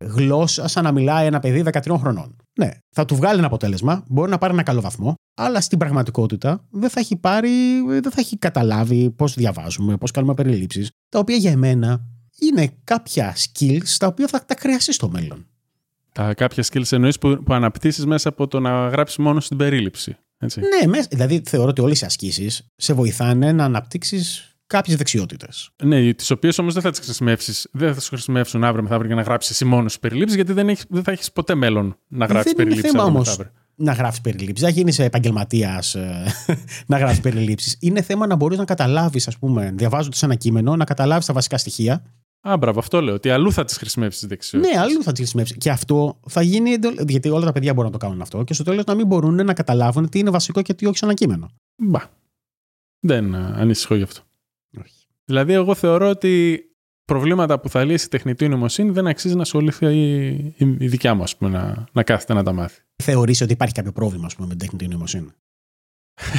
γλώσσα 0.04 0.68
σαν 0.68 0.84
να 0.84 0.92
μιλάει 0.92 1.26
ένα 1.26 1.40
παιδί 1.40 1.62
13 1.72 1.96
χρονών. 1.98 2.36
Ναι, 2.58 2.70
θα 2.90 3.04
του 3.04 3.16
βγάλει 3.16 3.38
ένα 3.38 3.46
αποτέλεσμα, 3.46 4.04
μπορεί 4.08 4.30
να 4.30 4.38
πάρει 4.38 4.52
ένα 4.52 4.62
καλό 4.62 4.80
βαθμό, 4.80 5.14
αλλά 5.34 5.60
στην 5.60 5.78
πραγματικότητα 5.78 6.64
δεν 6.70 6.90
θα 6.90 7.00
έχει 7.00 7.16
πάρει, 7.16 7.50
δεν 7.86 8.10
θα 8.10 8.20
έχει 8.20 8.38
καταλάβει 8.38 9.10
πώς 9.10 9.34
διαβάζουμε, 9.34 9.96
πώς 9.96 10.10
κάνουμε 10.10 10.34
περιλήψεις, 10.34 10.90
τα 11.08 11.18
οποία 11.18 11.36
για 11.36 11.50
εμένα 11.50 12.06
είναι 12.38 12.72
κάποια 12.84 13.36
skills 13.36 13.96
τα 13.98 14.06
οποία 14.06 14.26
θα 14.26 14.44
τα 14.44 14.54
χρειαστεί 14.58 14.92
στο 14.92 15.08
μέλλον. 15.08 15.46
Τα 16.12 16.34
κάποια 16.34 16.64
skills 16.72 16.92
εννοείς 16.92 17.18
που, 17.18 17.42
που 17.44 17.52
αναπτύσσεις 17.54 18.06
μέσα 18.06 18.28
από 18.28 18.48
το 18.48 18.60
να 18.60 18.88
γράψεις 18.88 19.16
μόνο 19.16 19.40
στην 19.40 19.56
περίληψη. 19.56 20.16
Έτσι; 20.38 20.60
Ναι, 20.60 21.00
δηλαδή 21.10 21.42
θεωρώ 21.44 21.68
ότι 21.68 21.80
όλες 21.80 22.00
οι 22.00 22.04
ασκήσεις 22.04 22.66
σε 22.76 22.92
βοηθάνε 22.92 23.52
να 23.52 23.64
αναπτύξεις 23.64 24.51
κάποιες 24.72 24.96
δεξιότητες. 24.96 25.70
Ναι, 25.82 26.12
τις 26.12 26.30
οποίες 26.30 26.58
όμως 26.58 26.74
δεν 26.74 26.82
θα 26.82 26.90
τις 26.90 27.00
χρησιμεύσεις, 27.00 27.68
δεν 27.72 27.94
θα 27.94 28.00
σου 28.00 28.08
χρησιμεύσουν 28.08 28.64
αύριο 28.64 28.82
μεθαύριο 28.82 29.06
για 29.06 29.16
να 29.16 29.22
γράψεις 29.22 29.50
εσύ 29.50 29.64
μόνος 29.64 29.98
περιλήψεις, 29.98 30.36
γιατί 30.36 30.52
δεν, 30.52 30.68
έχεις, 30.68 30.84
δεν 30.88 31.02
θα 31.02 31.12
έχεις 31.12 31.32
ποτέ 31.32 31.54
μέλλον 31.54 31.96
να 32.08 32.26
γράψεις 32.26 32.54
περιλήψεις. 32.54 32.92
Δεν 32.92 33.00
είναι 33.00 33.08
θέμα 33.08 33.18
όμω 33.18 33.50
να 33.74 33.92
γράφει 33.92 34.20
περιλήψεις. 34.20 34.66
Δεν 34.66 34.74
γίνει 34.74 35.04
επαγγελματίας 35.04 35.94
ε, 35.94 36.24
να 36.92 36.98
γράφει 36.98 37.20
περιλήψεις. 37.20 37.76
Είναι 37.80 38.02
θέμα 38.02 38.26
να 38.26 38.36
μπορείς 38.36 38.58
να 38.58 38.64
καταλάβεις, 38.64 39.28
ας 39.28 39.38
πούμε, 39.38 39.72
διαβάζοντας 39.74 40.22
ένα 40.22 40.34
κείμενο, 40.34 40.76
να 40.76 40.84
καταλάβεις 40.84 41.26
τα 41.26 41.32
βασικά 41.32 41.58
στοιχεία. 41.58 42.04
Α, 42.48 42.56
μπράβο, 42.56 42.78
αυτό 42.78 43.00
λέω. 43.02 43.14
Ότι 43.14 43.30
αλλού 43.30 43.52
θα 43.52 43.64
τις 43.64 43.76
χρησιμεύσεις 43.76 44.20
τι 44.20 44.26
δεξιότητες. 44.26 44.74
Ναι, 44.74 44.80
αλλού 44.80 45.02
θα 45.02 45.10
τις 45.10 45.20
χρησιμεύσεις. 45.20 45.56
Και 45.56 45.70
αυτό 45.70 46.20
θα 46.26 46.42
γίνει. 46.42 46.70
Γιατί 47.06 47.28
όλα 47.28 47.44
τα 47.44 47.52
παιδιά 47.52 47.74
μπορούν 47.74 47.90
να 47.90 47.98
το 47.98 48.06
κάνουν 48.06 48.20
αυτό. 48.20 48.44
Και 48.44 48.54
στο 48.54 48.64
τέλος 48.64 48.84
να 48.84 48.94
μην 48.94 49.06
μπορούν 49.06 49.44
να 49.44 49.54
καταλάβουν 49.54 50.08
τι 50.08 50.18
είναι 50.18 50.30
βασικό 50.30 50.62
και 50.62 50.74
τι 50.74 50.86
όχι 50.86 50.96
σε 50.96 51.04
ένα 51.04 51.14
κείμενο. 51.14 51.50
Μπα. 51.76 52.00
Δεν 53.00 53.34
ανησυχώ 53.34 53.94
γι' 53.94 54.02
αυτό. 54.02 54.22
Δηλαδή, 55.24 55.52
εγώ 55.52 55.74
θεωρώ 55.74 56.08
ότι 56.08 56.62
προβλήματα 57.04 57.60
που 57.60 57.68
θα 57.68 57.84
λύσει 57.84 58.06
η 58.06 58.08
τεχνητή 58.08 58.48
νοημοσύνη 58.48 58.90
δεν 58.90 59.06
αξίζει 59.06 59.34
να 59.34 59.42
ασχοληθεί 59.42 59.86
η, 59.86 60.26
η, 60.56 60.76
η 60.78 60.86
δικιά 60.86 61.14
μου, 61.14 61.22
ας 61.22 61.36
πούμε, 61.36 61.50
να, 61.50 61.84
να 61.92 62.02
κάθεται 62.02 62.34
να 62.34 62.42
τα 62.42 62.52
μάθει. 62.52 62.80
Θεωρείς 63.02 63.40
ότι 63.40 63.52
υπάρχει 63.52 63.74
κάποιο 63.74 63.92
πρόβλημα, 63.92 64.26
ας 64.26 64.34
πούμε, 64.34 64.46
με 64.46 64.54
την 64.54 64.60
τεχνητή 64.60 64.88
νοημοσύνη; 64.88 65.28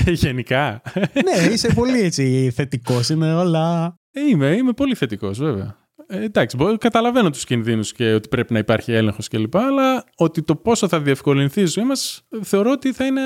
Γενικά. 0.23 0.81
ναι, 1.25 1.53
είσαι 1.53 1.73
πολύ 1.73 2.01
έτσι 2.01 2.51
θετικός, 2.55 3.09
είναι 3.09 3.33
όλα. 3.33 3.95
Ε, 4.11 4.21
είμαι, 4.21 4.55
είμαι 4.55 4.73
πολύ 4.73 4.95
θετικός, 4.95 5.39
βέβαια. 5.39 5.81
Ε, 6.07 6.23
εντάξει, 6.23 6.55
μπορώ, 6.55 6.77
καταλαβαίνω 6.77 7.29
τους 7.29 7.43
κινδύνους 7.43 7.93
και 7.93 8.13
ότι 8.13 8.27
πρέπει 8.27 8.53
να 8.53 8.59
υπάρχει 8.59 8.91
έλεγχος 8.91 9.27
κλπ. 9.27 9.55
Αλλά 9.55 10.03
ότι 10.15 10.43
το 10.43 10.55
πόσο 10.55 10.87
θα 10.87 10.99
διευκολυνθεί 10.99 11.61
η 11.61 11.65
ζωή 11.65 11.85
μας, 11.85 12.27
θεωρώ 12.41 12.71
ότι 12.71 12.93
θα 12.93 13.05
είναι. 13.05 13.21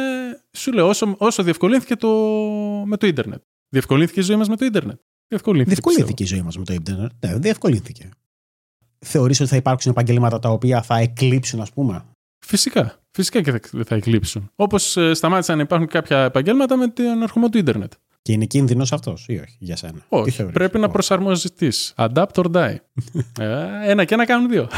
Σου 0.51 0.71
λέω, 0.71 0.87
όσο, 0.87 1.15
όσο 1.17 1.43
διευκολύνθηκε 1.43 1.95
το, 1.95 2.09
με 2.85 2.97
το 2.97 3.07
Ιντερνετ. 3.07 3.41
Διευκολύνθηκε 3.69 4.19
η 4.19 4.23
ζωή 4.23 4.35
μας 4.35 4.49
με 4.49 4.55
το 4.55 4.65
Ιντερνετ. 4.65 4.99
Διευκολύνθηκε. 5.27 5.69
Διευκολύνθηκε 5.81 6.23
η 6.23 6.25
ζωή 6.25 6.41
μας 6.41 6.57
με 6.57 6.63
το 6.63 6.73
Ιντερνετ. 6.73 7.11
Ναι, 7.25 7.37
διευκολύνθηκε. 7.37 8.09
Θεωρείς 8.99 9.39
ότι 9.39 9.49
θα 9.49 9.55
υπάρξουν 9.55 9.91
επαγγέλματα 9.91 10.39
τα 10.39 10.49
οποία 10.49 10.81
θα 10.81 10.97
εκλείψουν, 10.97 11.61
ας 11.61 11.71
πούμε; 11.71 12.05
Φυσικά. 12.45 12.95
Φυσικά 13.11 13.41
και 13.41 13.51
θα, 13.51 13.59
θα 13.85 13.95
εκλείψουν. 13.95 14.51
Όπως 14.55 14.97
ε, 14.97 15.13
σταμάτησαν 15.13 15.57
να 15.57 15.61
υπάρχουν 15.61 15.87
κάποια 15.87 16.23
επαγγέλματα 16.23 16.77
με 16.77 16.87
τον 16.87 17.21
ερχομό 17.21 17.49
του 17.49 17.57
Ιντερνετ. 17.57 17.93
Και 18.21 18.31
είναι 18.31 18.45
κίνδυνος 18.45 18.91
αυτός 18.91 19.25
ή 19.27 19.37
όχι 19.37 19.57
για 19.59 19.75
σένα; 19.75 20.05
Όχι. 20.09 20.43
Πρέπει 20.43 20.79
να 20.79 20.89
προσαρμοζητεί. 20.89 21.71
Adapt 21.95 22.33
or 22.33 22.51
die. 22.51 22.75
ε, 23.39 23.89
ένα 23.89 24.05
και 24.05 24.13
ένα 24.13 24.25
κάνουν 24.25 24.49
δύο. 24.49 24.69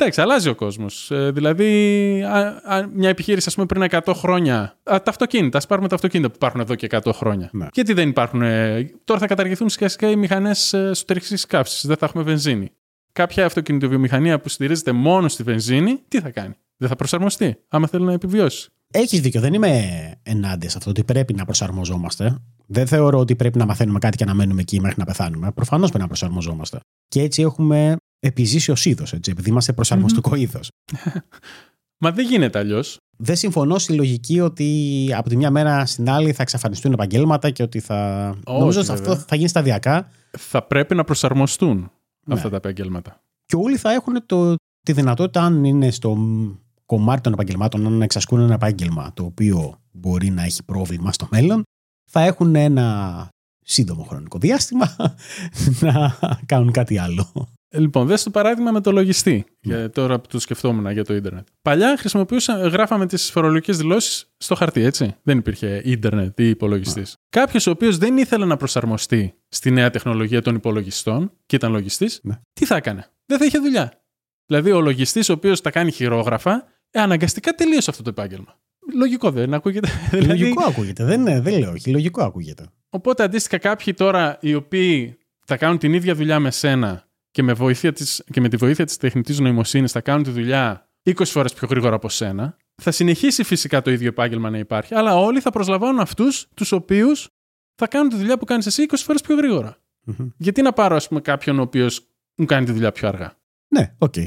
Εντάξει, 0.00 0.20
αλλάζει 0.20 0.48
ο 0.48 0.54
κόσμος. 0.54 1.10
Ε, 1.10 1.30
δηλαδή, 1.30 2.22
α, 2.22 2.62
α, 2.64 2.88
μια 2.92 3.08
επιχείρηση, 3.08 3.48
ας 3.48 3.54
πούμε, 3.54 3.66
πριν 3.66 3.82
100 3.82 4.14
χρόνια. 4.14 4.60
Α, 4.62 5.02
τα 5.02 5.10
αυτοκίνητα, 5.10 5.58
ας 5.58 5.66
πάρουμε 5.66 5.88
τα 5.88 5.94
αυτοκίνητα 5.94 6.28
που 6.28 6.34
υπάρχουν 6.36 6.60
εδώ 6.60 6.74
και 6.74 6.86
100 6.90 7.12
χρόνια. 7.12 7.50
Ναι. 7.52 7.66
Γιατί 7.72 7.92
δεν 7.92 8.08
υπάρχουν. 8.08 8.42
Ε, 8.42 8.90
τώρα 9.04 9.20
θα 9.20 9.26
καταργηθούν 9.26 9.68
σιγά 9.68 10.10
οι 10.10 10.16
μηχανές 10.16 10.72
ε, 10.72 10.78
εσωτερικής 10.78 11.46
καύση. 11.46 11.86
Δεν 11.86 11.96
θα 11.96 12.06
έχουμε 12.06 12.22
βενζίνη. 12.22 12.70
Κάποια 13.12 13.44
αυτοκινητοβιομηχανία 13.44 14.40
που 14.40 14.48
στηρίζεται 14.48 14.92
μόνο 14.92 15.28
στη 15.28 15.42
βενζίνη, 15.42 16.00
τι 16.08 16.20
θα 16.20 16.30
κάνει; 16.30 16.54
Δεν 16.76 16.88
θα 16.88 16.96
προσαρμοστεί, 16.96 17.56
άμα 17.68 17.86
θέλει 17.86 18.04
να 18.04 18.12
επιβιώσει. 18.12 18.70
Έχεις 18.90 19.20
δίκιο. 19.20 19.40
Δεν 19.40 19.54
είμαι 19.54 20.12
ενάντια 20.22 20.70
σε 20.70 20.78
αυτό 20.78 20.90
ότι 20.90 21.04
πρέπει 21.04 21.34
να 21.34 21.44
προσαρμοζόμαστε. 21.44 22.38
Δεν 22.66 22.86
θεωρώ 22.86 23.18
ότι 23.18 23.36
πρέπει 23.36 23.58
να 23.58 23.66
μαθαίνουμε 23.66 23.98
κάτι 23.98 24.16
και 24.16 24.24
να 24.24 24.34
μένουμε 24.34 24.60
εκεί 24.60 24.80
μέχρι 24.80 24.96
να 24.98 25.04
πεθάνουμε. 25.04 25.52
Προφανώς 25.52 25.86
πρέπει 25.88 26.02
να 26.02 26.08
προσαρμοζόμαστε. 26.08 26.80
Και 27.08 27.22
έτσι 27.22 27.42
έχουμε 27.42 27.96
επιζήσει 28.18 28.70
ως 28.70 28.84
είδος, 28.84 29.12
επειδή 29.12 29.50
είμαστε 29.50 29.72
προσαρμοστικό 29.72 30.30
mm-hmm. 30.32 30.38
είδος. 30.38 30.70
Μα 32.00 32.12
δεν 32.12 32.26
γίνεται 32.26 32.58
αλλιώς. 32.58 32.96
Δεν 33.16 33.36
συμφωνώ 33.36 33.78
στη 33.78 33.92
λογική 33.92 34.40
ότι 34.40 35.08
από 35.16 35.28
τη 35.28 35.36
μια 35.36 35.50
μέρα 35.50 35.86
στην 35.86 36.10
άλλη 36.10 36.32
θα 36.32 36.42
εξαφανιστούν 36.42 36.92
επαγγέλματα 36.92 37.50
και 37.50 37.62
ότι 37.62 37.80
θα. 37.80 38.28
Όχι, 38.44 38.58
Νομίζω 38.58 38.80
ότι 38.80 38.92
αυτό 38.92 39.16
θα 39.16 39.36
γίνει 39.36 39.48
σταδιακά. 39.48 40.08
Θα 40.38 40.62
πρέπει 40.62 40.94
να 40.94 41.04
προσαρμοστούν 41.04 41.90
ναι. 42.26 42.34
αυτά 42.34 42.48
τα 42.48 42.56
επαγγέλματα. 42.56 43.22
Και 43.46 43.56
όλοι 43.56 43.76
θα 43.76 43.92
έχουν 43.92 44.26
το, 44.26 44.54
τη 44.80 44.92
δυνατότητα, 44.92 45.42
αν 45.42 45.64
είναι 45.64 45.90
στο 45.90 46.18
κομμάτι 46.86 47.20
των 47.20 47.32
επαγγελμάτων, 47.32 47.86
αν 47.86 48.02
εξασκούν 48.02 48.40
ένα 48.40 48.54
επάγγελμα 48.54 49.12
το 49.14 49.24
οποίο 49.24 49.80
μπορεί 49.92 50.30
να 50.30 50.42
έχει 50.42 50.64
πρόβλημα 50.64 51.12
στο 51.12 51.28
μέλλον, 51.30 51.62
θα 52.10 52.20
έχουν 52.20 52.54
ένα 52.54 53.28
σύντομο 53.64 54.02
χρονικό 54.02 54.38
διάστημα 54.38 54.96
να 55.80 56.18
κάνουν 56.46 56.72
κάτι 56.72 56.98
άλλο. 56.98 57.48
Ε, 57.70 57.78
λοιπόν, 57.78 58.06
δες 58.06 58.22
το 58.22 58.30
παράδειγμα 58.30 58.70
με 58.70 58.80
το 58.80 58.92
λογιστή, 58.92 59.44
ναι. 59.60 59.76
για 59.76 59.90
τώρα 59.90 60.20
που 60.20 60.28
το 60.28 60.38
σκεφτόμουν 60.38 60.90
για 60.90 61.04
το 61.04 61.14
ίντερνετ. 61.14 61.46
Παλιά 61.62 61.96
χρησιμοποιούσα, 61.98 62.68
γράφαμε 62.68 63.06
τις 63.06 63.30
φορολογικές 63.30 63.76
δηλώσεις 63.76 64.32
στο 64.36 64.54
χαρτί, 64.54 64.82
έτσι. 64.82 65.14
Δεν 65.22 65.38
υπήρχε 65.38 65.80
ίντερνετ 65.84 66.40
ή 66.40 66.48
υπολογιστής. 66.48 67.08
Ναι. 67.08 67.42
Κάποιος 67.42 67.66
ο 67.66 67.70
οποίος 67.70 67.98
δεν 67.98 68.16
ήθελε 68.16 68.44
να 68.44 68.56
προσαρμοστεί 68.56 69.34
στη 69.48 69.70
νέα 69.70 69.90
τεχνολογία 69.90 70.42
των 70.42 70.54
υπολογιστών 70.54 71.32
και 71.46 71.56
ήταν 71.56 71.72
λογιστής, 71.72 72.20
ναι. 72.22 72.40
τι 72.52 72.64
θα 72.64 72.76
έκανε; 72.76 73.06
Δεν 73.26 73.38
θα 73.38 73.44
είχε 73.44 73.58
δουλειά. 73.58 74.02
Δηλαδή, 74.46 74.70
ο 74.70 74.80
λογιστής 74.80 75.28
ο 75.28 75.32
οποίος 75.32 75.60
τα 75.60 75.70
κάνει 75.70 75.90
χειρόγραφα, 75.90 76.64
ε, 76.90 77.00
αναγκαστικά 77.00 77.52
τελείωσε 77.52 77.90
αυτό 77.90 78.02
το 78.02 78.10
επάγγελμα. 78.10 78.58
Λογικό 78.94 79.30
δεν 79.30 79.54
ακούγεται. 79.54 79.88
Δηλαδή- 80.10 80.40
λογικό 80.40 80.64
ακούγεται. 80.64 81.04
Δεν, 81.04 81.42
δεν 81.42 81.58
λέω 81.58 81.70
όχι. 81.70 81.90
Λογικό 81.90 82.22
ακούγεται. 82.22 82.66
Οπότε 82.90 83.22
αντίστοιχα 83.22 83.58
κάποιοι 83.58 83.94
τώρα 83.94 84.38
οι 84.40 84.54
οποίοι 84.54 85.18
θα 85.46 85.56
κάνουν 85.56 85.78
την 85.78 85.92
ίδια 85.92 86.14
δουλειά 86.14 86.40
με 86.40 86.50
σένα 86.50 87.07
και 87.30 87.42
με, 87.42 87.52
βοήθεια 87.52 87.92
της, 87.92 88.24
και 88.30 88.40
με 88.40 88.48
τη 88.48 88.56
βοήθεια 88.56 88.84
της 88.84 88.96
τεχνητής 88.96 89.38
νοημοσύνης 89.38 89.92
θα 89.92 90.00
κάνουν 90.00 90.22
τη 90.22 90.30
δουλειά 90.30 90.88
20 91.02 91.24
φορές 91.24 91.52
πιο 91.54 91.68
γρήγορα 91.70 91.94
από 91.94 92.08
σένα, 92.08 92.56
θα 92.82 92.90
συνεχίσει 92.90 93.42
φυσικά 93.42 93.82
το 93.82 93.90
ίδιο 93.90 94.08
επάγγελμα 94.08 94.50
να 94.50 94.58
υπάρχει, 94.58 94.94
αλλά 94.94 95.16
όλοι 95.16 95.40
θα 95.40 95.50
προσλαμβάνουν 95.50 96.00
αυτούς 96.00 96.48
τους 96.54 96.72
οποίους 96.72 97.28
θα 97.74 97.86
κάνουν 97.86 98.08
τη 98.08 98.16
δουλειά 98.16 98.38
που 98.38 98.44
κάνεις 98.44 98.66
εσύ 98.66 98.86
20 98.90 98.94
φορές 98.96 99.20
πιο 99.20 99.36
γρήγορα. 99.36 99.76
Mm-hmm. 100.06 100.32
Γιατί 100.36 100.62
να 100.62 100.72
πάρω, 100.72 100.96
ας 100.96 101.08
πούμε, 101.08 101.20
κάποιον 101.20 101.58
ο 101.58 101.62
οποίος 101.62 102.06
μου 102.36 102.44
κάνει 102.44 102.66
τη 102.66 102.72
δουλειά 102.72 102.92
πιο 102.92 103.08
αργά; 103.08 103.38
Ναι, 103.68 103.94
οκ. 103.98 104.14
Okay. 104.16 104.26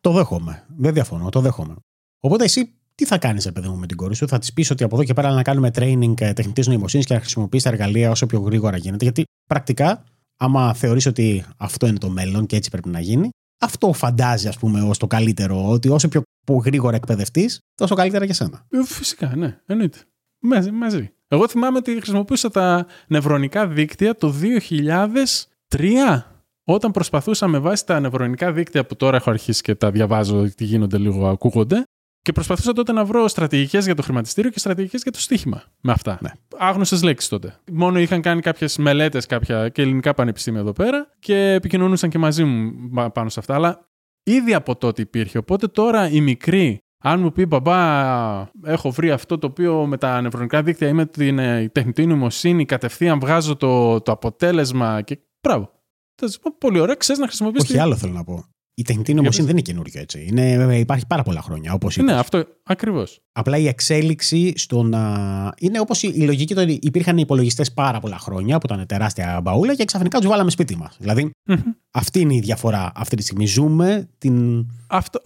Το 0.00 0.12
δέχομαι. 0.12 0.66
Δεν 0.76 0.92
διαφωνώ, 0.92 1.28
το 1.28 1.40
δέχομαι. 1.40 1.74
Οπότε 2.20 2.44
εσύ 2.44 2.74
τι 2.94 3.04
θα 3.04 3.18
κάνεις, 3.18 3.52
παιδί 3.52 3.68
μου, 3.68 3.76
με 3.76 3.86
την 3.86 3.96
κόρη 3.96 4.14
σου, 4.14 4.28
θα 4.28 4.38
της 4.38 4.52
πεις 4.52 4.70
ότι 4.70 4.84
από 4.84 4.94
εδώ 4.94 5.04
και 5.04 5.12
πέρα 5.12 5.30
να 5.30 5.42
κάνουμε 5.42 5.70
training 5.74 6.20
ε, 6.20 6.32
τεχνητής 6.32 6.66
νοημοσύνης 6.66 7.06
και 7.06 7.14
να 7.14 7.20
χρησιμοποιήσει 7.20 7.64
τα 7.64 7.70
εργαλεία 7.70 8.10
όσο 8.10 8.26
πιο 8.26 8.40
γρήγορα 8.40 8.76
γίνεται; 8.76 9.04
Γιατί 9.04 9.24
πρακτικά 9.46 10.04
άμα 10.42 10.74
θεωρείς 10.74 11.06
ότι 11.06 11.44
αυτό 11.56 11.86
είναι 11.86 11.98
το 11.98 12.08
μέλλον 12.08 12.46
και 12.46 12.56
έτσι 12.56 12.70
πρέπει 12.70 12.88
να 12.88 13.00
γίνει, 13.00 13.28
αυτό 13.60 13.92
φαντάζει, 13.92 14.48
ας 14.48 14.58
πούμε, 14.58 14.82
ως 14.82 14.98
το 14.98 15.06
καλύτερο, 15.06 15.68
ότι 15.70 15.88
όσο 15.88 16.08
πιο 16.08 16.22
γρήγορα 16.64 16.96
εκπαιδευτείς, 16.96 17.58
τόσο 17.74 17.94
καλύτερα 17.94 18.24
για 18.24 18.34
σένα. 18.34 18.66
Ε, 18.70 18.84
φυσικά, 18.84 19.36
ναι, 19.36 19.60
εννοείται. 19.66 19.98
Μαζί. 20.40 20.70
μαζί. 20.70 21.10
Εγώ 21.28 21.48
θυμάμαι 21.48 21.78
ότι 21.78 21.92
χρησιμοποιούσα 21.92 22.50
τα 22.50 22.86
νευρονικά 23.06 23.66
δίκτυα 23.66 24.16
το 24.16 24.34
2003. 25.68 26.22
Όταν 26.64 26.90
προσπαθούσα 26.90 27.46
με 27.46 27.58
βάση 27.58 27.86
τα 27.86 28.00
νευρονικά 28.00 28.52
δίκτυα 28.52 28.86
που 28.86 28.96
τώρα 28.96 29.16
έχω 29.16 29.30
αρχίσει 29.30 29.62
και 29.62 29.74
τα 29.74 29.90
διαβάζω, 29.90 30.54
τι 30.54 30.64
γίνονται 30.64 30.98
λίγο, 30.98 31.28
ακούγονται, 31.28 31.82
Και 32.22 32.32
προσπαθούσα 32.32 32.72
τότε 32.72 32.92
να 32.92 33.04
βρω 33.04 33.28
στρατηγικές 33.28 33.84
για 33.84 33.94
το 33.94 34.02
χρηματιστήριο 34.02 34.50
και 34.50 34.58
στρατηγικές 34.58 35.02
για 35.02 35.12
το 35.12 35.20
στοίχημα 35.20 35.62
με 35.80 35.92
αυτά. 35.92 36.18
Ναι. 36.20 36.30
Άγνωστες 36.58 37.02
λέξεις 37.02 37.28
τότε. 37.28 37.58
Μόνο 37.72 37.98
είχαν 37.98 38.20
κάνει 38.20 38.40
κάποιες 38.40 38.76
μελέτες 38.76 39.26
κάποια 39.26 39.68
και 39.68 39.82
ελληνικά 39.82 40.14
πανεπιστήμια 40.14 40.60
εδώ 40.60 40.72
πέρα 40.72 41.10
και 41.18 41.52
επικοινωνούσαν 41.52 42.10
και 42.10 42.18
μαζί 42.18 42.44
μου 42.44 42.90
πάνω 43.12 43.28
σε 43.28 43.40
αυτά. 43.40 43.54
Αλλά 43.54 43.88
ήδη 44.22 44.54
από 44.54 44.76
τότε 44.76 45.02
υπήρχε. 45.02 45.38
Οπότε 45.38 45.66
τώρα 45.66 46.08
οι 46.08 46.20
μικροί, 46.20 46.78
αν 47.02 47.20
μου 47.20 47.32
πει 47.32 47.46
μπαμπά, 47.46 47.80
έχω 48.64 48.90
βρει 48.90 49.10
αυτό 49.10 49.38
το 49.38 49.46
οποίο 49.46 49.86
με 49.86 49.96
τα 49.96 50.20
νευρονικά 50.20 50.62
δίκτυα 50.62 50.88
ή 50.88 50.92
με 50.92 51.06
την 51.06 51.38
ε, 51.38 51.68
τεχνητή 51.68 52.06
νοημοσύνη 52.06 52.64
κατευθείαν 52.64 53.20
βγάζω 53.20 53.56
το, 53.56 54.00
το 54.00 54.12
αποτέλεσμα. 54.12 55.02
Και... 55.02 55.18
Μπράβο. 55.42 55.70
Θα 56.14 56.28
σα 56.28 56.38
πω 56.38 56.54
πολύ 56.58 56.78
ωραία, 56.78 56.94
ξέρεις 56.94 57.20
να 57.20 57.26
χρησιμοποιήσεις. 57.26 57.70
Όχι, 57.70 57.78
άλλο 57.78 57.96
θέλω 57.96 58.12
να 58.12 58.24
πω. 58.24 58.51
Η 58.74 58.82
τεχνητή 58.82 59.14
νοημοσύνη 59.14 59.46
δεν 59.46 59.56
είναι 59.56 59.64
καινούργια 59.64 60.00
έτσι. 60.00 60.26
Είναι, 60.30 60.78
υπάρχει 60.78 61.06
πάρα 61.06 61.22
πολλά 61.22 61.42
χρόνια. 61.42 61.72
Όπως 61.72 61.96
ναι, 61.96 62.12
αυτό 62.12 62.44
ακριβώς. 62.62 63.20
Απλά 63.32 63.56
η 63.56 63.66
εξέλιξη 63.66 64.52
στο 64.56 64.82
να. 64.82 65.54
Είναι 65.58 65.80
όπως 65.80 66.02
η, 66.02 66.12
η 66.14 66.24
λογική 66.24 66.58
ότι 66.58 66.78
υπήρχαν 66.82 67.18
υπολογιστές 67.18 67.72
πάρα 67.72 68.00
πολλά 68.00 68.18
χρόνια 68.18 68.58
που 68.58 68.66
ήταν 68.72 68.86
τεράστια 68.86 69.40
μπαούλα 69.42 69.74
και 69.74 69.84
ξαφνικά 69.84 70.18
τους 70.18 70.28
βάλαμε 70.28 70.50
σπίτι 70.50 70.76
μας. 70.76 70.96
Δηλαδή, 70.98 71.30
αυτή 71.90 72.20
είναι 72.20 72.34
η 72.34 72.40
διαφορά 72.40 72.92
αυτή 72.94 73.16
τη 73.16 73.22
στιγμή. 73.22 73.46
Ζούμε 73.46 74.08
την. 74.18 74.66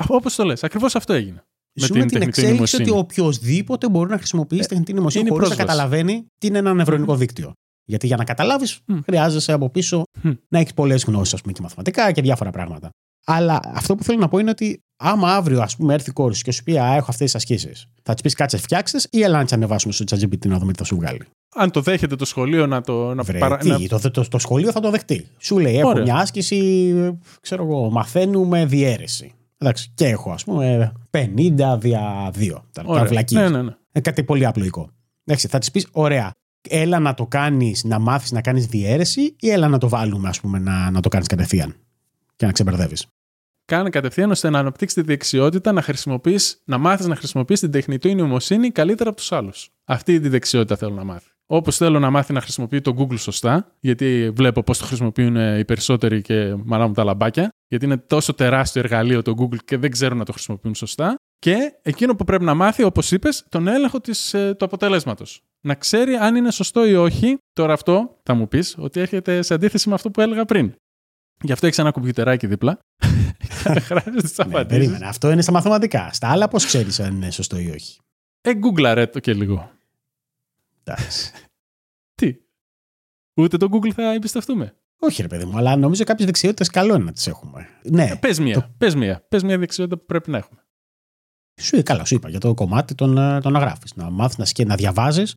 Όπως 0.08 0.34
το 0.34 0.44
λες, 0.44 0.64
ακριβώς 0.64 0.94
αυτό 0.94 1.12
έγινε. 1.12 1.44
Ζούμε 1.72 2.00
την, 2.00 2.08
την 2.08 2.22
εξέλιξη 2.22 2.76
ότι 2.76 2.90
οποιοδήποτε 2.90 3.88
μπορεί 3.88 4.10
να 4.10 4.16
χρησιμοποιήσει 4.16 4.62
ε, 4.64 4.66
τεχνητή 4.66 4.92
νοημοσύνη 4.92 5.28
χωρίς 5.28 5.48
να 5.48 5.54
καταλαβαίνει 5.54 6.26
τι 6.38 6.46
είναι 6.46 6.58
ένα 6.58 6.74
νευρονικό 6.74 7.16
δίκτυο. 7.16 7.52
Γιατί 7.84 8.06
για 8.06 8.16
να 8.16 8.24
καταλάβεις, 8.24 8.80
mm. 8.88 8.98
χρειάζεσαι 9.04 9.52
από 9.52 9.70
πίσω 9.70 10.02
mm. 10.24 10.36
να 10.48 10.58
έχεις 10.58 10.74
πολλές 10.74 11.04
γνώσεις, 11.04 11.34
ας 11.34 11.40
πούμε, 11.40 11.52
και 11.52 11.62
μαθηματικά 11.62 12.12
και 12.12 12.22
διάφορα 12.22 12.50
πράγματα. 12.50 12.90
Αλλά 13.28 13.60
αυτό 13.64 13.94
που 13.94 14.04
θέλω 14.04 14.18
να 14.18 14.28
πω 14.28 14.38
είναι 14.38 14.50
ότι 14.50 14.82
άμα 14.96 15.34
αύριο 15.34 15.60
ας 15.60 15.76
πούμε, 15.76 15.94
έρθει 15.94 16.10
η 16.10 16.12
κόρη 16.12 16.40
και 16.40 16.52
σου 16.52 16.62
πει 16.62 16.78
Α, 16.78 16.94
έχω 16.94 17.06
αυτές 17.08 17.32
τις 17.32 17.34
ασκήσεις, 17.34 17.88
θα 18.02 18.12
της 18.12 18.22
πεις 18.22 18.34
κάτσε 18.34 18.56
φτιάξτε 18.56 18.98
ή 19.10 19.22
έλα 19.22 19.38
να 19.38 19.44
τις 19.44 19.52
ανεβάσουμε 19.52 19.92
στο 19.92 20.04
ChatGPT 20.08 20.46
να 20.46 20.58
δούμε 20.58 20.72
τι 20.72 20.78
θα 20.78 20.84
σου 20.84 20.96
βγάλει. 20.96 21.20
Αν 21.54 21.70
το 21.70 21.80
δέχεται 21.80 22.16
το 22.16 22.24
σχολείο 22.24 22.66
να 22.66 22.80
το. 22.80 23.14
Να 23.14 23.22
Βρε, 23.22 23.38
παρα... 23.38 23.56
τι, 23.56 23.88
το, 23.88 24.10
το, 24.10 24.28
το, 24.28 24.38
σχολείο 24.38 24.70
θα 24.70 24.80
το 24.80 24.90
δεχτεί. 24.90 25.28
Σου 25.38 25.58
λέει: 25.58 25.78
Έχω 25.78 25.98
μια 25.98 26.16
άσκηση, 26.16 26.94
ξέρω 27.40 27.62
εγώ, 27.62 27.90
μαθαίνουμε 27.90 28.66
διαίρεση. 28.66 29.32
Εντάξει, 29.58 29.90
και 29.94 30.06
έχω 30.06 30.30
ας 30.30 30.44
πούμε 30.44 30.92
50 31.10 31.76
δια 31.78 32.30
2. 32.38 32.52
Τα 32.72 32.82
ναι, 33.30 33.48
ναι, 33.48 33.62
ναι. 33.62 33.74
Ε, 33.92 34.00
κάτι 34.00 34.22
πολύ 34.24 34.46
απλοϊκό. 34.46 34.90
Εντάξει, 35.24 35.48
θα 35.48 35.58
της 35.58 35.70
πεις: 35.70 35.86
Ωραία, 35.92 36.30
έλα 36.68 36.98
να 36.98 37.14
το 37.14 37.26
κάνεις, 37.26 37.84
να 37.84 37.98
μάθεις 37.98 38.32
να 38.32 38.40
κάνεις 38.40 38.66
διαίρεση 38.66 39.36
ή 39.40 39.50
έλα 39.50 39.68
να 39.68 39.78
το 39.78 39.88
βάλουμε, 39.88 40.28
ας 40.28 40.40
πούμε, 40.40 40.58
να, 40.58 40.90
να 40.90 41.00
το 41.00 41.08
κάνεις 41.08 41.26
κατευθείαν 41.26 41.74
και 42.36 42.46
να 42.46 42.52
ξεμπερδεύεις 42.52 43.06
κάνε 43.66 43.90
κατευθείαν 43.90 44.30
ώστε 44.30 44.50
να 44.50 44.58
αναπτύξεις 44.58 45.02
τη 45.02 45.08
δεξιότητα 45.08 45.72
να 45.72 45.82
χρησιμοποιείς, 45.82 46.60
να 46.64 46.78
μάθεις 46.78 47.06
να 47.06 47.16
χρησιμοποιείς 47.16 47.60
την 47.60 47.70
τεχνητή 47.70 48.14
νοημοσύνη 48.14 48.70
καλύτερα 48.70 49.08
από 49.08 49.18
τους 49.18 49.32
άλλους. 49.32 49.70
Αυτή 49.84 50.20
τη 50.20 50.28
δεξιότητα 50.28 50.76
θέλω 50.76 50.94
να 50.94 51.04
μάθει. 51.04 51.30
Όπως 51.46 51.76
θέλω 51.76 51.98
να 51.98 52.10
μάθει 52.10 52.32
να 52.32 52.40
χρησιμοποιεί 52.40 52.80
το 52.80 52.94
Google 52.98 53.18
σωστά, 53.18 53.72
γιατί 53.80 54.30
βλέπω 54.34 54.62
πώς 54.62 54.78
το 54.78 54.84
χρησιμοποιούν 54.84 55.58
οι 55.58 55.64
περισσότεροι 55.64 56.22
και 56.22 56.54
μαλά 56.64 56.86
μου 56.86 56.92
τα 56.92 57.04
λαμπάκια, 57.04 57.48
γιατί 57.68 57.84
είναι 57.84 57.96
τόσο 57.96 58.34
τεράστιο 58.34 58.80
εργαλείο 58.80 59.22
το 59.22 59.34
Google 59.38 59.64
και 59.64 59.76
δεν 59.76 59.90
ξέρουν 59.90 60.18
να 60.18 60.24
το 60.24 60.32
χρησιμοποιούν 60.32 60.74
σωστά. 60.74 61.14
Και 61.38 61.72
εκείνο 61.82 62.14
που 62.14 62.24
πρέπει 62.24 62.44
να 62.44 62.54
μάθει, 62.54 62.82
όπως 62.82 63.12
είπες, 63.12 63.44
τον 63.48 63.68
έλεγχο 63.68 64.00
της, 64.00 64.34
ε, 64.34 64.54
του 64.58 64.64
αποτελέσματος. 64.64 65.42
Να 65.60 65.74
ξέρει 65.74 66.14
αν 66.14 66.36
είναι 66.36 66.50
σωστό 66.50 66.86
ή 66.86 66.94
όχι. 66.94 67.38
Τώρα 67.52 67.72
αυτό 67.72 68.20
θα 68.22 68.34
μου 68.34 68.48
πεις 68.48 68.76
ότι 68.78 69.00
έρχεται 69.00 69.42
σε 69.42 69.54
αντίθεση 69.54 69.88
με 69.88 69.94
αυτό 69.94 70.10
που 70.10 70.20
έλεγα 70.20 70.44
πριν. 70.44 70.74
Γι' 71.42 71.52
αυτό 71.52 71.66
έχεις 71.66 71.78
ένα 71.78 71.90
κομπιουτεράκι 71.90 72.46
δίπλα. 72.46 72.78
ναι, 74.46 74.64
περίμενε. 74.64 75.06
Αυτό 75.06 75.30
είναι 75.30 75.42
στα 75.42 75.52
μαθηματικά. 75.52 76.12
Στα 76.12 76.28
άλλα, 76.28 76.48
πώς 76.48 76.66
ξέρεις 76.66 77.00
αν 77.00 77.14
είναι 77.14 77.30
σωστό 77.30 77.58
ή 77.58 77.70
όχι; 77.70 77.98
Ε, 78.40 78.52
Google 78.62 78.92
ρε 78.94 79.06
το 79.06 79.20
και 79.20 79.34
λίγο. 79.34 79.70
Εντάξει. 80.84 81.32
Τι; 82.20 82.36
Ούτε 83.34 83.56
το 83.56 83.68
Google 83.70 83.90
θα 83.90 84.12
εμπιστευτούμε; 84.12 84.76
Όχι, 84.98 85.22
ρε 85.22 85.28
παιδί 85.28 85.44
μου, 85.44 85.56
αλλά 85.56 85.76
νομίζω 85.76 86.04
κάποιες 86.04 86.26
δεξιότητες 86.26 86.70
καλό 86.70 86.94
είναι 86.94 87.04
να 87.04 87.12
τις 87.12 87.26
έχουμε. 87.26 87.68
Ναι. 87.82 88.04
Ε, 88.04 88.14
πες 88.14 88.38
μία. 88.38 88.54
Το... 88.54 88.74
Πες 88.78 88.94
μία. 88.94 89.24
Πες 89.28 89.42
μία 89.42 89.58
δεξιότητα 89.58 89.96
που 89.96 90.04
πρέπει 90.06 90.30
να 90.30 90.38
έχουμε. 90.38 90.60
Σου, 91.60 91.82
καλά, 91.82 92.04
σου 92.04 92.14
είπα 92.14 92.28
για 92.28 92.40
το 92.40 92.54
κομμάτι 92.54 92.94
των, 92.94 93.18
ε, 93.18 93.40
των 93.40 93.52
να 93.52 93.58
γράφεις. 93.58 93.94
Να 93.94 94.10
μάθεις 94.10 94.54
να, 94.58 94.64
να 94.64 94.74
διαβάζεις, 94.74 95.34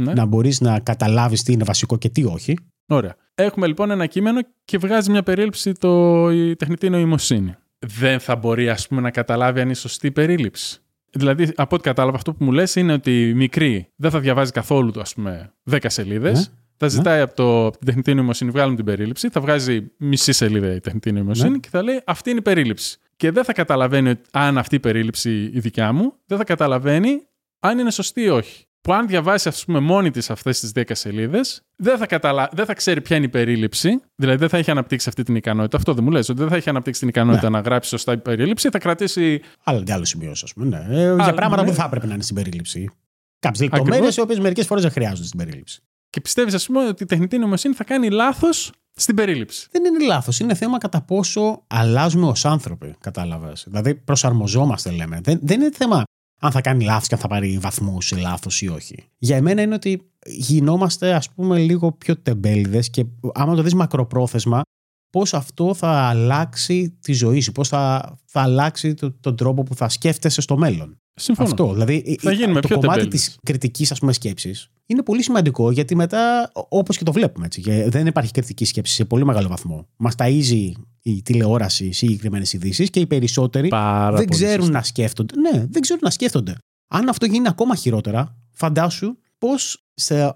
ναι. 0.00 0.12
να 0.12 0.24
μπορείς 0.24 0.60
να 0.60 0.80
καταλάβεις 0.80 1.42
τι 1.42 1.52
είναι 1.52 1.64
βασικό 1.64 1.98
και 1.98 2.08
τι 2.08 2.24
όχι. 2.24 2.56
Ωραία. 2.86 3.14
Έχουμε 3.34 3.66
λοιπόν 3.66 3.90
ένα 3.90 4.06
κείμενο 4.06 4.40
και 4.64 4.78
βγάζει 4.78 5.10
μια 5.10 5.22
περίληψη 5.22 5.72
το, 5.72 6.30
η 6.30 6.56
τεχνητή 6.56 6.90
νοημοσύνη. 6.90 7.54
Δεν 7.78 8.20
θα 8.20 8.36
μπορεί 8.36 8.68
ας 8.68 8.88
πούμε 8.88 9.00
να 9.00 9.10
καταλάβει 9.10 9.60
αν 9.60 9.64
είναι 9.64 9.74
σωστή 9.74 10.06
η 10.06 10.10
περίληψη. 10.10 10.78
Δηλαδή, 11.10 11.52
από 11.56 11.74
ό,τι 11.74 11.84
κατάλαβα, 11.84 12.16
αυτό 12.16 12.34
που 12.34 12.44
μου 12.44 12.52
λες 12.52 12.74
είναι 12.74 12.92
ότι 12.92 13.28
η 13.28 13.34
μικρή 13.34 13.88
δεν 13.96 14.10
θα 14.10 14.20
διαβάζει 14.20 14.52
καθόλου, 14.52 14.92
ας 15.00 15.14
πούμε, 15.14 15.52
10 15.70 15.78
σελίδες. 15.86 16.38
Ναι. 16.38 16.54
Θα 16.76 16.88
ζητάει 16.88 17.16
ναι. 17.16 17.22
από, 17.22 17.34
το, 17.34 17.70
την 17.70 17.86
τεχνητή 17.86 18.14
νοημοσύνη, 18.14 18.50
βγάλουμε 18.50 18.76
την 18.76 18.84
περίληψη, 18.84 19.28
θα 19.28 19.40
βγάζει 19.40 19.90
μισή 19.96 20.32
σελίδα 20.32 20.74
η 20.74 20.80
τεχνητή 20.80 21.12
νοημοσύνη 21.12 21.50
ναι. 21.50 21.58
και 21.58 21.68
θα 21.70 21.82
λέει 21.82 22.00
αυτή 22.06 22.30
είναι 22.30 22.38
η 22.38 22.42
περίληψη. 22.42 22.98
Και 23.16 23.30
δεν 23.30 23.44
θα 23.44 23.52
καταλαβαίνει 23.52 24.14
αν 24.32 24.58
αυτή 24.58 24.74
η 24.74 24.80
περίληψη 24.80 25.50
η 25.54 25.58
δικιά 25.58 25.92
μου, 25.92 26.12
δεν 26.26 26.38
θα 26.38 26.44
καταλαβαίνει 26.44 27.20
αν 27.60 27.78
είναι 27.78 27.90
σωστή 27.90 28.20
ή 28.22 28.28
όχι 28.28 28.66
που 28.84 28.92
αν 28.92 29.06
διαβάσει 29.06 29.48
ας 29.48 29.64
πούμε, 29.64 29.80
μόνη 29.80 30.10
της 30.10 30.30
αυτές 30.30 30.60
τις 30.60 30.72
10 30.74 30.82
σελίδες, 30.90 31.62
δεν, 31.76 31.98
θα 31.98 32.06
καταλα... 32.06 32.48
δεν 32.52 32.64
θα 32.64 32.74
ξέρει 32.74 33.00
ποια 33.00 33.16
είναι 33.16 33.24
η 33.24 33.28
περίληψη, 33.28 34.00
δηλαδή 34.14 34.38
δεν 34.38 34.48
θα 34.48 34.56
έχει 34.56 34.70
αναπτύξει 34.70 35.08
αυτή 35.08 35.22
την 35.22 35.34
ικανότητα. 35.36 35.76
Αυτό 35.76 35.94
δεν 35.94 36.04
μου 36.04 36.10
λες, 36.10 36.28
ότι 36.28 36.38
δεν 36.38 36.48
θα 36.48 36.56
έχει 36.56 36.68
αναπτύξει 36.68 37.00
την 37.00 37.08
ικανότητα 37.08 37.50
ναι. 37.50 37.56
να 37.56 37.62
γράψει 37.62 37.88
σωστά 37.88 38.12
η 38.12 38.16
περίληψη, 38.16 38.68
θα 38.68 38.78
κρατήσει. 38.78 39.40
Άλλα 39.64 39.82
τι 39.82 39.92
άλλο 39.92 40.04
σημειώσει, 40.04 40.42
ας 40.44 40.52
πούμε. 40.52 40.66
Ναι. 40.66 41.00
Ε, 41.00 41.14
για 41.14 41.34
πράγματα 41.34 41.62
ναι. 41.62 41.68
που 41.68 41.74
θα 41.74 41.84
έπρεπε 41.84 42.06
να 42.06 42.14
είναι 42.14 42.22
στην 42.22 42.34
περίληψη. 42.34 42.90
Κάποιες 43.38 43.70
λεπτομέρειες, 43.70 44.16
οι 44.16 44.20
οποίες 44.20 44.38
μερικές 44.38 44.66
φορές 44.66 44.82
δεν 44.82 44.92
χρειάζονται 44.92 45.26
στην 45.26 45.38
περίληψη. 45.38 45.82
Και 46.10 46.20
πιστεύεις, 46.20 46.54
ας 46.54 46.66
πούμε, 46.66 46.86
ότι 46.86 47.02
η 47.02 47.06
τεχνητή 47.06 47.38
νοημοσύνη 47.38 47.74
θα 47.74 47.84
κάνει 47.84 48.10
λάθος 48.10 48.72
στην 48.94 49.14
περίληψη. 49.14 49.68
Δεν 49.70 49.84
είναι 49.84 50.04
λάθος. 50.04 50.40
Είναι 50.40 50.54
θέμα 50.54 50.78
κατά 50.78 51.00
πόσο 51.02 51.62
αλλάζουμε 51.66 52.26
ως 52.26 52.44
άνθρωποι. 52.44 52.94
Κατάλαβες. 53.00 53.64
Δηλαδή, 53.66 53.94
προσαρμοζόμαστε, 53.94 54.90
λέμε. 54.90 55.20
Δεν, 55.22 55.38
δεν 55.42 55.60
είναι 55.60 55.70
θέμα 55.72 56.02
αν 56.44 56.50
θα 56.50 56.60
κάνει 56.60 56.84
λάθος 56.84 57.08
και 57.08 57.14
αν 57.14 57.20
θα 57.20 57.28
πάρει 57.28 57.58
βαθμούς 57.58 58.06
σε 58.06 58.16
λάθος 58.16 58.62
ή 58.62 58.68
όχι. 58.68 59.04
Για 59.18 59.36
εμένα 59.36 59.62
είναι 59.62 59.74
ότι 59.74 60.10
γινόμαστε, 60.26 61.14
ας 61.14 61.30
πούμε, 61.30 61.58
λίγο 61.58 61.92
πιο 61.92 62.16
τεμπέληδες 62.16 62.90
και 62.90 63.06
άμα 63.34 63.54
το 63.54 63.62
δεις 63.62 63.74
μακροπρόθεσμα, 63.74 64.62
πώς 65.10 65.34
αυτό 65.34 65.74
θα 65.74 65.88
αλλάξει 65.88 66.98
τη 67.00 67.12
ζωή 67.12 67.40
σου, 67.40 67.52
πώς 67.52 67.68
θα, 67.68 68.14
θα 68.24 68.40
αλλάξει 68.40 68.94
το, 68.94 69.12
τον 69.12 69.36
τρόπο 69.36 69.62
που 69.62 69.74
θα 69.74 69.88
σκέφτεσαι 69.88 70.40
στο 70.40 70.56
μέλλον. 70.56 70.98
Συμφωνώ. 71.14 71.48
Αυτό. 71.48 71.72
Δηλαδή, 71.72 72.18
θα 72.20 72.32
γίνουμε 72.32 72.60
το 72.60 72.68
πιο 72.68 72.78
κομμάτι 72.78 73.08
της 73.08 73.38
κριτικής 73.42 73.92
σκέψης 74.10 74.68
είναι 74.86 75.02
πολύ 75.02 75.22
σημαντικό 75.22 75.70
γιατί 75.70 75.96
μετά, 75.96 76.50
όπως 76.68 76.96
και 76.96 77.04
το 77.04 77.12
βλέπουμε 77.12 77.46
έτσι, 77.46 77.88
δεν 77.88 78.06
υπάρχει 78.06 78.30
κριτική 78.30 78.64
σκέψη 78.64 78.94
σε 78.94 79.04
πολύ 79.04 79.24
μεγάλο 79.24 79.48
βαθμό. 79.48 79.86
Μας 79.96 80.14
ταΐζει 80.18 80.70
η 81.02 81.22
τηλεόραση 81.22 81.92
συγκεκριμένες 81.92 82.52
ειδήσεις 82.52 82.90
και 82.90 83.00
οι 83.00 83.06
περισσότεροι 83.06 83.68
Πάρα 83.68 84.16
δεν 84.16 84.28
ξέρουν 84.28 84.70
να 84.70 84.82
σκέφτονται. 84.82 85.34
Ναι, 85.36 85.66
δεν 85.70 85.82
ξέρουν 85.82 86.02
να 86.02 86.10
σκέφτονται. 86.10 86.54
Αν 86.90 87.08
αυτό 87.08 87.26
γίνει 87.26 87.48
ακόμα 87.48 87.74
χειρότερα, 87.74 88.36
φαντάσου 88.50 89.16
πώς 89.38 89.84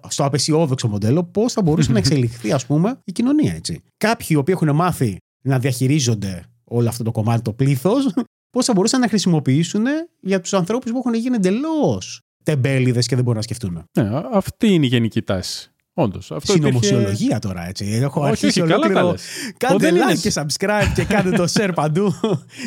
στο 0.09 0.25
απεσιόδοξο 0.25 0.89
μοντέλο, 0.89 1.25
πώς 1.25 1.53
θα 1.53 1.63
μπορούσε 1.63 1.93
να 1.93 1.99
εξελιχθεί, 2.03 2.53
ας 2.53 2.67
πούμε, 2.67 3.01
η 3.05 3.13
κοινωνία 3.13 3.55
έτσι. 3.55 3.83
Κάποιοι 3.97 4.27
οι 4.31 4.35
οποίοι 4.35 4.55
έχουν 4.61 4.75
μάθει 4.75 5.17
να 5.45 5.59
διαχειρίζονται 5.59 6.45
όλο 6.65 6.89
αυτό 6.89 7.05
το 7.05 7.11
κομμάτι, 7.11 7.43
το 7.43 7.53
πλήθος, 7.53 8.15
πώς 8.51 8.65
θα 8.65 8.73
μπορούσαν 8.73 9.01
να 9.01 9.09
χρησιμοποιήσουν 9.09 9.85
για 10.21 10.41
τους 10.41 10.55
ανθρώπους 10.55 10.91
που 10.91 10.99
έχουν 10.99 11.15
γίνει 11.15 11.37
εντελώς 11.37 12.21
τεμπέληδες 12.43 13.07
και 13.07 13.15
δεν 13.15 13.25
μπορούν 13.25 13.39
να 13.39 13.45
σκεφτούν. 13.45 13.85
Ναι, 13.99 14.11
αυτή 14.33 14.69
είναι 14.73 14.87
η 14.87 14.89
γενική 14.89 15.23
τάση. 15.23 15.73
Όντως. 15.93 16.33
Συνωμοσιολογία 16.43 17.13
υπήρχε... 17.13 17.39
τώρα, 17.39 17.69
έτσι. 17.69 17.85
Έχω 17.85 18.21
όχι, 18.21 18.29
αρχίσει 18.29 18.61
όχι, 18.61 18.73
ολόκληρο. 18.73 19.15
Κάντε 19.57 19.91
like 19.91 20.19
και 20.19 20.33
subscribe 20.35 20.93
και 20.95 21.05
κάντε 21.05 21.31
το 21.31 21.45
share 21.53 21.71
παντού. 21.75 22.15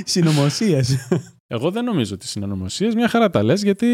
Συνωμοσίες. 0.05 0.97
Εγώ 1.47 1.71
δεν 1.71 1.83
νομίζω 1.83 2.13
ότι 2.13 2.27
συνωμοσίες. 2.27 2.95
Μια 2.95 3.07
χαρά 3.07 3.29
τα 3.29 3.43
λες, 3.43 3.63
γιατί 3.63 3.87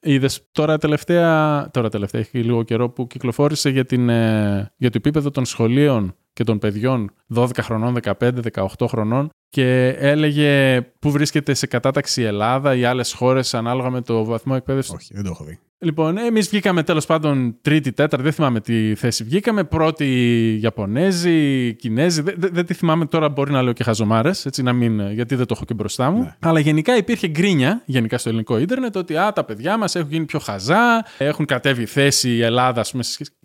είδες 0.00 0.48
τώρα 0.52 0.78
τελευταία. 0.78 1.68
Τώρα 1.72 1.88
τελευταία 1.88 2.20
έχει 2.20 2.38
λίγο 2.38 2.62
καιρό 2.62 2.90
που 2.90 3.06
κυκλοφόρησε 3.06 3.70
για, 3.70 3.84
την, 3.84 4.08
ε, 4.08 4.72
για 4.76 4.90
το 4.90 4.96
επίπεδο 4.96 5.30
των 5.30 5.44
σχολείων 5.44 6.14
και 6.32 6.44
των 6.44 6.58
παιδιών 6.58 7.10
12 7.34 7.48
χρονών, 7.60 7.96
15, 8.02 8.30
18 8.52 8.66
χρονών 8.86 9.30
και 9.54 9.88
έλεγε 9.98 10.80
πού 10.98 11.10
βρίσκεται 11.10 11.54
σε 11.54 11.66
κατάταξη 11.66 12.20
η 12.20 12.24
Ελλάδα 12.24 12.74
ή 12.74 12.84
άλλες 12.84 13.12
χώρες 13.12 13.54
ανάλογα 13.54 13.90
με 13.90 14.00
το 14.00 14.24
βαθμό 14.24 14.52
εκπαίδευσης; 14.56 14.94
Όχι, 14.94 15.14
δεν 15.14 15.22
το 15.24 15.30
έχω 15.30 15.44
δει. 15.44 15.58
Λοιπόν, 15.78 16.18
εμείς 16.18 16.48
βγήκαμε 16.48 16.82
τέλος 16.82 17.06
πάντων 17.06 17.56
τρίτη, 17.60 17.92
τέταρτη, 17.92 18.24
δεν 18.24 18.32
θυμάμαι 18.32 18.60
τι 18.60 18.94
θέση 18.94 19.24
βγήκαμε. 19.24 19.64
Πρώτη 19.64 20.06
Ιαπωνέζοι, 20.62 21.74
Κινέζοι, 21.74 22.22
δεν, 22.22 22.36
δεν, 22.52 22.66
τη 22.66 22.74
θυμάμαι 22.74 23.06
τώρα, 23.06 23.28
μπορεί 23.28 23.52
να 23.52 23.62
λέω 23.62 23.72
και 23.72 23.84
χαζομάρες, 23.84 24.46
έτσι 24.46 24.62
να 24.62 24.72
μην, 24.72 25.12
γιατί 25.12 25.34
δεν 25.34 25.46
το 25.46 25.54
έχω 25.56 25.64
και 25.64 25.74
μπροστά 25.74 26.10
μου. 26.10 26.22
Ναι. 26.22 26.36
Αλλά 26.40 26.60
γενικά 26.60 26.96
υπήρχε 26.96 27.28
γκρίνια, 27.28 27.82
γενικά 27.84 28.18
στο 28.18 28.28
ελληνικό 28.28 28.58
ίντερνετ, 28.58 28.96
ότι 28.96 29.16
α, 29.16 29.32
τα 29.32 29.44
παιδιά 29.44 29.76
μας 29.76 29.94
έχουν 29.94 30.10
γίνει 30.10 30.24
πιο 30.24 30.38
χαζά, 30.38 31.04
έχουν 31.18 31.44
κατέβει 31.44 31.86
θέση 31.86 32.30
η 32.30 32.42
Ελλάδα, 32.42 32.80
ας 32.80 32.90
πούμε, 32.90 33.02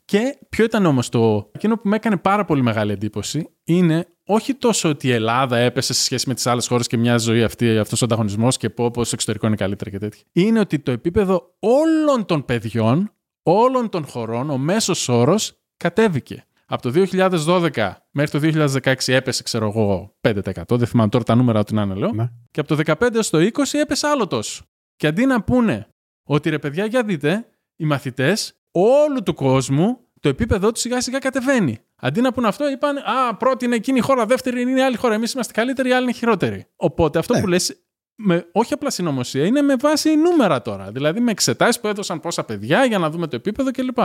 Και 0.10 0.38
ποιο 0.50 0.64
ήταν 0.66 0.86
όμως 0.86 1.10
το. 1.10 1.50
Εκείνο 1.52 1.76
που 1.76 1.90
με 1.90 1.96
έκανε 1.96 2.18
πάρα 2.18 2.46
πολύ 2.46 2.62
μεγάλη 2.62 2.92
εντύπωση 2.92 3.50
είναι 3.64 4.08
όχι 4.26 4.54
τόσο 4.54 4.90
ότι 4.90 5.08
η 5.08 5.12
Ελλάδα 5.12 5.58
έπεσε 5.58 5.94
σε 5.94 6.04
σχέση 6.04 6.28
με 6.28 6.34
τις 6.34 6.48
άλλες 6.48 6.68
χώρες 6.68 6.88
και 6.88 6.98
μια 6.98 7.18
ζωή 7.18 7.44
αυτή, 7.44 7.78
αυτός 7.78 8.02
ο 8.02 8.06
ανταγωνισμός 8.06 8.58
και 8.58 8.70
πω 8.70 8.92
πως 8.92 9.06
στο 9.06 9.16
εξωτερικό 9.16 9.48
είναι 9.48 9.56
καλύτερα 9.56 9.90
και 9.90 9.98
τέτοια. 9.98 10.24
Είναι 10.32 10.60
ότι 10.60 10.80
το 10.80 10.92
επίπεδο 10.92 11.56
όλων 11.60 12.26
των 12.26 12.46
παιδιών, 12.46 13.12
όλων 13.44 13.90
των 13.90 14.06
χωρών, 14.06 14.50
ο 14.50 14.58
μέσος 14.58 15.10
όρος 15.10 15.60
κατέβηκε. 15.78 16.46
Από 16.66 16.82
το 16.82 16.92
2012 16.92 17.92
μέχρι 18.12 18.52
το 18.52 18.68
2016 18.84 18.94
έπεσε, 19.06 19.44
ξέρω 19.44 19.68
εγώ, 19.68 20.16
5%. 20.22 20.42
Δεν 20.70 20.88
θυμάμαι 20.88 21.10
τώρα 21.10 21.24
τα 21.24 21.36
νούμερα 21.36 21.60
ότι 21.60 21.74
να 21.74 21.82
είναι, 21.82 21.94
λέω. 21.96 22.12
Ναι. 22.12 22.28
Και 22.52 22.60
από 22.60 22.76
το 22.76 22.96
15 23.00 23.08
στο 23.20 23.40
20 23.40 23.48
έπεσε 23.72 24.08
άλλο 24.08 24.28
τόσο. 24.28 24.64
Και 24.96 25.08
αντί 25.08 25.26
να 25.26 25.44
πούνε 25.44 25.88
ότι 26.24 26.50
ρε 26.50 26.60
παιδιά, 26.60 26.86
για 26.86 27.04
δείτε, 27.04 27.46
οι 27.76 27.86
μαθητές 27.86 28.59
όλου 28.72 29.24
του 29.24 29.34
κόσμου 29.34 30.00
το 30.22 30.30
επίπεδό 30.30 30.72
του 30.72 30.80
σιγά 30.80 31.02
σιγά 31.02 31.20
κατεβαίνει. 31.20 31.80
Αντί 31.96 32.22
να 32.22 32.34
πούνε 32.34 32.48
αυτό, 32.48 32.70
είπαν 32.70 32.98
Α, 32.98 33.36
πρώτη 33.38 33.66
είναι 33.66 33.76
εκείνη 33.76 33.98
η 33.98 34.02
χώρα, 34.02 34.26
δεύτερη 34.26 34.62
είναι 34.62 34.80
η 34.80 34.82
άλλη 34.84 34.96
χώρα. 34.96 35.14
Εμείς 35.14 35.32
είμαστε 35.34 35.54
καλύτεροι, 35.54 35.90
οι 35.90 35.92
άλλοι 35.94 36.04
είναι 36.04 36.12
χειρότεροι. 36.14 36.66
Οπότε 36.76 37.20
αυτό 37.20 37.34
Ναι. 37.34 37.42
που 37.42 37.48
λες, 37.48 37.84
με, 38.16 38.48
όχι 38.52 38.74
απλά 38.74 38.90
συνωμοσία, 38.90 39.46
είναι 39.46 39.62
με 39.62 39.76
βάση 39.76 40.16
νούμερα 40.16 40.62
τώρα. 40.62 40.92
Δηλαδή 40.92 41.20
με 41.20 41.32
εξετάσεις 41.32 41.80
που 41.80 41.88
έδωσαν 41.88 42.20
πόσα 42.20 42.44
παιδιά 42.44 42.86
για 42.86 43.00
να 43.00 43.10
δούμε 43.10 43.28
το 43.28 43.36
επίπεδο 43.36 43.72
κλπ. 43.72 43.98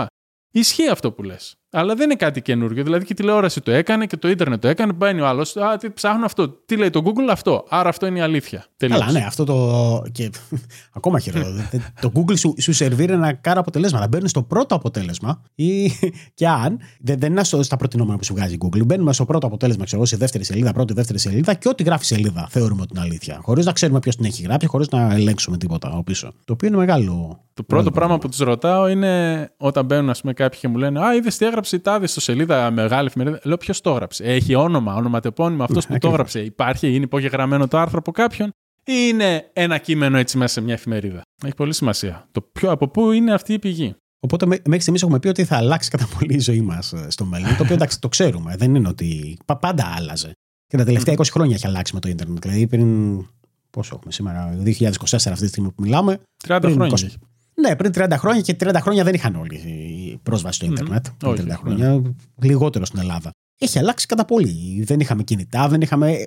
Ισχύει 0.50 0.88
αυτό 0.88 1.12
που 1.12 1.22
λες. 1.22 1.56
Αλλά 1.76 1.94
δεν 1.94 2.04
είναι 2.04 2.14
κάτι 2.14 2.42
καινούργιο. 2.42 2.82
Δηλαδή 2.82 3.04
και 3.04 3.12
η 3.12 3.16
τηλεόραση 3.16 3.60
το 3.60 3.70
έκανε 3.70 4.06
και 4.06 4.16
το 4.16 4.28
ίντερνετ 4.28 4.60
το 4.60 4.68
έκανε. 4.68 4.92
Μπαίνει 4.92 5.20
ο 5.20 5.26
άλλος. 5.26 5.56
Α, 5.56 5.76
τι 5.76 5.90
ψάχνω 5.90 6.24
αυτό. 6.24 6.48
Τι 6.48 6.76
λέει 6.76 6.90
το 6.90 7.02
Google 7.04 7.28
αυτό. 7.30 7.64
Άρα 7.68 7.88
αυτό 7.88 8.06
είναι 8.06 8.18
η 8.18 8.22
αλήθεια. 8.22 8.64
Τελείως. 8.76 8.98
Καλά, 9.00 9.12
ναι, 9.12 9.24
αυτό 9.26 9.44
το. 9.44 10.02
και 10.12 10.30
ακόμα 10.96 11.18
χειρότερο. 11.18 11.54
το 12.00 12.12
Google 12.14 12.38
σου, 12.38 12.54
σου 12.60 12.72
σερβίρει 12.72 13.12
ένα 13.12 13.32
κάρο 13.32 13.60
αποτελέσματα. 13.60 14.08
Μπαίνουν 14.08 14.28
στο 14.28 14.42
πρώτο 14.42 14.74
αποτέλεσμα 14.74 15.42
ή 15.54 15.90
και 16.34 16.48
αν. 16.48 16.78
Δεν, 17.00 17.18
δεν 17.18 17.30
είναι 17.30 17.44
στο- 17.44 17.62
στα 17.62 17.76
προτινόμενα 17.76 18.18
που 18.18 18.24
σου 18.24 18.34
βγάζει 18.34 18.54
η 18.54 18.58
Google. 18.64 18.86
Μπαίνουμε 18.86 19.12
στο 19.12 19.24
πρώτο 19.24 19.46
αποτέλεσμα, 19.46 19.84
ξέρω 19.84 20.00
εγώ, 20.00 20.10
σε 20.10 20.16
δεύτερη 20.16 20.44
σελίδα, 20.44 20.72
πρώτη, 20.72 20.92
δεύτερη 20.92 21.18
σελίδα 21.18 21.54
και 21.54 21.68
ό,τι 21.68 21.82
γράφει 21.82 22.04
σελίδα 22.04 22.46
θεωρούμε 22.50 22.82
ότι 22.82 22.90
είναι 22.96 23.04
αλήθεια. 23.04 23.38
Χωρίς 23.42 23.64
να 23.66 23.72
ξέρουμε 23.72 23.98
ποιος 23.98 24.16
την 24.16 24.24
έχει 24.24 24.42
γράψει, 24.42 24.66
χωρίς 24.66 24.88
να 24.88 25.14
ελέγξουμε 25.14 25.56
τίποτα 25.56 25.88
από 25.88 26.02
πίσω. 26.02 26.32
Το 26.44 26.52
οποίο 26.52 26.68
είναι 26.68 26.76
μεγάλο. 26.76 27.38
Το 27.54 27.62
πρώτο 27.62 27.90
πράγμα 27.90 28.18
που 28.18 28.28
τους 28.28 28.38
ρωτάω 28.38 28.88
είναι 28.88 29.50
όταν 29.56 29.84
μπαίνουν 29.84 30.10
ας 30.10 30.20
πούμε, 30.20 30.32
κάποιοι 30.32 30.60
και 30.60 30.68
μου 30.68 30.76
λένε 30.76 31.00
Α, 31.06 31.14
είδες 31.14 31.36
τι 31.36 31.46
έγραψε 31.46 31.63
η 31.72 31.80
τάδε 31.80 32.06
στο 32.06 32.20
σελίδα 32.20 32.70
μεγάλη 32.70 33.06
εφημερίδα. 33.06 33.40
Λέω 33.42 33.56
ποιος 33.56 33.80
το 33.80 33.90
έγραψε; 33.90 34.24
Έχει 34.24 34.54
όνομα, 34.54 34.94
ονοματεπώνυμο 34.94 35.62
αυτός 35.64 35.82
που 35.86 35.88
το 35.90 35.94
ακριβώς. 35.94 36.12
έγραψε. 36.14 36.40
Υπάρχει, 36.40 36.94
είναι 36.94 37.04
υπογεγραμμένο 37.04 37.68
το 37.68 37.78
άρθρο 37.78 37.98
από 37.98 38.10
κάποιον 38.12 38.48
ή 38.86 38.92
είναι 39.08 39.50
ένα 39.52 39.78
κείμενο 39.78 40.18
έτσι 40.18 40.38
μέσα 40.38 40.52
σε 40.52 40.60
μια 40.60 40.74
εφημερίδα. 40.74 41.22
Έχει 41.44 41.54
πολύ 41.54 41.72
σημασία. 41.74 42.28
Το 42.32 42.40
πιο 42.52 42.70
από 42.70 42.88
πού 42.88 43.10
είναι 43.10 43.32
αυτή 43.32 43.52
η 43.52 43.58
πηγή. 43.58 43.94
Οπότε 44.20 44.46
μέ- 44.46 44.60
μέχρι 44.66 44.80
στιγμής 44.80 45.02
έχουμε 45.02 45.18
πει 45.18 45.28
ότι 45.28 45.44
θα 45.44 45.56
αλλάξει 45.56 45.90
κατά 45.90 46.08
πολύ 46.18 46.34
η 46.34 46.38
ζωή 46.38 46.60
μας 46.60 46.92
στο 47.08 47.24
μέλλον. 47.24 47.56
το 47.56 47.62
οποίο 47.62 47.74
εντάξει 47.74 48.00
το 48.00 48.08
ξέρουμε. 48.08 48.56
Δεν 48.56 48.74
είναι 48.74 48.88
ότι. 48.88 49.38
πα- 49.44 49.56
πάντα 49.56 49.92
άλλαζε. 49.96 50.32
Και 50.66 50.76
τα 50.76 50.84
τελευταία 50.84 51.14
20 51.14 51.30
χρόνια 51.32 51.54
έχει 51.54 51.66
αλλάξει 51.66 51.94
με 51.94 52.00
το 52.00 52.08
Ιντερνετ. 52.08 52.38
Δηλαδή 52.42 52.66
πριν. 52.66 53.16
Πόσο 53.70 53.94
έχουμε 53.96 54.12
σήμερα, 54.12 54.56
2024 54.64 55.32
αυτή 55.32 55.42
τη 55.44 55.46
στιγμή 55.46 55.68
που 55.72 55.82
μιλάμε. 55.82 56.20
30 56.46 56.58
Πριν 56.60 56.74
χρόνια. 56.74 56.96
20. 56.98 57.08
Έχει. 57.54 57.68
Ναι, 57.68 57.76
πριν 57.76 57.92
30 57.94 58.16
χρόνια 58.18 58.40
και 58.40 58.56
30 58.60 58.74
χρόνια 58.80 59.04
δεν 59.04 59.14
είχαν 59.14 59.34
όλοι 59.34 59.54
η 59.54 60.20
πρόσβαση 60.22 60.56
στο 60.56 60.66
Ιντερνετ. 60.66 61.06
Πριν 61.18 61.32
Όχι, 61.32 61.42
30 61.42 61.46
ναι. 61.46 61.54
χρόνια. 61.54 62.02
Λιγότερο 62.42 62.84
στην 62.84 62.98
Ελλάδα. 62.98 63.30
Έχει 63.58 63.78
αλλάξει 63.78 64.06
κατά 64.06 64.24
πολύ. 64.24 64.82
Δεν 64.84 65.00
είχαμε 65.00 65.22
κινητά, 65.22 65.68
δεν 65.68 65.80
είχαμε. 65.80 66.24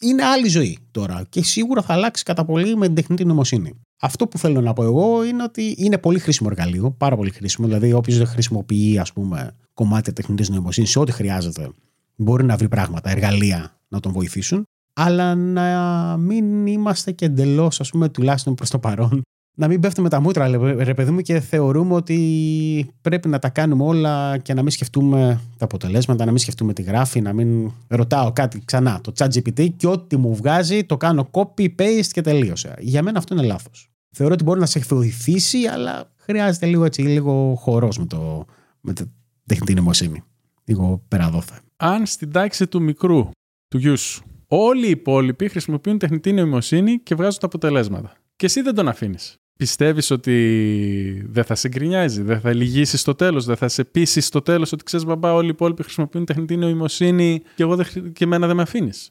Είναι 0.00 0.24
άλλη 0.24 0.48
ζωή 0.48 0.78
τώρα 0.90 1.26
και 1.28 1.42
σίγουρα 1.42 1.82
θα 1.82 1.92
αλλάξει 1.92 2.22
κατά 2.22 2.44
πολύ 2.44 2.76
με 2.76 2.86
την 2.86 2.94
τεχνητή 2.94 3.24
νοημοσύνη. 3.24 3.80
Αυτό 4.00 4.26
που 4.26 4.38
θέλω 4.38 4.60
να 4.60 4.72
πω 4.72 4.82
εγώ 4.82 5.24
είναι 5.24 5.42
ότι 5.42 5.74
είναι 5.78 5.98
πολύ 5.98 6.18
χρήσιμο 6.18 6.48
εργαλείο, 6.52 6.90
πάρα 6.90 7.16
πολύ 7.16 7.30
χρήσιμο. 7.30 7.66
Δηλαδή, 7.66 7.92
όποιος 7.92 8.16
δεν 8.16 8.26
χρησιμοποιεί, 8.26 8.98
ας 8.98 9.12
πούμε, 9.12 9.56
κομμάτια 9.74 10.12
τεχνητής 10.12 10.48
νοημοσύνης 10.48 10.90
σε 10.90 10.98
ό,τι 10.98 11.12
χρειάζεται, 11.12 11.68
μπορεί 12.16 12.44
να 12.44 12.56
βρει 12.56 12.68
πράγματα, 12.68 13.10
εργαλεία 13.10 13.80
να 13.88 14.00
τον 14.00 14.12
βοηθήσουν. 14.12 14.64
Αλλά 14.94 15.34
να 15.34 16.16
μην 16.16 16.66
είμαστε 16.66 17.12
και 17.12 17.24
εντελώς, 17.24 17.80
ας 17.80 17.90
πούμε, 17.90 18.08
τουλάχιστον 18.08 18.54
προς 18.54 18.70
το 18.70 18.78
παρόν, 18.78 19.22
να 19.58 19.68
μην 19.68 19.80
πέφτουμε 19.80 20.08
τα 20.08 20.20
μούτρα, 20.20 20.48
ρε 20.48 20.84
ρε 20.84 20.94
παιδί 20.94 21.10
μου, 21.10 21.20
και 21.20 21.40
θεωρούμε 21.40 21.94
ότι 21.94 22.90
πρέπει 23.00 23.28
να 23.28 23.38
τα 23.38 23.48
κάνουμε 23.48 23.84
όλα 23.84 24.38
και 24.38 24.54
να 24.54 24.62
μην 24.62 24.70
σκεφτούμε 24.70 25.40
τα 25.58 25.64
αποτελέσματα, 25.64 26.24
να 26.24 26.30
μην 26.30 26.40
σκεφτούμε 26.40 26.72
τι 26.72 26.82
γράφει, 26.82 27.20
να 27.20 27.32
μην 27.32 27.72
ρωτάω 27.88 28.32
κάτι 28.32 28.62
ξανά. 28.64 29.00
Το 29.00 29.12
ChatGPT 29.18 29.68
και 29.76 29.86
ό,τι 29.86 30.16
μου 30.16 30.34
βγάζει 30.34 30.84
το 30.84 30.96
κάνω 30.96 31.28
copy-paste 31.30 32.06
και 32.10 32.20
τελείωσε. 32.20 32.74
Για 32.78 33.02
μένα 33.02 33.18
αυτό 33.18 33.34
είναι 33.34 33.46
λάθος. 33.46 33.90
Θεωρώ 34.10 34.32
ότι 34.32 34.44
μπορεί 34.44 34.60
να 34.60 34.66
σε 34.66 34.78
βοηθήσει, 34.88 35.66
αλλά 35.66 36.12
χρειάζεται 36.16 36.66
λίγο 36.66 36.84
έτσι, 36.84 37.02
λίγο 37.02 37.54
χορός 37.58 37.98
με, 37.98 38.06
το, 38.06 38.44
με 38.80 38.92
την 38.92 39.10
τεχνητή 39.46 39.74
νοημοσύνη. 39.74 40.22
Λίγο 40.64 41.02
περαδόθε. 41.08 41.54
Αν 41.76 42.06
στην 42.06 42.32
τάξη 42.32 42.66
του 42.66 42.82
μικρού, 42.82 43.30
του 43.68 43.78
γιου 43.78 43.96
σου, 43.96 44.24
όλοι 44.46 44.86
οι 44.86 44.90
υπόλοιποι 44.90 45.48
χρησιμοποιούν 45.48 45.98
τεχνητή 45.98 46.32
νοημοσύνη 46.32 46.98
και 46.98 47.14
βγάζουν 47.14 47.40
τα 47.40 47.46
αποτελέσματα. 47.46 48.12
Και 48.36 48.46
εσύ 48.46 48.62
δεν 48.62 48.74
τον 48.74 48.88
αφήνεις. 48.88 49.36
Πιστεύεις 49.56 50.10
ότι 50.10 51.26
δεν 51.28 51.44
θα 51.44 51.54
σε 51.54 51.68
γκρινιάζει, 51.68 52.22
δεν 52.22 52.40
θα 52.40 52.52
λυγίσει 52.54 52.96
στο 52.96 53.14
τέλος, 53.14 53.44
δεν 53.44 53.56
θα 53.56 53.68
σε 53.68 53.84
πείσει 53.84 54.20
στο 54.20 54.42
τέλος 54.42 54.72
ότι 54.72 54.84
ξέρεις, 54.84 55.06
μπαμπά, 55.06 55.32
όλοι 55.34 55.46
οι 55.46 55.50
υπόλοιποι 55.50 55.82
χρησιμοποιούν 55.82 56.24
τεχνητή 56.24 56.56
νοημοσύνη 56.56 57.42
και, 57.54 57.62
εγώ 57.62 57.76
δεν, 57.76 57.84
χρη- 57.84 58.12
και 58.12 58.24
εμένα 58.24 58.46
δεν 58.46 58.56
με 58.56 58.62
αφήνεις. 58.62 59.10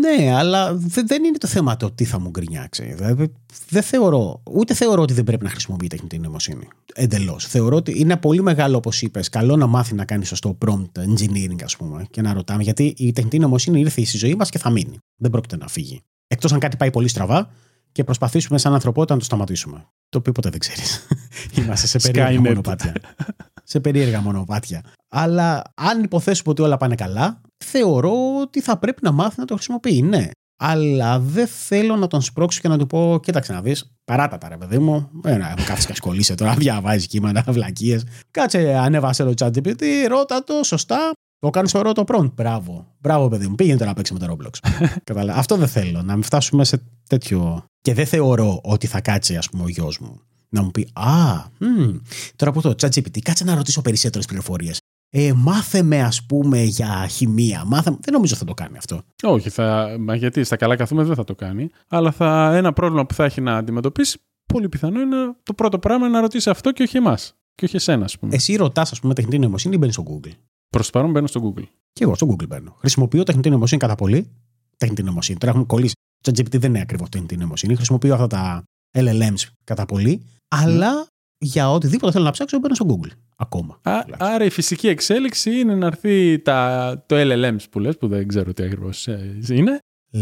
Ναι, 0.00 0.34
αλλά 0.34 0.74
δε- 0.74 1.02
δεν 1.06 1.24
είναι 1.24 1.38
το 1.38 1.46
θέμα 1.46 1.76
το 1.76 1.90
τι 1.90 2.04
θα 2.04 2.18
μου 2.20 2.28
γκρινιάξει. 2.28 2.92
Δηλαδή, 2.96 3.32
δεν 3.68 3.82
θεωρώ, 3.82 4.42
ούτε 4.52 4.74
θεωρώ 4.74 5.02
ότι 5.02 5.12
δεν 5.12 5.24
πρέπει 5.24 5.44
να 5.44 5.50
χρησιμοποιεί 5.50 5.86
τεχνητή 5.86 6.18
νοημοσύνη. 6.18 6.68
Εντελώς. 6.94 7.46
Θεωρώ 7.46 7.76
ότι 7.76 7.94
είναι 8.00 8.16
πολύ 8.16 8.42
μεγάλο, 8.42 8.76
όπως 8.76 9.02
είπες, 9.02 9.28
καλό 9.28 9.56
να 9.56 9.66
μάθει 9.66 9.94
να 9.94 10.04
κάνει 10.04 10.24
σωστό 10.24 10.58
prompt 10.66 11.00
engineering, 11.00 11.62
ας 11.64 11.76
πούμε, 11.76 12.06
και 12.10 12.22
να 12.22 12.32
ρωτάμε. 12.32 12.62
Γιατί 12.62 12.94
η 12.96 13.12
τεχνητή 13.12 13.38
νοημοσύνη 13.38 13.80
ήρθε 13.80 14.04
στη 14.04 14.16
ζωή 14.18 14.34
μας 14.34 14.50
και 14.50 14.58
θα 14.58 14.70
μείνει. 14.70 14.98
Δεν 15.16 15.30
πρόκειται 15.30 15.56
να 15.56 15.68
φύγει. 15.68 16.00
Εκτός 16.26 16.52
αν 16.52 16.58
κάτι 16.58 16.76
πάει 16.76 16.90
πολύ 16.90 17.08
στραβά 17.08 17.50
και 17.92 18.04
προσπαθήσουμε 18.04 18.58
σαν 18.58 18.74
ανθρωπότητα 18.74 19.14
να 19.14 19.18
το 19.18 19.24
σταματήσουμε. 19.24 19.86
Το 20.08 20.18
οποίο 20.18 20.32
ποτέ 20.32 20.50
δεν 20.50 20.58
ξέρεις. 20.58 21.06
Είμαστε 21.58 21.86
σε 21.86 21.98
περίεργα 21.98 22.40
Skynet. 22.40 22.44
μονοπάτια. 22.44 22.94
σε 23.72 23.80
περίεργα 23.80 24.20
μονοπάτια. 24.20 24.82
Αλλά 25.08 25.62
αν 25.74 26.02
υποθέσουμε 26.02 26.50
ότι 26.50 26.62
όλα 26.62 26.76
πάνε 26.76 26.94
καλά, 26.94 27.40
θεωρώ 27.64 28.40
ότι 28.40 28.60
θα 28.60 28.78
πρέπει 28.78 29.00
να 29.02 29.12
μάθει 29.12 29.40
να 29.40 29.44
το 29.44 29.54
χρησιμοποιεί. 29.54 30.02
Ναι. 30.02 30.28
Αλλά 30.64 31.18
δεν 31.18 31.46
θέλω 31.46 31.96
να 31.96 32.06
τον 32.06 32.20
σπρώξω 32.20 32.60
και 32.60 32.68
να 32.68 32.78
του 32.78 32.86
πω: 32.86 33.20
Κοίταξε 33.22 33.52
να 33.52 33.62
δεις, 33.62 33.92
παράτα 34.04 34.38
τα 34.38 34.48
ρε 34.48 34.56
παιδί 34.56 34.78
μου. 34.78 35.10
Δεν 35.12 35.38
να 35.38 35.54
κάθεσαι 35.54 35.86
και 35.86 35.92
ασχολείσαι 35.92 36.34
τώρα, 36.34 36.54
διαβάζεις 36.64 37.06
κείμενα, 37.06 37.44
βλακίες. 37.48 38.04
Κάτσε, 38.30 38.74
ανέβασε 38.76 39.24
το 39.24 39.32
chat 39.36 39.50
GPT, 39.56 39.82
ρώτα 40.08 40.44
το 40.44 40.62
σωστά. 40.62 41.12
Το 41.42 41.50
κάνει 41.50 41.70
ωραίο 41.74 41.92
το 41.92 42.04
prompt. 42.06 42.32
Μπράβο. 42.34 42.86
Μπράβο, 42.98 43.28
παιδί 43.28 43.46
μου. 43.46 43.54
Πήγαινε 43.54 43.76
τώρα 43.78 43.90
να 43.90 43.96
παίξει 43.96 44.12
με 44.12 44.18
το 44.18 44.26
Roblox. 44.30 44.70
Κατάλαβα. 45.04 45.38
Αυτό 45.38 45.56
δεν 45.56 45.68
θέλω. 45.68 46.02
Να 46.02 46.14
μην 46.14 46.22
φτάσουμε 46.22 46.64
σε 46.64 46.82
τέτοιο. 47.08 47.64
Και 47.80 47.94
δεν 47.94 48.06
θεωρώ 48.06 48.60
ότι 48.62 48.86
θα 48.86 49.00
κάτσει, 49.00 49.36
ας 49.36 49.48
πούμε, 49.48 49.62
ο 49.62 49.68
γιος 49.68 49.98
μου 49.98 50.20
να 50.48 50.62
μου 50.62 50.70
πει 50.70 50.88
Α, 50.92 51.34
μ, 51.58 51.96
τώρα 52.36 52.50
από 52.50 52.60
το 52.60 52.68
ChatGPT, 52.68 53.18
κάτσε 53.22 53.44
να 53.44 53.54
ρωτήσω 53.54 53.82
περισσότερες 53.82 54.26
πληροφορίες. 54.26 54.80
Ε, 55.10 55.32
μάθε 55.36 55.82
με, 55.82 56.02
ας 56.02 56.26
πούμε, 56.26 56.62
για 56.62 57.06
χημεία. 57.06 57.64
Μάθε... 57.64 57.90
με». 57.90 57.96
Δεν 58.00 58.14
νομίζω 58.14 58.34
θα 58.34 58.44
το 58.44 58.54
κάνει 58.54 58.76
αυτό. 58.76 59.02
Όχι, 59.22 59.50
θα, 59.50 59.96
μα 59.98 60.14
γιατί 60.14 60.44
στα 60.44 60.56
καλά 60.56 60.76
καθούμε 60.76 61.04
δεν 61.04 61.14
θα 61.14 61.24
το 61.24 61.34
κάνει. 61.34 61.70
Αλλά 61.88 62.10
θα, 62.10 62.56
ένα 62.56 62.72
πρόβλημα 62.72 63.06
που 63.06 63.14
θα 63.14 63.24
έχει 63.24 63.40
να 63.40 63.56
αντιμετωπίσει, 63.56 64.18
πολύ 64.52 64.68
πιθανό 64.68 65.00
είναι 65.00 65.16
το 65.42 65.54
πρώτο 65.54 65.78
πράγμα 65.78 66.06
είναι 66.06 66.14
να 66.14 66.20
ρωτήσει 66.20 66.50
αυτό 66.50 66.72
και 66.72 66.82
όχι 66.82 66.96
εμάς. 66.96 67.34
Και 67.54 67.64
όχι 67.64 67.76
εσένα, 67.76 68.04
ας 68.04 68.18
πούμε. 68.18 68.34
Εσύ 68.34 68.56
ρωτάς, 68.56 68.92
ας 68.92 69.00
πούμε, 69.00 69.14
τεχνητή 69.14 69.38
νοημοσύνη 69.38 69.74
ή 69.74 69.78
μπαίνεις 69.78 69.94
στο 69.94 70.04
Google; 70.08 70.32
Προς 70.72 70.86
το 70.86 70.98
παρόν 70.98 71.10
μπαίνω 71.10 71.26
στο 71.26 71.40
Google. 71.44 71.64
Και 71.92 72.04
εγώ 72.04 72.14
στο 72.14 72.26
Google 72.30 72.48
μπαίνω. 72.48 72.76
Χρησιμοποιώ 72.78 73.22
τεχνητή 73.22 73.50
νοημοσύνη 73.50 73.80
κατά 73.80 73.94
πολύ. 73.94 74.30
Τεχνητή 74.76 75.02
νοημοσύνη. 75.02 75.38
Τώρα 75.38 75.52
έχουμε 75.52 75.66
κολλήσει. 75.66 75.94
Το 76.22 76.32
ChatGPT 76.34 76.58
δεν 76.58 76.70
είναι 76.70 76.80
ακριβώς 76.80 77.08
τεχνητή 77.08 77.36
νοημοσύνη. 77.36 77.74
Χρησιμοποιώ 77.74 78.14
αυτά 78.14 78.26
τα 78.26 78.62
LLMs 78.98 79.48
κατά 79.64 79.84
πολύ. 79.84 80.22
Αλλά 80.48 81.06
για 81.38 81.70
οτιδήποτε 81.70 82.12
θέλω 82.12 82.24
να 82.24 82.30
ψάξω 82.30 82.58
μπαίνω 82.58 82.74
στο 82.74 82.86
Google. 82.88 83.10
Ακόμα. 83.36 83.74
Α, 83.74 84.00
τουλάχιστον. 84.02 84.28
άρα 84.28 84.44
η 84.44 84.50
φυσική 84.50 84.88
εξέλιξη 84.88 85.58
είναι 85.58 85.74
να 85.74 85.86
έρθει 85.86 86.38
τα, 86.38 87.04
το 87.06 87.16
LLMs 87.18 87.64
που 87.70 87.78
λες, 87.78 87.96
που 87.96 88.08
δεν 88.08 88.28
ξέρω 88.28 88.52
τι 88.52 88.62
ακριβώς 88.62 89.08
ε, 89.08 89.38
είναι. 89.48 89.78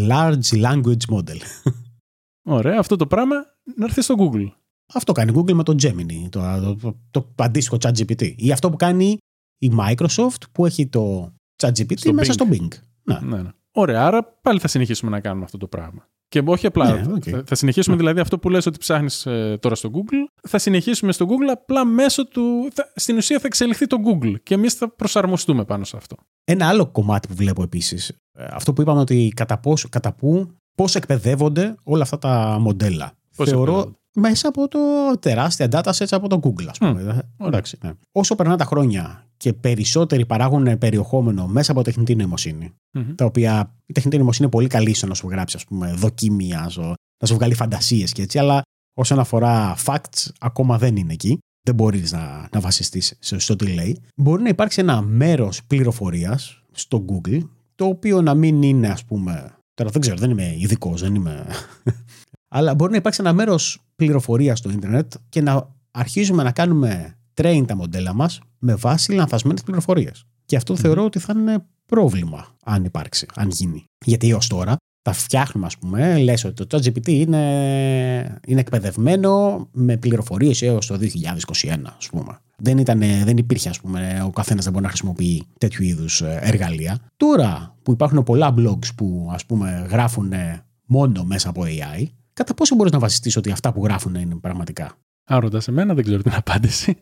Large 0.09 0.63
Language 0.65 1.15
Model. 1.15 1.39
Ωραία, 2.57 2.79
αυτό 2.79 2.97
το 2.97 3.07
πράγμα 3.07 3.37
να 3.77 3.85
έρθει 3.85 4.03
στο 4.03 4.15
Google. 4.19 4.49
Αυτό 4.95 5.13
κάνει 5.13 5.31
η 5.31 5.35
Google 5.39 5.53
με 5.53 5.63
το 5.63 5.75
Gemini, 5.83 6.29
το, 6.31 6.41
το, 6.61 6.75
το, 7.11 7.23
το 7.35 7.45
αντίστοιχο 7.45 7.77
ChatGPT. 7.81 8.33
Ή 8.37 8.53
αυτό 8.53 8.71
που 8.71 8.77
κάνει 8.77 9.19
η 9.61 9.73
Microsoft 9.79 10.43
που 10.53 10.67
έχει 10.67 10.87
το 10.87 11.33
ChatGPT 11.63 11.99
Στο 11.99 12.13
μέσα 12.13 12.33
Bing. 12.33 12.35
στο 12.35 12.47
Bing. 12.51 12.69
Ναι. 13.03 13.19
Ναι, 13.23 13.43
ναι. 13.43 13.49
Ωραία, 13.73 14.07
άρα 14.07 14.25
πάλι 14.25 14.59
θα 14.59 14.69
συνεχίσουμε 14.69 15.11
να 15.11 15.21
κάνουμε 15.21 15.45
αυτό 15.45 15.59
το 15.59 15.67
πράγμα. 15.67 16.09
Και 16.29 16.43
όχι 16.47 16.67
απλά. 16.67 16.95
Ναι, 16.95 17.13
οκ. 17.13 17.23
θα, 17.31 17.43
θα 17.47 17.55
συνεχίσουμε 17.55 17.95
Ναι. 17.95 18.01
δηλαδή 18.01 18.21
αυτό 18.21 18.39
που 18.39 18.49
λες 18.51 18.67
ότι 18.67 18.79
ψάχνεις 18.79 19.27
ε, 19.27 19.59
τώρα 19.61 19.75
στο 19.75 19.91
Google. 19.95 20.49
Θα 20.49 20.59
συνεχίσουμε 20.59 21.13
στο 21.13 21.27
Google 21.29 21.51
απλά 21.53 21.85
μέσω 21.85 22.29
του. 22.29 22.69
Θα, 22.73 22.93
στην 22.95 23.17
ουσία 23.17 23.39
θα 23.39 23.47
εξελιχθεί 23.47 23.87
το 23.87 23.97
Google 24.07 24.35
και 24.43 24.55
εμείς 24.55 24.75
θα 24.75 24.89
προσαρμοστούμε 24.95 25.65
πάνω 25.65 25.85
σε 25.85 25.97
αυτό. 25.97 26.17
Ένα 26.45 26.69
άλλο 26.69 26.87
κομμάτι 26.87 27.29
που 27.29 27.35
βλέπω 27.35 27.63
επίσης, 27.63 28.13
αυτό 28.51 28.73
που 28.73 28.83
είπαμε 28.83 29.01
ότι 29.01 29.33
κατά, 29.37 29.59
πόσο, 29.59 29.89
κατά 29.89 30.13
πού, 30.13 30.51
πώς 30.77 30.95
εκπαιδεύονται 30.95 31.75
όλα 31.83 32.03
αυτά 32.03 32.19
τα 32.19 32.57
μοντέλα. 32.61 33.13
Πώς 33.37 33.49
Θεωρώ 33.49 33.71
εκπαιδεύονται. 33.73 33.99
Μέσα 34.17 34.49
από 34.49 34.69
το 34.69 34.79
τεράστια 35.21 35.69
data 35.71 35.93
sets 35.93 36.07
από 36.11 36.29
το 36.29 36.41
Google, 36.43 36.67
ας 36.69 36.79
πούμε. 36.79 37.23
Mm. 37.39 37.47
Εντάξει, 37.47 37.79
ναι. 37.83 37.93
Όσο 38.13 38.35
περνά 38.35 38.57
τα 38.57 38.65
χρόνια 38.65 39.25
και 39.37 39.53
περισσότεροι 39.53 40.27
παράγουν 40.27 40.79
περιεχόμενο 40.79 41.47
μέσα 41.47 41.73
από 41.73 41.83
τεχνητή 41.83 42.15
νοημοσύνη, 42.15 42.75
mm-hmm. 42.99 43.15
τα 43.15 43.25
οποία 43.25 43.75
η 43.87 43.93
τεχνητή 43.93 44.17
νοημοσύνη 44.17 44.45
είναι 44.45 44.57
πολύ 44.57 44.69
καλή 44.69 44.95
στο 44.95 45.07
να 45.07 45.15
σου 45.15 45.29
γράψει, 45.29 45.57
ας 45.57 45.65
πούμε, 45.65 45.93
δοκίμια, 45.93 46.71
να 47.21 47.27
σου 47.27 47.35
βγάλει 47.35 47.55
φαντασίες 47.55 48.13
και 48.13 48.23
έτσι, 48.23 48.39
αλλά 48.39 48.63
όσον 48.99 49.19
αφορά 49.19 49.77
facts, 49.87 50.29
ακόμα 50.41 50.79
δεν 50.79 50.97
είναι 50.97 51.13
εκεί. 51.13 51.39
Δεν 51.63 51.75
μπορείς 51.75 52.13
να, 52.13 52.49
να 52.53 52.61
βασιστείς 52.61 53.17
στο 53.21 53.57
τι 53.57 53.67
λέει. 53.67 54.01
Μπορεί 54.17 54.43
να 54.43 54.49
υπάρξει 54.49 54.81
ένα 54.81 55.03
μέρος 55.03 55.65
πληροφορίας 55.65 56.63
στο 56.73 57.05
Google, 57.09 57.41
το 57.75 57.85
οποίο 57.85 58.23
να 58.23 58.35
μην 58.35 58.63
είναι, 58.63 58.89
ας 58.89 59.05
πούμε. 59.05 59.55
Τώρα 59.75 59.91
δεν 59.91 60.01
ξέρω, 60.01 60.17
δεν 60.17 60.31
είμαι 60.31 60.55
ειδικός, 60.59 61.01
δεν 61.01 61.15
είμαι. 61.15 61.47
Αλλά 62.53 62.75
μπορεί 62.75 62.91
να 62.91 62.97
υπάρξει 62.97 63.21
ένα 63.21 63.33
μέρος 63.33 63.83
πληροφορίας 63.97 64.59
στο 64.59 64.71
Ιντερνετ 64.71 65.13
και 65.29 65.41
να 65.41 65.69
αρχίζουμε 65.91 66.43
να 66.43 66.51
κάνουμε 66.51 67.17
train 67.35 67.65
τα 67.67 67.77
μοντέλα 67.77 68.15
μας 68.15 68.41
με 68.59 68.75
βάση 68.75 69.13
λανθασμένες 69.13 69.63
πληροφορίες. 69.63 70.25
Και 70.45 70.57
αυτό 70.57 70.77
θεωρώ 70.77 71.05
ότι 71.05 71.19
θα 71.19 71.35
είναι 71.37 71.65
πρόβλημα 71.87 72.47
αν 72.65 72.85
υπάρξει, 72.85 73.27
αν 73.35 73.49
γίνει. 73.49 73.85
Γιατί 74.05 74.31
έως 74.31 74.47
τώρα 74.47 74.77
τα 75.03 75.13
φτιάχνουμε, 75.13 75.67
ας 75.67 75.79
πούμε, 75.79 76.19
λες 76.19 76.45
ότι 76.45 76.67
το 76.67 76.79
ChatGPT 76.79 77.09
είναι, 77.09 78.41
είναι 78.47 78.61
εκπαιδευμένο 78.61 79.69
με 79.73 79.97
πληροφορίες 79.97 80.63
έως 80.63 80.87
το 80.87 80.99
2021, 80.99 81.95
ας 81.99 82.09
πούμε. 82.09 82.39
Δεν, 82.57 82.79
ήταν, 82.79 82.99
δεν 82.99 83.37
υπήρχε, 83.37 83.69
ας 83.69 83.81
πούμε, 83.81 84.23
ο 84.27 84.31
καθένας 84.31 84.65
δεν 84.65 84.73
μπορεί 84.73 84.85
να 84.85 84.91
χρησιμοποιεί 84.91 85.47
τέτοιου 85.59 85.85
είδους 85.85 86.21
ε, 86.21 86.39
εργαλεία. 86.43 86.99
Τώρα 87.17 87.77
που 87.83 87.93
υπάρχουν 87.93 88.23
πολλά 88.23 88.55
blogs 88.59 88.95
που 88.97 89.31
ας 89.33 89.47
πούμε 89.47 89.87
γράφουν 89.91 90.33
μόνο 90.85 91.25
μέσα 91.25 91.49
από 91.49 91.63
AI, 91.65 92.07
κατά 92.41 92.55
πόσο 92.55 92.75
μπορείς 92.75 92.93
να 92.93 92.99
βασιστείς 92.99 93.37
ότι 93.37 93.51
αυτά 93.51 93.73
που 93.73 93.85
γράφουν 93.85 94.15
είναι 94.15 94.37
πραγματικά; 94.37 94.97
Άρωτα 95.25 95.61
σε 95.61 95.73
μένα, 95.73 95.95
δεν 95.95 96.05
ξέρω 96.05 96.23
την 96.23 96.33
απάντηση. 96.35 97.01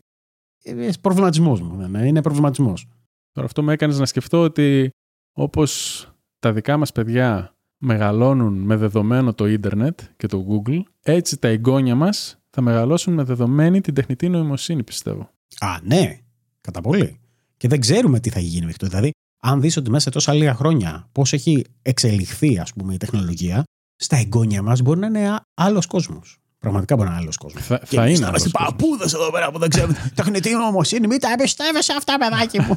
Ε, 0.62 0.90
προβληματισμός 1.00 1.60
μου. 1.60 1.96
Είναι 1.96 2.22
προβληματισμός. 2.22 2.88
Τώρα 3.32 3.46
αυτό 3.46 3.62
με 3.62 3.72
έκανες 3.72 3.98
να 3.98 4.06
σκεφτώ 4.06 4.42
ότι 4.42 4.90
όπως 5.32 6.02
τα 6.38 6.52
δικά 6.52 6.76
μας 6.76 6.92
παιδιά 6.92 7.56
μεγαλώνουν 7.78 8.54
με 8.54 8.76
δεδομένο 8.76 9.34
το 9.34 9.46
ίντερνετ 9.46 10.00
και 10.16 10.26
το 10.26 10.46
Google, 10.48 10.80
έτσι 11.02 11.38
τα 11.38 11.48
εγγόνια 11.48 11.94
μας 11.94 12.38
θα 12.50 12.60
μεγαλώσουν 12.60 13.14
με 13.14 13.22
δεδομένη 13.22 13.80
την 13.80 13.94
τεχνητή 13.94 14.28
νοημοσύνη, 14.28 14.82
πιστεύω. 14.82 15.30
Α, 15.58 15.78
ναι, 15.82 16.18
κατά 16.60 16.80
πολύ. 16.80 17.20
Και 17.56 17.68
δεν 17.68 17.80
ξέρουμε 17.80 18.20
τι 18.20 18.30
θα 18.30 18.40
γίνει 18.40 18.64
μέχρι 18.64 18.78
τότε. 18.78 18.96
Δηλαδή, 18.96 19.10
αν 19.40 19.60
δεις 19.60 19.76
ότι 19.76 19.90
μέσα 19.90 20.02
σε 20.02 20.10
τόσα 20.10 20.32
λίγα 20.32 20.54
χρόνια 20.54 21.08
πώς 21.12 21.32
έχει 21.32 21.64
εξελιχθεί 21.82 22.58
ας 22.58 22.72
πούμε, 22.72 22.94
η 22.94 22.96
τεχνολογία, 22.96 23.64
στα 23.98 24.16
εγγόνια 24.16 24.62
μας 24.62 24.80
μπορεί 24.80 25.00
να 25.00 25.06
είναι 25.06 25.40
άλλος 25.54 25.86
κόσμος. 25.86 26.38
Πραγματικά 26.58 26.96
μπορεί 26.96 27.08
να 27.08 27.14
είναι 27.14 27.22
άλλος 27.22 27.36
κόσμος. 27.36 27.66
Θα, 27.66 27.78
και 27.78 27.96
θα 27.96 28.08
είναι. 28.08 28.18
Να 28.18 28.28
είμαστε 28.28 28.48
παππούδες 28.48 29.12
εδώ 29.14 29.30
πέρα 29.30 29.50
που 29.50 29.58
δεν 29.58 29.68
ξέρουμε. 29.68 30.10
Τεχνητή 30.16 30.50
νοημοσύνη, 30.50 31.06
μην 31.06 31.20
τα 31.20 31.28
εμπιστεύεσαι 31.32 31.92
αυτά, 31.96 32.18
παιδάκι 32.18 32.60
μου. 32.60 32.76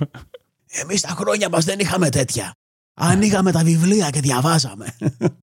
Εμείς 0.82 1.00
τα 1.00 1.08
χρόνια 1.08 1.48
μας 1.48 1.64
δεν 1.64 1.78
είχαμε 1.78 2.08
τέτοια. 2.08 2.52
Ανοίγαμε 2.94 3.52
τα 3.52 3.62
βιβλία 3.62 4.10
και 4.10 4.20
διαβάζαμε. 4.20 4.96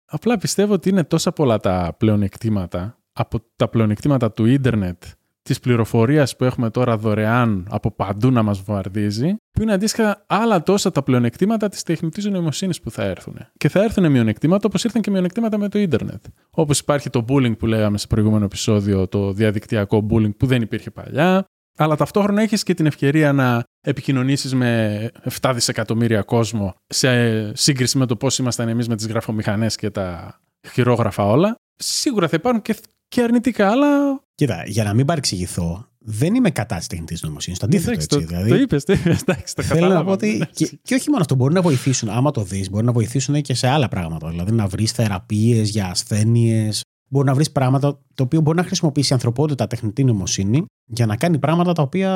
Απλά 0.06 0.38
πιστεύω 0.38 0.74
ότι 0.74 0.90
είναι 0.90 1.04
τόσα 1.04 1.32
πολλά 1.32 1.60
τα 1.60 1.96
πλεονεκτήματα 1.98 2.98
από 3.14 3.40
τα 3.56 3.68
πλεονεκτήματα 3.68 4.32
του 4.32 4.46
ίντερνετ, 4.46 5.04
της 5.44 5.60
πληροφορίας 5.60 6.36
που 6.36 6.44
έχουμε 6.44 6.70
τώρα 6.70 6.98
δωρεάν 6.98 7.68
από 7.70 7.92
παντού 7.92 8.32
να 8.32 8.44
μας 8.44 8.62
βομβαρδίζει, 8.62 9.36
που 9.52 9.62
είναι 9.62 9.74
αντίστοιχα 9.74 10.24
άλλα 10.28 10.64
τόσα 10.64 10.92
τα 10.92 11.04
πλεονεκτήματα 11.04 11.70
της 11.70 11.84
τεχνητής 11.84 12.26
νοημοσύνης 12.26 12.82
που 12.82 12.92
θα 12.92 13.04
έρθουν. 13.04 13.38
Και 13.58 13.70
θα 13.70 13.84
έρθουν 13.84 14.12
μειονεκτήματα 14.12 14.68
όπως 14.68 14.84
ήρθαν 14.84 15.02
και 15.02 15.12
μειονεκτήματα 15.12 15.58
με 15.58 15.70
το 15.70 15.80
ίντερνετ. 15.80 16.26
Όπως 16.50 16.80
υπάρχει 16.80 17.10
το 17.10 17.26
bullying 17.28 17.58
που 17.58 17.66
λέγαμε 17.66 17.98
σε 17.98 18.08
προηγούμενο 18.08 18.46
επεισόδιο, 18.46 19.08
το 19.08 19.34
διαδικτυακό 19.34 20.06
bullying 20.10 20.36
που 20.38 20.46
δεν 20.46 20.62
υπήρχε 20.62 20.92
παλιά, 20.92 21.46
αλλά 21.78 21.96
ταυτόχρονα 21.96 22.42
έχεις 22.42 22.64
και 22.64 22.74
την 22.74 22.86
ευκαιρία 22.86 23.34
να 23.34 23.64
επικοινωνήσεις 23.82 24.54
με 24.54 25.12
7 25.42 25.52
δισεκατομμύρια 25.54 26.22
κόσμο 26.22 26.76
σε 26.88 27.56
σύγκριση 27.56 27.98
με 27.98 28.06
το 28.06 28.16
πώς 28.16 28.38
ήμασταν 28.38 28.68
εμείς 28.68 28.88
με 28.88 28.96
τις 28.96 29.08
γραφομηχανές 29.08 29.76
και 29.76 29.90
τα 29.90 30.40
χειρόγραφα 30.72 31.26
όλα. 31.26 31.56
Σίγουρα 31.76 32.28
θα 32.28 32.36
υπάρχουν 32.36 32.62
και, 32.62 32.76
και 33.08 33.22
αρνητικά, 33.22 33.72
αλλά... 33.72 34.23
Κοίτα, 34.36 34.64
για 34.66 34.84
να 34.84 34.94
μην 34.94 35.06
παρεξηγηθώ, 35.06 35.88
δεν 36.00 36.36
είμαι 36.36 36.50
κατά 36.50 36.78
της 36.78 36.88
τεχνητής 36.88 37.22
νοημοσύνης. 37.22 37.60
Το 37.60 37.66
αντίθετο 37.66 37.92
έτσι. 37.92 38.08
Το, 38.08 38.20
δηλαδή, 38.20 38.50
το 38.50 38.56
είπες, 38.56 38.84
το 38.84 38.94
είπες. 38.94 39.24
Θέλω 39.62 39.88
να 39.88 40.04
πω 40.04 40.12
ότι. 40.12 40.48
Και, 40.54 40.80
και, 40.82 40.96
όχι 40.96 41.10
μόνο 41.10 41.22
αυτό, 41.22 41.36
μπορεί 41.36 41.54
να 41.54 41.62
βοηθήσουν. 41.62 42.10
Άμα 42.10 42.32
το 42.32 42.44
δεις, 42.44 42.70
μπορεί 42.70 42.86
να 42.86 42.92
βοηθήσουν 42.92 43.42
και 43.42 43.54
σε 43.54 43.68
άλλα 43.68 43.88
πράγματα. 43.88 44.30
Δηλαδή 44.30 44.52
να 44.52 44.68
βρεις 44.68 44.92
θεραπείες 44.92 45.70
για 45.70 45.90
ασθένειες, 45.90 46.82
μπορεί 47.10 47.28
να 47.28 47.34
βρεις 47.34 47.52
πράγματα 47.52 48.00
το 48.14 48.24
οποίο 48.24 48.42
μπορεί 48.42 48.58
να 48.58 48.64
χρησιμοποιήσει 48.64 49.12
η 49.12 49.16
ανθρωπότητα 49.16 49.68
τεχνητή 49.68 50.04
νοημοσύνη 50.04 50.66
για 50.86 51.06
να 51.06 51.16
κάνει 51.16 51.40
πράγματα 51.40 51.74
τα 51.74 51.82
οποία 51.82 52.12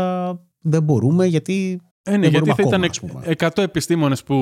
δεν 0.60 0.84
μπορούμε 0.84 1.26
γιατί. 1.26 1.82
Ε, 2.04 2.18
ναι, 2.18 2.28
γιατί 2.28 2.54
θα 2.54 2.64
ήταν 2.68 2.90
100 3.38 3.50
επιστήμονες 3.56 4.24
που 4.24 4.36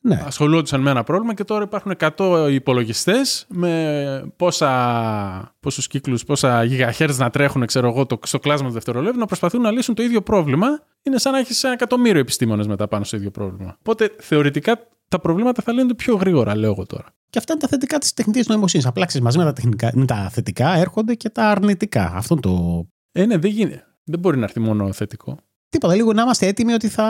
ναι. 0.00 0.22
ασχολούνταν 0.26 0.80
με 0.80 0.90
ένα 0.90 1.04
πρόβλημα 1.04 1.34
και 1.34 1.44
τώρα 1.44 1.62
υπάρχουν 1.62 1.92
100 2.16 2.48
υπολογιστές 2.50 3.46
με 3.48 4.32
πόσα, 4.36 5.54
πόσους 5.60 5.86
κύκλους, 5.86 6.24
πόσα 6.24 6.64
γιγαχέρτ 6.64 7.18
να 7.18 7.30
τρέχουν 7.30 7.66
ξέρω 7.66 7.88
εγώ, 7.88 8.06
το, 8.06 8.18
στο 8.22 8.38
κλάσμα 8.38 8.66
του 8.66 8.72
δευτερολέπτου 8.72 9.18
να 9.18 9.26
προσπαθούν 9.26 9.60
να 9.60 9.70
λύσουν 9.70 9.94
το 9.94 10.02
ίδιο 10.02 10.22
πρόβλημα. 10.22 10.66
Είναι 11.02 11.18
σαν 11.18 11.32
να 11.32 11.38
έχεις 11.38 11.64
ένα 11.64 11.72
εκατομμύριο 11.72 12.20
επιστήμονες 12.20 12.66
μετά 12.66 12.88
πάνω 12.88 13.04
στο 13.04 13.16
ίδιο 13.16 13.30
πρόβλημα. 13.30 13.76
Οπότε 13.78 14.10
θεωρητικά 14.18 14.78
τα 15.08 15.20
προβλήματα 15.20 15.62
θα 15.62 15.72
λύνονται 15.72 15.94
πιο 15.94 16.14
γρήγορα, 16.14 16.56
λέω 16.56 16.70
εγώ 16.70 16.86
τώρα. 16.86 17.04
Και 17.30 17.38
αυτά 17.38 17.52
είναι 17.52 17.62
τα 17.62 17.68
θετικά 17.68 17.98
της 17.98 18.14
τεχνητής 18.14 18.46
νοημοσύνης. 18.46 18.86
Απλά 18.86 19.06
ξέρεις, 19.06 19.24
μαζί 19.24 19.38
με 19.38 19.44
τα, 19.44 19.52
τεχνικά, 19.52 19.90
με 19.94 20.04
τα 20.04 20.28
θετικά 20.32 20.76
έρχονται 20.76 21.14
και 21.14 21.28
τα 21.28 21.50
αρνητικά. 21.50 22.12
Αυτό 22.14 22.34
το. 22.34 22.84
Ε, 23.12 23.26
ναι, 23.26 23.38
δεν 23.38 23.50
γίνεται. 23.50 23.86
Δεν 24.04 24.18
μπορεί 24.18 24.38
να 24.38 24.44
έρθει 24.44 24.60
μόνο 24.60 24.92
θετικό. 24.92 25.38
Τίποτα. 25.68 25.94
Λίγο 25.94 26.12
να 26.12 26.22
είμαστε 26.22 26.46
έτοιμοι 26.46 26.72
ότι 26.72 26.88
θα, 26.88 27.04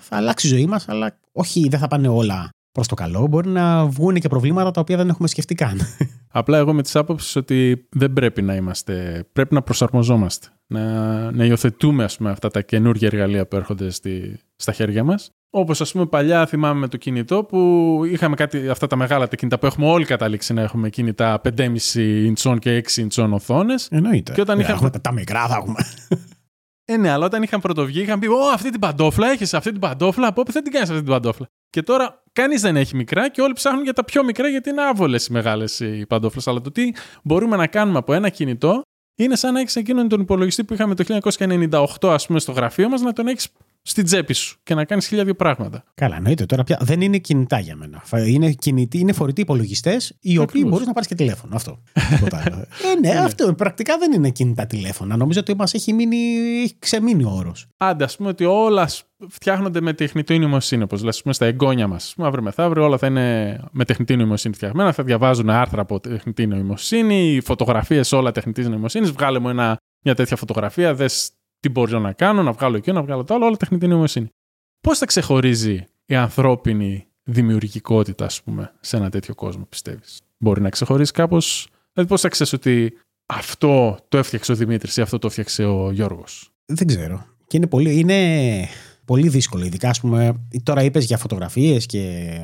θα 0.00 0.16
αλλάξει 0.16 0.46
η 0.46 0.50
ζωή 0.50 0.66
μας, 0.66 0.88
αλλά 0.88 1.18
όχι, 1.32 1.68
δεν 1.68 1.78
θα 1.78 1.88
πάνε 1.88 2.08
όλα 2.08 2.48
προς 2.72 2.88
το 2.88 2.94
καλό. 2.94 3.26
Μπορεί 3.26 3.48
να 3.48 3.86
βγουν 3.86 4.14
και 4.14 4.28
προβλήματα 4.28 4.70
τα 4.70 4.80
οποία 4.80 4.96
δεν 4.96 5.08
έχουμε 5.08 5.28
σκεφτεί 5.28 5.54
καν. 5.54 5.80
Απλά 6.30 6.58
εγώ 6.58 6.72
με 6.72 6.82
τις 6.82 6.96
άποψεις 6.96 7.36
ότι 7.36 7.86
δεν 7.90 8.12
πρέπει 8.12 8.42
να 8.42 8.54
είμαστε. 8.54 9.24
Πρέπει 9.32 9.54
να 9.54 9.62
προσαρμοζόμαστε. 9.62 10.46
Να, 10.66 10.82
να 11.30 11.44
υιοθετούμε 11.44 12.04
ας 12.04 12.16
πούμε, 12.16 12.30
αυτά 12.30 12.48
τα 12.48 12.60
καινούργια 12.60 13.08
εργαλεία 13.12 13.46
που 13.46 13.56
έρχονται 13.56 13.90
στη, 13.90 14.40
στα 14.56 14.72
χέρια 14.72 15.04
μας 15.04 15.30
Όπως 15.50 15.80
ας 15.80 15.92
πούμε 15.92 16.06
παλιά 16.06 16.46
θυμάμαι 16.46 16.80
με 16.80 16.88
το 16.88 16.96
κινητό 16.96 17.44
που 17.44 18.00
είχαμε 18.10 18.36
κάτι, 18.36 18.68
αυτά 18.68 18.86
τα 18.86 18.96
μεγάλα 18.96 19.28
τα 19.28 19.36
κινητά 19.36 19.58
που 19.58 19.66
έχουμε 19.66 19.86
όλοι 19.86 20.04
καταλήξει 20.04 20.52
να 20.52 20.62
έχουμε 20.62 20.88
κινητά 20.88 21.40
5,5 21.56 21.74
ιντσών 21.94 22.58
και 22.58 22.84
6 22.94 22.96
ιντσών 22.96 23.32
οθόνες. 23.32 23.88
Εννοείται. 23.90 24.32
Και 24.32 24.40
όταν 24.40 24.58
ε, 24.58 24.62
είχαμε... 24.62 24.90
Τα 24.90 25.12
μικρά 25.12 25.46
θα 25.46 25.56
έχουμε. 25.56 25.78
Ε, 26.90 26.96
ναι, 26.96 27.10
αλλά 27.10 27.24
όταν 27.24 27.42
είχαν 27.42 27.60
πρωτοβγεί 27.60 28.00
είχαν 28.00 28.18
πει: 28.18 28.26
Ω, 28.26 28.38
αυτή 28.52 28.70
την 28.70 28.80
παντόφλα, 28.80 29.30
έχεις 29.30 29.54
αυτή 29.54 29.70
την 29.70 29.80
παντόφλα. 29.80 30.26
Από 30.26 30.40
όπου 30.40 30.52
δεν 30.52 30.62
την 30.62 30.72
κάνεις 30.72 30.88
αυτή 30.88 31.02
την 31.02 31.12
παντόφλα. 31.12 31.48
Και 31.70 31.82
τώρα 31.82 32.22
κανείς 32.32 32.60
δεν 32.60 32.76
έχει 32.76 32.96
μικρά 32.96 33.30
και 33.30 33.40
όλοι 33.40 33.52
ψάχνουν 33.52 33.82
για 33.82 33.92
τα 33.92 34.04
πιο 34.04 34.24
μικρά 34.24 34.48
γιατί 34.48 34.70
είναι 34.70 34.82
άβολες 34.82 35.26
οι 35.26 35.32
μεγάλες 35.32 35.80
οι 35.80 36.06
παντόφλες. 36.06 36.46
Αλλά 36.46 36.60
το 36.60 36.70
τι 36.70 36.92
μπορούμε 37.22 37.56
να 37.56 37.66
κάνουμε 37.66 37.98
από 37.98 38.12
ένα 38.12 38.28
κινητό 38.28 38.82
είναι 39.14 39.36
σαν 39.36 39.52
να 39.52 39.60
έχεις 39.60 39.76
εκείνον 39.76 40.08
τον 40.08 40.20
υπολογιστή 40.20 40.64
που 40.64 40.74
είχαμε 40.74 40.94
το 40.94 41.04
1998, 41.98 42.08
ας 42.08 42.26
πούμε, 42.26 42.38
στο 42.38 42.52
γραφείο 42.52 42.88
μας, 42.88 43.00
να 43.00 43.12
τον 43.12 43.26
έχεις 43.26 43.48
στην 43.88 44.04
τσέπη 44.04 44.32
σου 44.32 44.58
και 44.62 44.74
να 44.74 44.84
κάνεις 44.84 45.06
χίλια 45.06 45.24
δύο 45.24 45.34
πράγματα. 45.34 45.84
Καλά, 45.94 46.16
εννοείται. 46.16 46.46
Τώρα 46.46 46.64
πια 46.64 46.78
δεν 46.80 47.00
είναι 47.00 47.18
κινητά 47.18 47.58
για 47.58 47.76
μένα. 47.76 48.02
Είναι, 48.26 48.50
κινητοί, 48.50 48.98
είναι 48.98 49.12
φορητοί 49.12 49.40
υπολογιστές, 49.40 50.16
οι 50.20 50.38
οποίοι 50.38 50.64
μπορείς 50.66 50.86
να 50.86 50.92
πάρεις 50.92 51.08
και 51.08 51.14
τηλέφωνο. 51.14 51.54
Αυτό. 51.56 51.82
ε, 51.92 52.98
ναι, 53.00 53.10
αυτό 53.10 53.54
πρακτικά 53.54 53.98
δεν 53.98 54.12
είναι 54.12 54.30
κινητά 54.30 54.66
τηλέφωνα. 54.66 55.16
Νομίζω 55.16 55.40
ότι 55.40 55.56
μας 55.56 55.74
έχει, 55.74 55.92
μείνει, 55.92 56.16
έχει 56.62 56.76
ξεμείνει 56.78 57.24
ο 57.24 57.30
όρος. 57.30 57.66
Άντε, 57.76 58.04
ας 58.04 58.16
πούμε 58.16 58.28
ότι 58.28 58.44
όλα 58.44 58.88
φτιάχνονται 59.28 59.80
με 59.80 59.92
τεχνητή 59.92 60.38
νοημοσύνη, 60.38 60.82
όπως 60.82 61.02
λες, 61.02 61.22
στα 61.28 61.46
εγγόνια 61.46 61.86
μας. 61.86 62.14
Αύριο 62.18 62.42
μεθαύριο 62.42 62.84
όλα 62.84 62.98
θα 62.98 63.06
είναι 63.06 63.58
με 63.70 63.84
τεχνητή 63.84 64.16
νοημοσύνη 64.16 64.54
φτιαγμένα. 64.54 64.92
Θα 64.92 65.02
διαβάζουν 65.02 65.50
άρθρα 65.50 65.80
από 65.80 66.00
τεχνητή 66.00 66.46
νοημοσύνη, 66.46 67.40
φωτογραφίες 67.44 68.12
όλα 68.12 68.32
τεχνητής 68.32 68.68
νοημοσύνης. 68.68 69.10
Βγάλε 69.10 69.38
μου 69.38 69.48
ένα, 69.48 69.76
μια 70.04 70.14
τέτοια 70.14 70.36
φωτογραφία, 70.36 70.94
δες 70.94 71.30
τι 71.60 71.68
μπορώ 71.68 71.98
να 71.98 72.12
κάνω, 72.12 72.42
να 72.42 72.52
βγάλω 72.52 72.76
εκείνο, 72.76 72.98
να 72.98 73.04
βγάλω 73.04 73.24
το 73.24 73.34
άλλο, 73.34 73.46
όλα 73.46 73.56
τεχνητή 73.56 73.86
νοημοσύνη. 73.86 74.28
Πώς 74.80 74.98
θα 74.98 75.06
ξεχωρίζει 75.06 75.84
η 76.06 76.14
ανθρώπινη 76.14 77.06
δημιουργικότητα, 77.22 78.24
ας 78.24 78.42
πούμε, 78.42 78.72
σε 78.80 78.96
ένα 78.96 79.10
τέτοιο 79.10 79.34
κόσμο, 79.34 79.64
πιστεύεις; 79.64 80.20
Μπορεί 80.38 80.60
να 80.60 80.68
ξεχωρίσει 80.70 81.12
κάπως; 81.12 81.68
Δηλαδή, 81.92 82.12
πώς 82.12 82.20
θα 82.20 82.28
ξέρεις 82.28 82.52
ότι 82.52 82.98
αυτό 83.26 83.98
το 84.08 84.18
έφτιαξε 84.18 84.52
ο 84.52 84.54
Δημήτρης 84.54 84.96
ή 84.96 85.00
αυτό 85.00 85.18
το 85.18 85.26
έφτιαξε 85.26 85.64
ο 85.64 85.90
Γιώργος; 85.90 86.50
Δεν 86.64 86.86
ξέρω. 86.86 87.26
Και 87.46 87.56
είναι 87.56 87.66
πολύ, 87.66 87.98
είναι 87.98 88.68
πολύ 89.04 89.28
δύσκολο. 89.28 89.64
Ειδικά, 89.64 89.88
ας 89.88 90.00
πούμε, 90.00 90.46
τώρα 90.62 90.82
είπες 90.82 91.04
για 91.04 91.18
φωτογραφίες 91.18 91.86
και, 91.86 92.40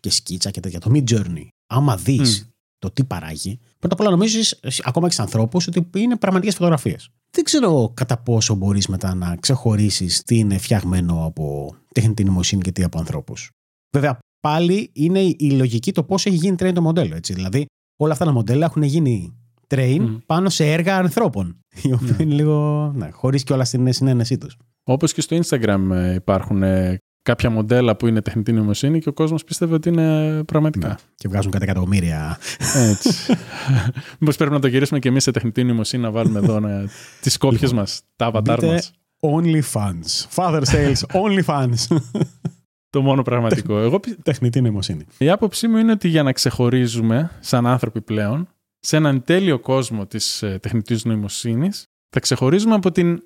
και 0.00 0.10
σκίτσα 0.10 0.50
και 0.50 0.60
τέτοια. 0.60 0.80
Το 0.80 0.90
Mid 0.94 1.04
Journey. 1.10 1.46
Άμα 1.66 1.96
δεις 1.96 2.50
το 2.78 2.90
τι 2.90 3.04
παράγει, 3.04 3.58
πρώτα 3.78 3.94
απ' 3.94 4.00
όλα 4.00 4.10
νομίζεις, 4.10 4.60
ακόμα 4.84 5.06
και 5.06 5.12
στου 5.12 5.22
ανθρώπους, 5.22 5.66
ότι 5.66 5.86
είναι 5.96 6.16
πραγματικές 6.16 6.54
φωτογραφίες 6.54 7.10
δεν 7.36 7.44
ξέρω 7.44 7.90
κατά 7.94 8.16
πόσο 8.18 8.54
μπορείς 8.54 8.86
μετά 8.88 9.14
να 9.14 9.36
ξεχωρίσεις 9.40 10.22
τι 10.22 10.38
είναι 10.38 10.58
φτιαγμένο 10.58 11.24
από 11.24 11.74
τεχνητή 11.92 12.24
νοημοσύνη 12.24 12.62
και 12.62 12.72
τι 12.72 12.82
από 12.82 12.98
ανθρώπους. 12.98 13.50
Βέβαια, 13.96 14.18
πάλι 14.40 14.90
είναι 14.92 15.20
η 15.20 15.50
λογική 15.50 15.92
το 15.92 16.02
πώς 16.04 16.26
έχει 16.26 16.36
γίνει 16.36 16.56
τρένο 16.56 16.74
το 16.74 16.82
μοντέλο. 16.82 17.14
Έτσι. 17.16 17.32
Δηλαδή, 17.32 17.66
όλα 18.00 18.12
αυτά 18.12 18.24
τα 18.24 18.32
μοντέλα 18.32 18.64
έχουν 18.66 18.82
γίνει 18.82 19.36
train 19.68 19.98
Μμ. 20.00 20.16
πάνω 20.26 20.48
σε 20.48 20.72
έργα 20.72 20.96
ανθρώπων. 20.96 21.58
Οι 21.82 21.92
οποίοι 21.92 22.14
Ναι. 22.16 22.22
είναι 22.24 22.34
λίγο. 22.34 22.92
Ναι, 22.96 23.10
χωρίς 23.10 23.44
κιόλας 23.44 23.70
την 23.70 23.92
συνένεσή 23.92 24.38
τους. 24.38 24.56
Όπως 24.84 25.12
και 25.12 25.20
στο 25.20 25.38
Instagram 25.42 25.88
ε, 25.92 26.14
υπάρχουν 26.14 26.62
ε, 26.62 26.98
κάποια 27.26 27.50
μοντέλα 27.50 27.96
που 27.96 28.06
είναι 28.06 28.20
τεχνητή 28.20 28.52
νοημοσύνη 28.52 29.00
και 29.00 29.08
ο 29.08 29.12
κόσμος 29.12 29.44
πίστευε 29.44 29.74
ότι 29.74 29.88
είναι 29.88 30.42
πραγματικά. 30.44 30.98
Και 31.14 31.28
βγάζουν 31.28 31.50
κατά 31.50 31.64
εκατομμύρια. 31.64 32.38
Έτσι. 32.74 33.32
Μήπως 34.18 34.36
πρέπει 34.36 34.52
να 34.52 34.60
το 34.60 34.66
γυρίσουμε 34.66 34.98
και 34.98 35.08
εμείς 35.08 35.22
σε 35.22 35.30
τεχνητή 35.30 35.64
νοημοσύνη 35.64 36.02
να 36.02 36.10
βάλουμε 36.10 36.38
εδώ 36.38 36.60
να... 36.60 36.88
τις 37.20 37.36
κόπιες 37.36 37.60
Λοιπόν, 37.62 37.76
μας, 37.78 38.02
τα 38.16 38.30
avatar 38.34 38.42
μπείτε- 38.42 38.66
μας. 38.66 38.92
Only 39.20 39.60
fans. 39.72 40.26
Father 40.34 40.62
sales, 40.72 41.00
only 41.12 41.44
fans. 41.46 41.96
Το 42.90 43.02
μόνο 43.02 43.22
πραγματικό. 43.22 43.78
Εγώ, 43.78 44.00
πι- 44.00 44.22
Τεχνητή 44.22 44.60
νοημοσύνη. 44.60 45.04
η 45.18 45.30
άποψή 45.30 45.68
μου 45.68 45.76
είναι 45.76 45.92
ότι 45.92 46.08
για 46.08 46.22
να 46.22 46.32
ξεχωρίζουμε 46.32 47.30
σαν 47.40 47.66
άνθρωποι 47.66 48.00
πλέον 48.00 48.48
σε 48.80 48.96
έναν 48.96 49.22
τέλειο 49.24 49.58
κόσμο 49.58 50.06
της 50.06 50.42
ε, 50.42 50.58
τεχνητής 50.62 51.04
νοημοσύνης 51.04 51.86
θα 52.10 52.20
ξεχωρίζουμε 52.20 52.74
από 52.74 52.90
την 52.92 53.22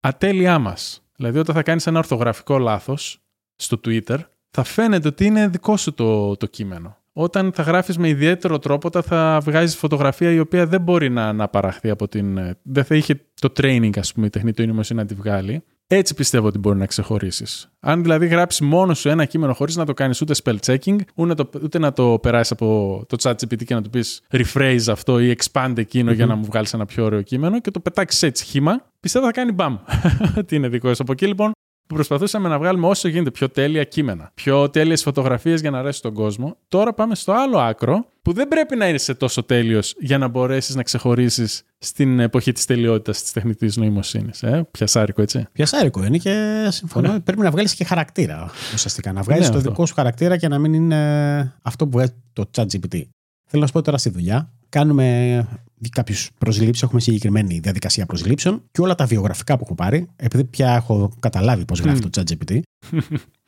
ατέλειά 0.00 0.58
μας. 0.58 1.02
Δηλαδή 1.16 1.38
όταν 1.38 1.54
θα 1.54 1.62
κάνεις 1.62 1.86
ένα 1.86 1.98
ορθογραφικό 1.98 2.58
λάθος 2.58 3.23
στο 3.56 3.80
Twitter 3.84 4.18
θα 4.50 4.62
φαίνεται 4.64 5.08
ότι 5.08 5.24
είναι 5.24 5.48
δικό 5.48 5.76
σου 5.76 5.94
το, 5.94 6.36
το 6.36 6.46
κείμενο. 6.46 6.96
Όταν 7.12 7.52
θα 7.54 7.62
γράφεις 7.62 7.98
με 7.98 8.08
ιδιαίτερο 8.08 8.58
τρόπο 8.58 8.90
θα- 8.90 9.02
θα 9.02 9.40
βγάζεις 9.44 9.76
φωτογραφία 9.76 10.30
η 10.30 10.38
οποία 10.38 10.66
δεν 10.66 10.80
μπορεί 10.80 11.10
να, 11.10 11.32
να 11.32 11.48
παραχθεί 11.48 11.90
από 11.90 12.08
την... 12.08 12.36
ε, 12.38 12.58
Δεν 12.62 12.84
θα 12.84 12.94
είχε 12.94 13.20
το 13.40 13.52
training 13.56 13.98
ας 13.98 14.12
πούμε 14.12 14.26
η 14.26 14.30
τεχνητή 14.30 14.66
νοημοσύνη 14.66 15.00
να 15.00 15.06
τη 15.06 15.14
βγάλει. 15.14 15.62
Έτσι 15.86 16.14
πιστεύω 16.14 16.46
ότι 16.46 16.58
μπορεί 16.58 16.78
να 16.78 16.86
ξεχωρίσεις. 16.86 17.72
Αν 17.80 18.02
δηλαδή 18.02 18.26
γράψεις 18.26 18.60
μόνο 18.60 18.94
σου 18.94 19.08
ένα 19.08 19.24
κείμενο 19.24 19.52
χωρίς 19.54 19.76
να 19.76 19.84
το 19.84 19.94
κάνεις 19.94 20.20
ούτε 20.20 20.34
spell 20.44 20.56
checking, 20.66 20.96
ούτε 21.14 21.28
να 21.28 21.34
το, 21.34 21.50
ούτε 21.62 21.78
να 21.78 21.92
το 21.92 22.18
περάσεις 22.22 22.50
από 22.52 23.02
το 23.08 23.16
chat 23.22 23.30
GPT 23.32 23.64
και 23.64 23.74
να 23.74 23.82
του 23.82 23.90
πεις 23.90 24.22
rephrase 24.30 24.84
αυτό 24.88 25.20
ή 25.20 25.36
expand 25.42 25.72
εκεινο 25.76 26.12
για 26.12 26.26
να 26.26 26.34
μου 26.34 26.44
βγάλεις 26.44 26.72
ένα 26.74 26.86
πιο 26.86 27.04
ωραίο 27.04 27.22
κείμενο 27.22 27.60
και 27.60 27.70
το 27.70 27.80
πετάξεις 27.80 28.22
έτσι 28.22 28.44
χήμα, 28.44 28.90
πιστεύω 29.00 29.24
θα 29.26 29.32
κάνει 29.32 29.52
μπαμ. 29.52 29.76
ότι 30.38 30.56
είναι 30.56 30.68
δικό 30.68 30.88
σου. 30.94 31.02
Από 31.02 31.12
εκεί 31.12 31.26
λοιπόν 31.26 31.52
που 31.86 31.94
προσπαθούσαμε 31.94 32.48
να 32.48 32.58
βγάλουμε 32.58 32.86
όσο 32.86 33.08
γίνεται 33.08 33.30
πιο 33.30 33.48
τέλεια 33.48 33.84
κείμενα, 33.84 34.30
πιο 34.34 34.70
τέλειες 34.70 35.02
φωτογραφίες 35.02 35.60
για 35.60 35.70
να 35.70 35.78
αρέσει 35.78 35.98
στον 35.98 36.14
κόσμο. 36.14 36.56
Τώρα 36.68 36.94
πάμε 36.94 37.14
στο 37.14 37.32
άλλο 37.32 37.58
άκρο 37.58 38.06
που 38.22 38.32
δεν 38.32 38.48
πρέπει 38.48 38.76
να 38.76 38.88
είσαι 38.88 39.14
τόσο 39.14 39.42
τέλειος 39.42 39.94
για 39.98 40.18
να 40.18 40.28
μπορέσεις 40.28 40.74
να 40.74 40.82
ξεχωρίσεις 40.82 41.62
στην 41.78 42.20
εποχή 42.20 42.52
της 42.52 42.64
τελειότητας 42.64 43.22
της 43.22 43.32
τεχνητής 43.32 43.76
νοημοσύνης. 43.76 44.42
Ε, 44.42 44.68
πιασάρικο, 44.70 45.22
έτσι. 45.22 45.46
Πιασάρικο 45.52 46.04
είναι 46.04 46.18
και 46.18 46.66
συμφωνώ. 46.70 47.20
Πρέπει 47.20 47.40
να 47.40 47.50
βγάλεις 47.50 47.74
και 47.74 47.84
χαρακτήρα 47.84 48.50
ουσιαστικά. 48.74 49.12
Να 49.12 49.22
βγάλεις 49.22 49.44
Ναι, 49.46 49.52
το 49.52 49.58
αυτό. 49.58 49.70
δικό 49.70 49.86
σου 49.86 49.94
χαρακτήρα 49.94 50.36
και 50.36 50.48
να 50.48 50.58
μην 50.58 50.72
είναι 50.74 51.52
αυτό 51.62 51.84
που 51.84 51.90
βγάζει 51.90 52.12
το 52.32 52.44
chat 52.56 52.62
GPT. 52.62 53.02
Θέλω 53.46 53.62
να 53.62 53.66
σου 53.66 53.72
πω 53.72 53.82
τώρα 53.82 53.98
στη 53.98 54.10
δουλειά. 54.10 54.50
Κάνουμε 54.74 55.46
κάποιους 55.90 56.30
προσλήψεις, 56.38 56.82
έχουμε 56.82 57.00
συγκεκριμένη 57.00 57.58
διαδικασία 57.58 58.06
προσλήψεων 58.06 58.62
και 58.70 58.80
όλα 58.80 58.94
τα 58.94 59.06
βιογραφικά 59.06 59.56
που 59.56 59.62
έχω 59.64 59.74
πάρει, 59.74 60.08
επειδή 60.16 60.44
πια 60.44 60.74
έχω 60.74 61.12
καταλάβει 61.20 61.64
πώς 61.64 61.80
γράφει 61.80 62.04
Μμ. 62.04 62.10
το 62.10 62.22
chat 62.22 62.32
GPT. 62.32 62.60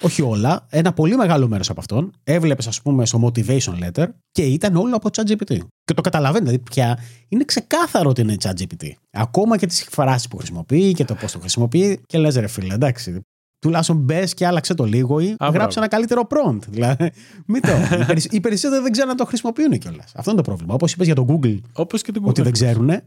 όχι 0.02 0.22
όλα, 0.22 0.66
ένα 0.70 0.92
πολύ 0.92 1.16
μεγάλο 1.16 1.48
μέρος 1.48 1.70
από 1.70 1.80
αυτόν 1.80 2.10
έβλεπες, 2.24 2.66
ας 2.66 2.82
πούμε, 2.82 3.06
στο 3.06 3.20
motivation 3.24 3.84
letter 3.84 4.06
και 4.30 4.42
ήταν 4.42 4.76
όλο 4.76 4.96
από 4.96 5.08
chat 5.12 5.22
GPT. 5.22 5.58
Και 5.84 5.94
το 5.94 6.00
καταλαβαίνει, 6.00 6.44
δηλαδή 6.44 6.62
πια 6.70 6.98
είναι 7.28 7.44
ξεκάθαρο 7.44 8.08
ότι 8.08 8.20
είναι 8.20 8.34
chat 8.42 8.52
GPT. 8.60 8.90
Ακόμα 9.10 9.56
και 9.56 9.66
τις 9.66 9.80
εκφράσει 9.80 10.28
που 10.28 10.36
χρησιμοποιεί 10.36 10.92
και 10.92 11.04
το 11.04 11.14
πώς 11.14 11.32
το 11.32 11.38
χρησιμοποιεί. 11.38 12.00
Και 12.06 12.18
λες, 12.18 12.36
ρε 12.36 12.46
φίλε, 12.46 12.74
εντάξει. 12.74 13.20
Τουλάχιστον 13.66 13.96
μπες 13.96 14.34
και 14.34 14.46
άλλαξε 14.46 14.74
το 14.74 14.84
λίγο 14.84 15.20
ή 15.20 15.34
μπράβο. 15.38 15.52
γράψε 15.58 15.78
ένα 15.78 15.88
καλύτερο 15.88 16.26
prompt. 16.30 16.60
Δηλαδή, 16.68 17.12
μην 17.46 17.62
το. 17.62 17.68
οι, 18.00 18.04
περισσ- 18.04 18.32
οι 18.32 18.40
περισσότεροι 18.40 18.82
δεν 18.82 18.92
ξέρουν 18.92 19.10
να 19.10 19.16
το 19.16 19.24
χρησιμοποιούν 19.24 19.78
κιόλας. 19.78 20.12
Αυτό 20.14 20.30
είναι 20.30 20.40
το 20.42 20.48
πρόβλημα. 20.48 20.74
Όπως 20.74 20.92
είπες 20.92 21.06
για 21.06 21.14
το 21.14 21.26
Google, 21.28 21.58
Όπως 21.72 22.02
και 22.02 22.12
το 22.12 22.20
Google. 22.24 22.28
ότι 22.28 22.42
δεν 22.42 22.52
ξέρουν. 22.52 22.88
Ε, 22.90 23.02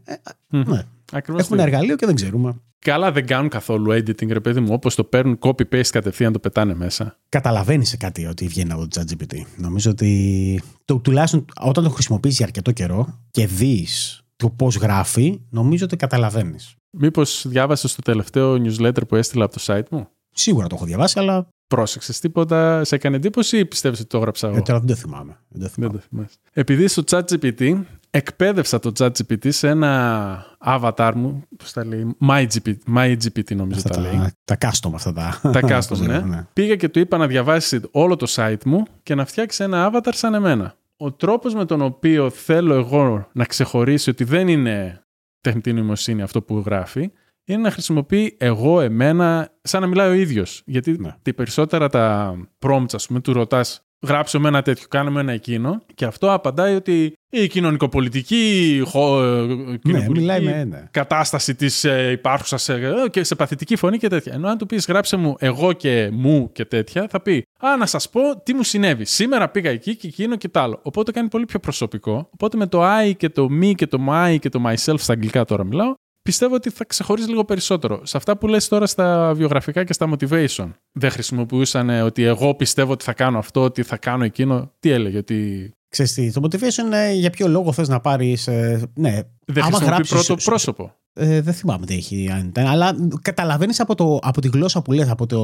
Μμμ. 0.48 0.62
ναι. 0.66 0.82
Ακριβώς 1.12 1.40
Έχουμε 1.42 1.56
το 1.56 1.62
ένα 1.62 1.62
ίδιο. 1.62 1.62
εργαλείο 1.64 1.96
και 1.96 2.06
δεν 2.06 2.14
ξέρουμε. 2.14 2.60
Καλά 2.78 3.12
δεν 3.12 3.26
κάνουν 3.26 3.48
καθόλου 3.48 3.92
editing, 3.92 4.28
ρε 4.28 4.40
παιδί 4.40 4.60
μου. 4.60 4.72
Όπως 4.72 4.94
το 4.94 5.04
παίρνουν 5.04 5.38
copy-paste 5.40 5.86
κατευθείαν 5.90 6.32
το 6.32 6.38
πετάνε 6.38 6.74
μέσα. 6.74 7.16
Καταλαβαίνεις 7.28 7.88
σε 7.88 7.96
κάτι 7.96 8.26
ότι 8.26 8.46
βγαίνει 8.46 8.72
από 8.72 8.88
το 8.88 9.00
ChatGPT. 9.00 9.36
Νομίζω 9.56 9.90
ότι 9.90 10.62
το, 10.84 10.98
τουλάχιστον 10.98 11.44
όταν 11.60 11.84
το 11.84 11.90
χρησιμοποιήσει 11.90 12.34
για 12.36 12.46
αρκετό 12.46 12.72
καιρό 12.72 13.18
και 13.30 13.46
δεις 13.46 14.20
το 14.36 14.50
πώς 14.50 14.76
γράφει, 14.76 15.40
νομίζω 15.50 15.84
ότι 15.84 15.96
καταλαβαίνεις. 15.96 16.74
Μήπως 16.90 17.44
διάβασες 17.48 17.94
το 17.94 18.02
τελευταίο 18.02 18.54
newsletter 18.64 19.08
που 19.08 19.16
έστειλα 19.16 19.44
από 19.44 19.54
το 19.54 19.62
site 19.66 19.88
μου; 19.90 20.08
Σίγουρα 20.32 20.66
το 20.66 20.74
έχω 20.74 20.84
διαβάσει, 20.84 21.18
αλλά 21.18 21.46
Πρόσεξες 21.66 22.20
τίποτα, 22.20 22.84
σε 22.84 22.94
έκανε 22.94 23.16
εντύπωση 23.16 23.58
ή 23.58 23.64
πιστεύεις 23.64 23.98
ότι 24.00 24.08
το 24.08 24.18
έγραψα 24.18 24.48
εγώ; 24.48 24.56
ε, 24.56 24.60
τώρα 24.60 24.78
δεν 24.78 24.88
το 24.88 24.94
θυμάμαι. 24.94 25.38
Δεν 25.48 25.52
το 25.52 25.58
Δεν 25.58 25.68
θυμάμαι. 25.68 25.92
το 25.92 26.00
θυμάσαι. 26.10 26.36
Επειδή 26.52 26.88
στο 26.88 27.02
ChatGPT 27.06 27.80
εκπαίδευσα 28.10 28.78
το 28.78 28.92
ChatGPT 28.98 29.52
σε 29.52 29.68
ένα 29.68 30.44
avatar 30.64 31.12
μου, 31.14 31.44
πώς 31.56 31.72
τα 31.72 31.84
λέει, 31.84 32.16
MyGPT, 32.28 32.74
MyGPT 32.96 33.54
νομίζω 33.54 33.80
Αυτά 33.84 33.88
τα 33.88 34.00
λέει. 34.00 34.32
τα, 34.44 34.56
τα 34.56 34.70
custom 34.70 34.90
αυτά 34.94 35.12
τα. 35.12 35.40
Τα 35.52 35.60
πώς 35.60 35.70
custom, 35.70 35.96
ναι. 36.06 36.06
λέγονται, 36.06 36.48
Πήγα 36.52 36.76
και 36.76 36.88
του 36.88 36.98
είπα 36.98 37.16
να 37.16 37.26
διαβάσει 37.26 37.80
όλο 37.90 38.16
το 38.16 38.26
site 38.30 38.64
μου 38.64 38.82
και 39.02 39.14
να 39.14 39.24
φτιάξει 39.24 39.62
ένα 39.62 39.90
avatar 39.92 40.10
σαν 40.12 40.34
εμένα. 40.34 40.74
Ο 40.96 41.12
τρόπος 41.12 41.54
με 41.54 41.64
τον 41.64 41.80
οποίο 41.82 42.30
θέλω 42.30 42.74
εγώ 42.74 43.28
να 43.32 43.44
ξεχωρίσει 43.44 44.10
ότι 44.10 44.24
δεν 44.24 44.48
είναι 44.48 45.02
τεχνητή 45.40 45.72
νοημοσύνη 45.72 46.22
αυτό 46.22 46.42
που 46.42 46.62
γράφει, 46.66 47.10
είναι 47.52 47.62
να 47.62 47.70
χρησιμοποιεί 47.70 48.36
εγώ, 48.38 48.80
εμένα, 48.80 49.52
σαν 49.62 49.80
να 49.80 49.86
μιλάει 49.86 50.08
ο 50.08 50.12
ίδιος. 50.12 50.62
Γιατί 50.66 50.96
Ναι. 50.98 51.14
τα 51.22 51.34
περισσότερα 51.34 51.88
τα 51.88 52.34
prompts, 52.66 52.94
ας 52.94 53.06
πούμε, 53.06 53.20
του 53.20 53.32
ρωτάς 53.32 53.80
γράψε 54.06 54.38
με 54.38 54.48
ένα 54.48 54.62
τέτοιο, 54.62 54.86
κάνε 54.88 55.10
με 55.10 55.20
ένα 55.20 55.32
εκείνο 55.32 55.82
και 55.94 56.04
αυτό 56.04 56.32
απαντάει 56.32 56.74
ότι 56.74 57.12
η 57.30 57.46
κοινωνικοπολιτική, 57.46 58.74
η 58.76 58.78
χω- 58.80 59.22
ε, 59.22 59.26
Ναι, 59.46 59.76
κοινοπολιτική 59.76 60.10
μιλάει 60.18 60.40
με 60.42 60.50
ένα. 60.50 60.88
κατάσταση 60.90 61.54
της 61.54 61.84
ε, 61.84 62.10
υπάρχουσας 62.10 62.68
ε, 62.68 63.04
και 63.10 63.24
σε 63.24 63.34
παθητική 63.34 63.76
φωνή 63.76 63.98
και 63.98 64.08
τέτοια. 64.08 64.32
Ενώ 64.34 64.48
αν 64.48 64.58
του 64.58 64.66
πεις 64.66 64.86
γράψε 64.86 65.16
μου 65.16 65.34
εγώ 65.38 65.72
και 65.72 66.08
μου 66.12 66.50
και 66.52 66.64
τέτοια, 66.64 67.06
θα 67.10 67.20
πει 67.20 67.44
Α, 67.60 67.76
να 67.76 67.86
σας 67.86 68.10
πω 68.10 68.20
τι 68.42 68.54
μου 68.54 68.62
συνέβη. 68.62 69.04
Σήμερα 69.04 69.48
πήγα 69.48 69.70
εκεί 69.70 69.96
και 69.96 70.06
εκείνο 70.06 70.36
και 70.36 70.48
τ' 70.48 70.56
άλλο. 70.56 70.78
Οπότε 70.82 71.10
το 71.12 71.18
κάνει 71.18 71.28
πολύ 71.28 71.44
πιο 71.44 71.58
προσωπικό. 71.58 72.28
Οπότε 72.32 72.56
με 72.56 72.66
το 72.66 72.82
I 72.84 73.12
και 73.16 73.28
το 73.28 73.48
me 73.62 73.72
και 73.74 73.86
το 73.86 73.98
my 74.10 74.36
και 74.40 74.48
το 74.48 74.62
myself 74.66 74.94
στα 74.98 75.12
αγγλικά 75.12 75.44
τώρα 75.44 75.64
μιλάω, 75.64 75.94
πιστεύω 76.30 76.54
ότι 76.54 76.70
θα 76.70 76.84
ξεχωρίζει 76.84 77.28
λίγο 77.28 77.44
περισσότερο. 77.44 78.00
Σε 78.06 78.16
αυτά 78.16 78.36
που 78.38 78.46
λες 78.46 78.68
τώρα 78.68 78.86
στα 78.86 79.32
βιογραφικά 79.34 79.84
και 79.84 79.92
στα 79.92 80.10
motivation. 80.12 80.70
Δεν 80.92 81.10
χρησιμοποιούσαν 81.10 81.90
ε, 81.90 82.02
ότι 82.02 82.22
εγώ 82.22 82.54
πιστεύω 82.54 82.92
ότι 82.92 83.04
θα 83.04 83.12
κάνω 83.12 83.38
αυτό, 83.38 83.62
ότι 83.62 83.82
θα 83.82 83.96
κάνω 83.96 84.24
εκείνο. 84.24 84.72
Τι 84.78 84.90
έλεγε, 84.90 85.18
ότι 85.18 85.70
Ξέρεις 85.88 86.12
τι, 86.12 86.32
το 86.32 86.40
motivation 86.44 86.84
είναι 86.84 87.12
για 87.12 87.30
ποιο 87.30 87.48
λόγο 87.48 87.72
θες 87.72 87.88
να 87.88 88.00
πάρεις... 88.00 88.46
ε, 88.46 88.82
ναι, 88.94 89.10
δεν 89.46 89.62
άμα 89.62 89.76
χρησιμοποιεί 89.76 89.84
γράψεις 89.84 90.08
πρώτο 90.08 90.24
σου- 90.24 90.40
σου- 90.40 90.48
πρόσωπο. 90.48 90.94
Ε, 91.12 91.40
δεν 91.40 91.54
θυμάμαι 91.54 91.86
τι 91.86 91.94
έχει, 91.94 92.28
αν 92.32 92.46
ήταν, 92.46 92.66
αλλά 92.66 92.96
καταλαβαίνεις 93.22 93.80
από, 93.80 93.94
το, 93.94 94.18
από 94.22 94.40
τη 94.40 94.48
γλώσσα 94.48 94.82
που 94.82 94.92
λες, 94.92 95.08
από, 95.08 95.26
το, 95.26 95.40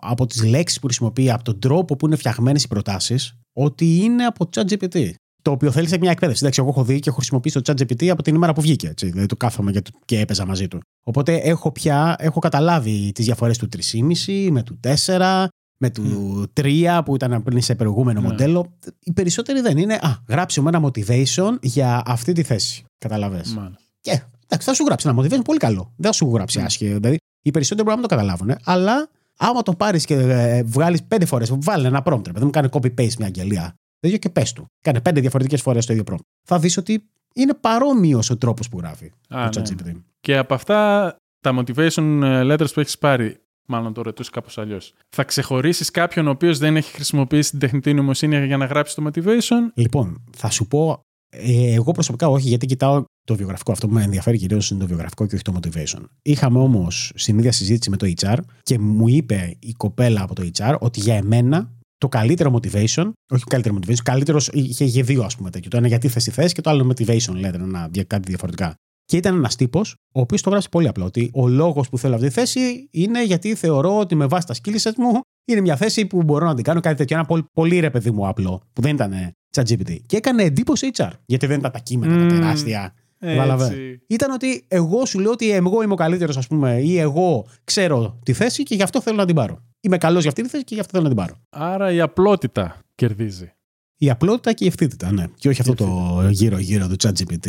από 0.00 0.26
τις 0.26 0.44
λέξεις 0.44 0.78
που 0.80 0.86
χρησιμοποιεί, 0.86 1.30
από 1.30 1.44
τον 1.44 1.58
τρόπο 1.58 1.96
που 1.96 2.06
είναι 2.06 2.16
φτιαγμένες 2.16 2.64
οι 2.64 2.68
προτάσεις, 2.68 3.38
ότι 3.52 3.96
είναι 3.96 4.24
από 4.24 4.48
ChatGPT. 4.56 5.10
Το 5.42 5.50
οποίο 5.50 5.70
θέλει 5.70 5.88
σε 5.88 5.98
μια 5.98 6.10
εκπαίδευση. 6.10 6.40
Εντάξει, 6.42 6.60
εγώ 6.60 6.70
έχω 6.70 6.84
δει 6.84 6.98
και 6.98 7.08
έχω 7.08 7.16
χρησιμοποιήσει 7.16 7.60
το 7.60 7.72
ChatGPT 7.72 8.06
από 8.08 8.22
την 8.22 8.34
ημέρα 8.34 8.52
που 8.52 8.60
βγήκε. 8.60 8.88
Έτσι, 8.88 9.06
δηλαδή 9.10 9.26
το 9.26 9.36
κάθομαι 9.36 9.72
και, 9.72 9.80
το- 9.82 9.90
και 10.04 10.18
έπαιζα 10.20 10.46
μαζί 10.46 10.68
του. 10.68 10.80
Οπότε 11.04 11.34
έχω 11.36 11.72
πια 11.72 12.16
έχω 12.18 12.38
καταλάβει 12.38 13.12
τις 13.14 13.24
διαφορές 13.24 13.58
του 13.58 13.68
3,5 13.68 14.48
με 14.50 14.62
του 14.62 14.80
4, 15.06 15.46
με 15.80 15.90
του 15.90 16.46
3 16.60 17.00
που 17.04 17.14
ήταν 17.14 17.42
πριν 17.42 17.60
σε 17.62 17.74
προηγούμενο 17.74 18.20
Ναι. 18.20 18.26
μοντέλο. 18.28 18.72
Οι 19.00 19.12
περισσότεροι 19.12 19.60
δεν 19.60 19.78
είναι. 19.78 19.94
Α, 19.94 20.22
γράψε 20.28 20.60
μου 20.60 20.68
ένα 20.68 20.82
motivation 20.84 21.58
για 21.60 22.02
αυτή 22.06 22.32
τη 22.32 22.42
θέση. 22.42 22.84
Καταλαβες. 22.98 23.54
Μάλιστα. 23.54 23.78
Και 24.00 24.10
εντάξει, 24.44 24.68
θα 24.68 24.74
σου 24.74 24.84
γράψει 24.86 25.08
ένα 25.08 25.20
motivation 25.22 25.44
πολύ 25.44 25.58
καλό. 25.58 25.92
Δεν 25.96 26.10
θα 26.10 26.12
σου 26.16 26.30
γράψει 26.34 26.58
Mm. 26.62 26.64
άσχημα. 26.64 26.94
Δηλαδή, 26.94 27.16
οι 27.42 27.50
περισσότεροι 27.50 27.88
μπορεί 27.88 27.96
να 27.96 28.02
μην 28.02 28.08
το 28.08 28.16
καταλάβουν. 28.16 28.56
Αλλά 28.64 29.08
άμα 29.36 29.62
το 29.62 29.72
πάρεις 29.74 30.04
και 30.04 30.14
ε, 30.14 30.62
βγάλεις 30.62 31.02
πέντε 31.02 31.24
φορές, 31.24 31.52
βάλει 31.58 31.86
ένα 31.86 32.02
prompt, 32.04 32.22
ρε 32.26 32.32
παιδί 32.32 32.44
μου, 32.44 32.50
κάνει 32.50 32.68
copy-paste 32.72 33.14
μια 33.18 33.26
αγγελία. 33.26 33.74
Τέτοιο 34.00 34.18
και 34.18 34.30
πες 34.30 34.52
του. 34.52 34.66
Κάνε 34.82 35.00
πέντε 35.00 35.20
διαφορετικές 35.20 35.62
φορές 35.62 35.86
το 35.86 35.92
ίδιο 35.92 36.04
prompt. 36.10 36.24
Θα 36.48 36.58
δεις 36.58 36.76
ότι 36.76 37.08
είναι 37.34 37.54
παρόμοιος 37.54 38.30
ο 38.30 38.36
τρόπος 38.36 38.68
που 38.68 38.78
γράφει 38.78 39.12
Α, 39.28 39.48
το 39.48 39.60
ναι. 39.60 39.66
ChatGPT. 39.68 40.02
Και 40.20 40.36
από 40.36 40.54
αυτά 40.54 41.16
τα 41.40 41.54
motivation 41.58 42.22
letters 42.52 42.72
που 42.74 42.80
έχεις 42.80 42.98
πάρει, 42.98 43.36
μάλλον 43.68 43.92
το 43.92 44.02
ρωτήσω 44.02 44.30
κάπως 44.30 44.58
αλλιώς, 44.58 44.94
θα 45.08 45.24
ξεχωρίσεις 45.24 45.90
κάποιον 45.90 46.26
ο 46.26 46.30
οποίος 46.30 46.58
δεν 46.58 46.76
έχει 46.76 46.92
χρησιμοποιήσει 46.92 47.50
την 47.50 47.58
τεχνητή 47.58 47.94
νοημοσύνη 47.94 48.46
για 48.46 48.56
να 48.56 48.64
γράψει 48.64 48.94
το 48.94 49.10
motivation; 49.10 49.72
Λοιπόν, 49.74 50.24
θα 50.36 50.50
σου 50.50 50.66
πω. 50.66 51.00
Ε, 51.30 51.72
εγώ 51.72 51.92
προσωπικά 51.92 52.28
όχι, 52.28 52.48
γιατί 52.48 52.66
κοιτάω 52.66 53.04
το 53.24 53.36
βιογραφικό. 53.36 53.72
Αυτό 53.72 53.86
που 53.86 53.94
με 53.94 54.02
ενδιαφέρει 54.02 54.38
κυρίως 54.38 54.70
είναι 54.70 54.80
το 54.80 54.86
βιογραφικό 54.86 55.26
και 55.26 55.34
όχι 55.34 55.44
το 55.44 55.60
motivation. 55.60 56.02
Είχαμε 56.22 56.58
όμως 56.58 57.12
στην 57.14 57.38
ίδια 57.38 57.52
συζήτηση 57.52 57.90
με 57.90 57.96
το 57.96 58.12
HR 58.20 58.38
και 58.62 58.78
μου 58.78 59.08
είπε 59.08 59.56
η 59.58 59.72
κοπέλα 59.72 60.22
από 60.22 60.34
το 60.34 60.50
HR 60.58 60.78
ότι 60.78 61.00
για 61.00 61.14
εμένα 61.14 61.72
το 61.98 62.08
καλύτερο 62.08 62.54
motivation, 62.54 63.10
όχι 63.30 63.44
καλύτερο 63.44 63.78
motivation, 63.80 64.02
καλύτερος 64.02 64.48
είχε, 64.52 64.84
είχε 64.84 65.02
δύο 65.02 65.22
ας 65.22 65.36
πούμε 65.36 65.50
τέτοιο. 65.50 65.70
Το 65.70 65.76
ένα 65.76 65.86
γιατί 65.88 66.08
θες 66.08 66.24
τη 66.24 66.30
θέση 66.30 66.54
και 66.54 66.60
το 66.60 66.70
άλλο 66.70 66.92
motivation, 66.92 67.34
λέτε, 67.34 67.56
ένα, 67.56 67.88
δια- 67.90 68.04
κάτι 68.04 68.28
διαφορετικά. 68.28 68.74
Και 69.04 69.16
ήταν 69.16 69.34
ένας 69.34 69.56
τύπος, 69.56 69.94
ο 70.14 70.20
οποίος 70.20 70.42
το 70.42 70.50
γράψει 70.50 70.68
πολύ 70.68 70.88
απλό. 70.88 71.04
Ότι 71.04 71.30
ο 71.34 71.48
λόγος 71.48 71.88
που 71.88 71.98
θέλω 71.98 72.14
αυτή 72.14 72.26
τη 72.26 72.32
θέση 72.32 72.88
είναι 72.90 73.24
γιατί 73.24 73.54
θεωρώ 73.54 73.98
ότι 73.98 74.14
με 74.14 74.26
βάση 74.26 74.46
τα 74.46 74.54
skills 74.54 74.92
μου 74.96 75.20
είναι 75.44 75.60
μια 75.60 75.76
θέση 75.76 76.06
που 76.06 76.22
μπορώ 76.22 76.46
να 76.46 76.54
την 76.54 76.64
κάνω 76.64 76.80
κάτι 76.80 76.96
τέτοιο. 76.96 77.16
Ένα 77.16 77.24
πολύ, 77.26 77.44
πολύ 77.52 77.78
ρε 77.78 77.90
παιδί 77.90 78.10
μου 78.10 78.28
απλό, 78.28 78.60
που 78.72 78.82
δεν 78.82 78.94
ήταν 78.94 79.12
ChatGPT. 79.56 79.96
Και 80.06 80.16
έκανε 80.16 80.42
εντύπωση 80.42 80.90
HR. 80.96 81.10
Γιατί 81.26 81.46
δεν 81.46 81.58
ήταν 81.58 81.70
τα 81.72 81.78
κείμενα, 81.78 82.16
τα 82.16 82.20
Μμμ. 82.22 82.28
τεράστια. 82.28 82.94
Έτσι. 83.20 84.00
Ήταν 84.06 84.30
ότι 84.30 84.64
εγώ 84.68 85.06
σου 85.06 85.18
λέω 85.18 85.30
ότι 85.30 85.50
εγώ 85.50 85.82
είμαι 85.82 85.92
ο 85.92 85.96
καλύτερος, 85.96 86.36
ας 86.36 86.46
πούμε, 86.46 86.80
ή 86.80 86.98
εγώ 86.98 87.46
ξέρω 87.64 88.18
τη 88.22 88.32
θέση 88.32 88.62
και 88.62 88.74
γι' 88.74 88.82
αυτό 88.82 89.00
θέλω 89.00 89.16
να 89.16 89.26
την 89.26 89.34
πάρω. 89.34 89.62
Είμαι 89.80 89.98
καλός 89.98 90.20
για 90.20 90.30
αυτή 90.30 90.42
τη 90.42 90.48
θέση 90.48 90.64
και 90.64 90.74
γι' 90.74 90.80
αυτό 90.80 90.92
θέλω 90.98 91.08
να 91.08 91.14
την 91.14 91.24
πάρω. 91.24 91.40
Άρα 91.50 91.92
η 91.92 92.00
απλότητα 92.00 92.80
κερδίζει. 92.94 93.52
Η 94.00 94.10
απλότητα 94.10 94.52
και 94.52 94.64
η 94.64 94.66
ευθύτητα, 94.66 95.12
ναι. 95.12 95.24
Και 95.34 95.48
όχι 95.48 95.60
αυτό 95.60 95.74
το 95.74 96.18
γύρω-γύρω 96.30 96.88
του 96.88 96.96
ChatGPT, 97.02 97.48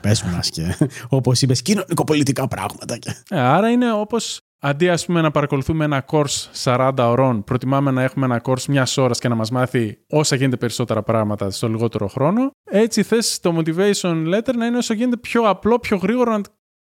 πες 0.00 0.22
μας 0.22 0.50
και 0.50 0.76
όπως 1.08 1.42
είπες, 1.42 1.62
κοινωνικοπολιτικά 1.62 2.48
πράγματα. 2.48 2.98
Και... 2.98 3.10
Ε, 3.28 3.40
άρα 3.40 3.70
είναι 3.70 3.92
όπως 3.92 4.40
αντί 4.60 4.88
ας 4.88 5.06
πούμε 5.06 5.20
να 5.20 5.30
παρακολουθούμε 5.30 5.84
ένα 5.84 6.04
course 6.10 6.64
40 6.64 6.92
ωρών, 6.98 7.44
προτιμάμε 7.44 7.90
να 7.90 8.02
έχουμε 8.02 8.24
ένα 8.24 8.40
course 8.44 8.64
μιας 8.68 8.96
ώρας 8.96 9.18
και 9.18 9.28
να 9.28 9.34
μας 9.34 9.50
μάθει 9.50 9.98
όσα 10.08 10.36
γίνεται 10.36 10.56
περισσότερα 10.56 11.02
πράγματα 11.02 11.50
στο 11.50 11.68
λιγότερο 11.68 12.08
χρόνο. 12.08 12.50
Έτσι 12.64 13.02
θες 13.02 13.40
το 13.40 13.56
motivation 13.56 14.34
letter 14.34 14.54
να 14.56 14.66
είναι 14.66 14.76
όσο 14.76 14.94
γίνεται 14.94 15.16
πιο 15.16 15.48
απλό, 15.48 15.78
πιο 15.78 15.96
γρήγορο, 15.96 16.30
να 16.30 16.40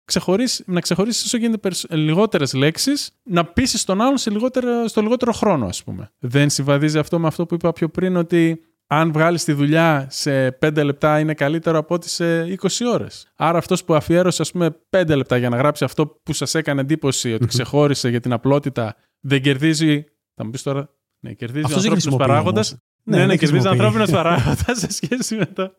ξεχωρίσει, 0.05 0.63
να 0.67 0.79
ξεχωρίσεις 0.79 1.25
όσο 1.25 1.37
γίνεται 1.37 1.69
λιγότερες 1.89 2.53
λέξεις, 2.53 3.19
να 3.23 3.45
πείσει 3.45 3.85
τον 3.85 4.01
άλλον 4.01 4.17
σε 4.17 4.29
λιγότερο, 4.29 4.87
στο 4.87 5.01
λιγότερο 5.01 5.31
χρόνο, 5.31 5.65
ας 5.65 5.83
πούμε. 5.83 6.11
Δεν 6.19 6.49
συμβαδίζει 6.49 6.97
αυτό 6.97 7.19
με 7.19 7.27
αυτό 7.27 7.45
που 7.45 7.53
είπα 7.53 7.73
πιο 7.73 7.89
πριν, 7.89 8.15
ότι 8.15 8.61
αν 8.87 9.11
βγάλεις 9.11 9.43
τη 9.43 9.53
δουλειά 9.53 10.07
σε 10.09 10.57
5 10.61 10.83
λεπτά 10.83 11.19
είναι 11.19 11.33
καλύτερο 11.33 11.77
από 11.77 11.93
ότι 11.93 12.09
σε 12.09 12.43
20 12.43 12.67
ώρες. 12.93 13.31
Άρα 13.35 13.57
αυτός 13.57 13.83
που 13.83 13.95
αφιέρωσε, 13.95 14.41
ας 14.41 14.51
πούμε, 14.51 14.75
5 14.89 15.15
λεπτά 15.15 15.37
για 15.37 15.49
να 15.49 15.57
γράψει 15.57 15.83
αυτό 15.83 16.07
που 16.23 16.33
σας 16.33 16.55
έκανε 16.55 16.81
εντύπωση 16.81 17.33
ότι 17.33 17.45
ξεχώρισε 17.45 18.09
για 18.09 18.19
την 18.19 18.33
απλότητα, 18.33 18.95
δεν 19.19 19.41
κερδίζει. 19.41 20.05
Θα 20.35 20.43
μου 20.43 20.49
πεις 20.49 20.63
τώρα. 20.63 20.89
Ναι, 21.19 21.33
κερδίζει 21.33 21.73
ο 21.73 21.75
ανθρώπινος 21.75 22.15
παράγοντας. 22.15 22.77
Ναι, 23.03 23.17
ναι, 23.17 23.25
ναι, 23.25 23.35
κερδίζει 23.35 23.67
ο 23.67 23.69
ανθρώπινος 23.69 24.11
παράγοντας 24.11 24.79
σε 24.79 24.91
σχέση 24.91 25.35
με 25.35 25.45
το. 25.45 25.71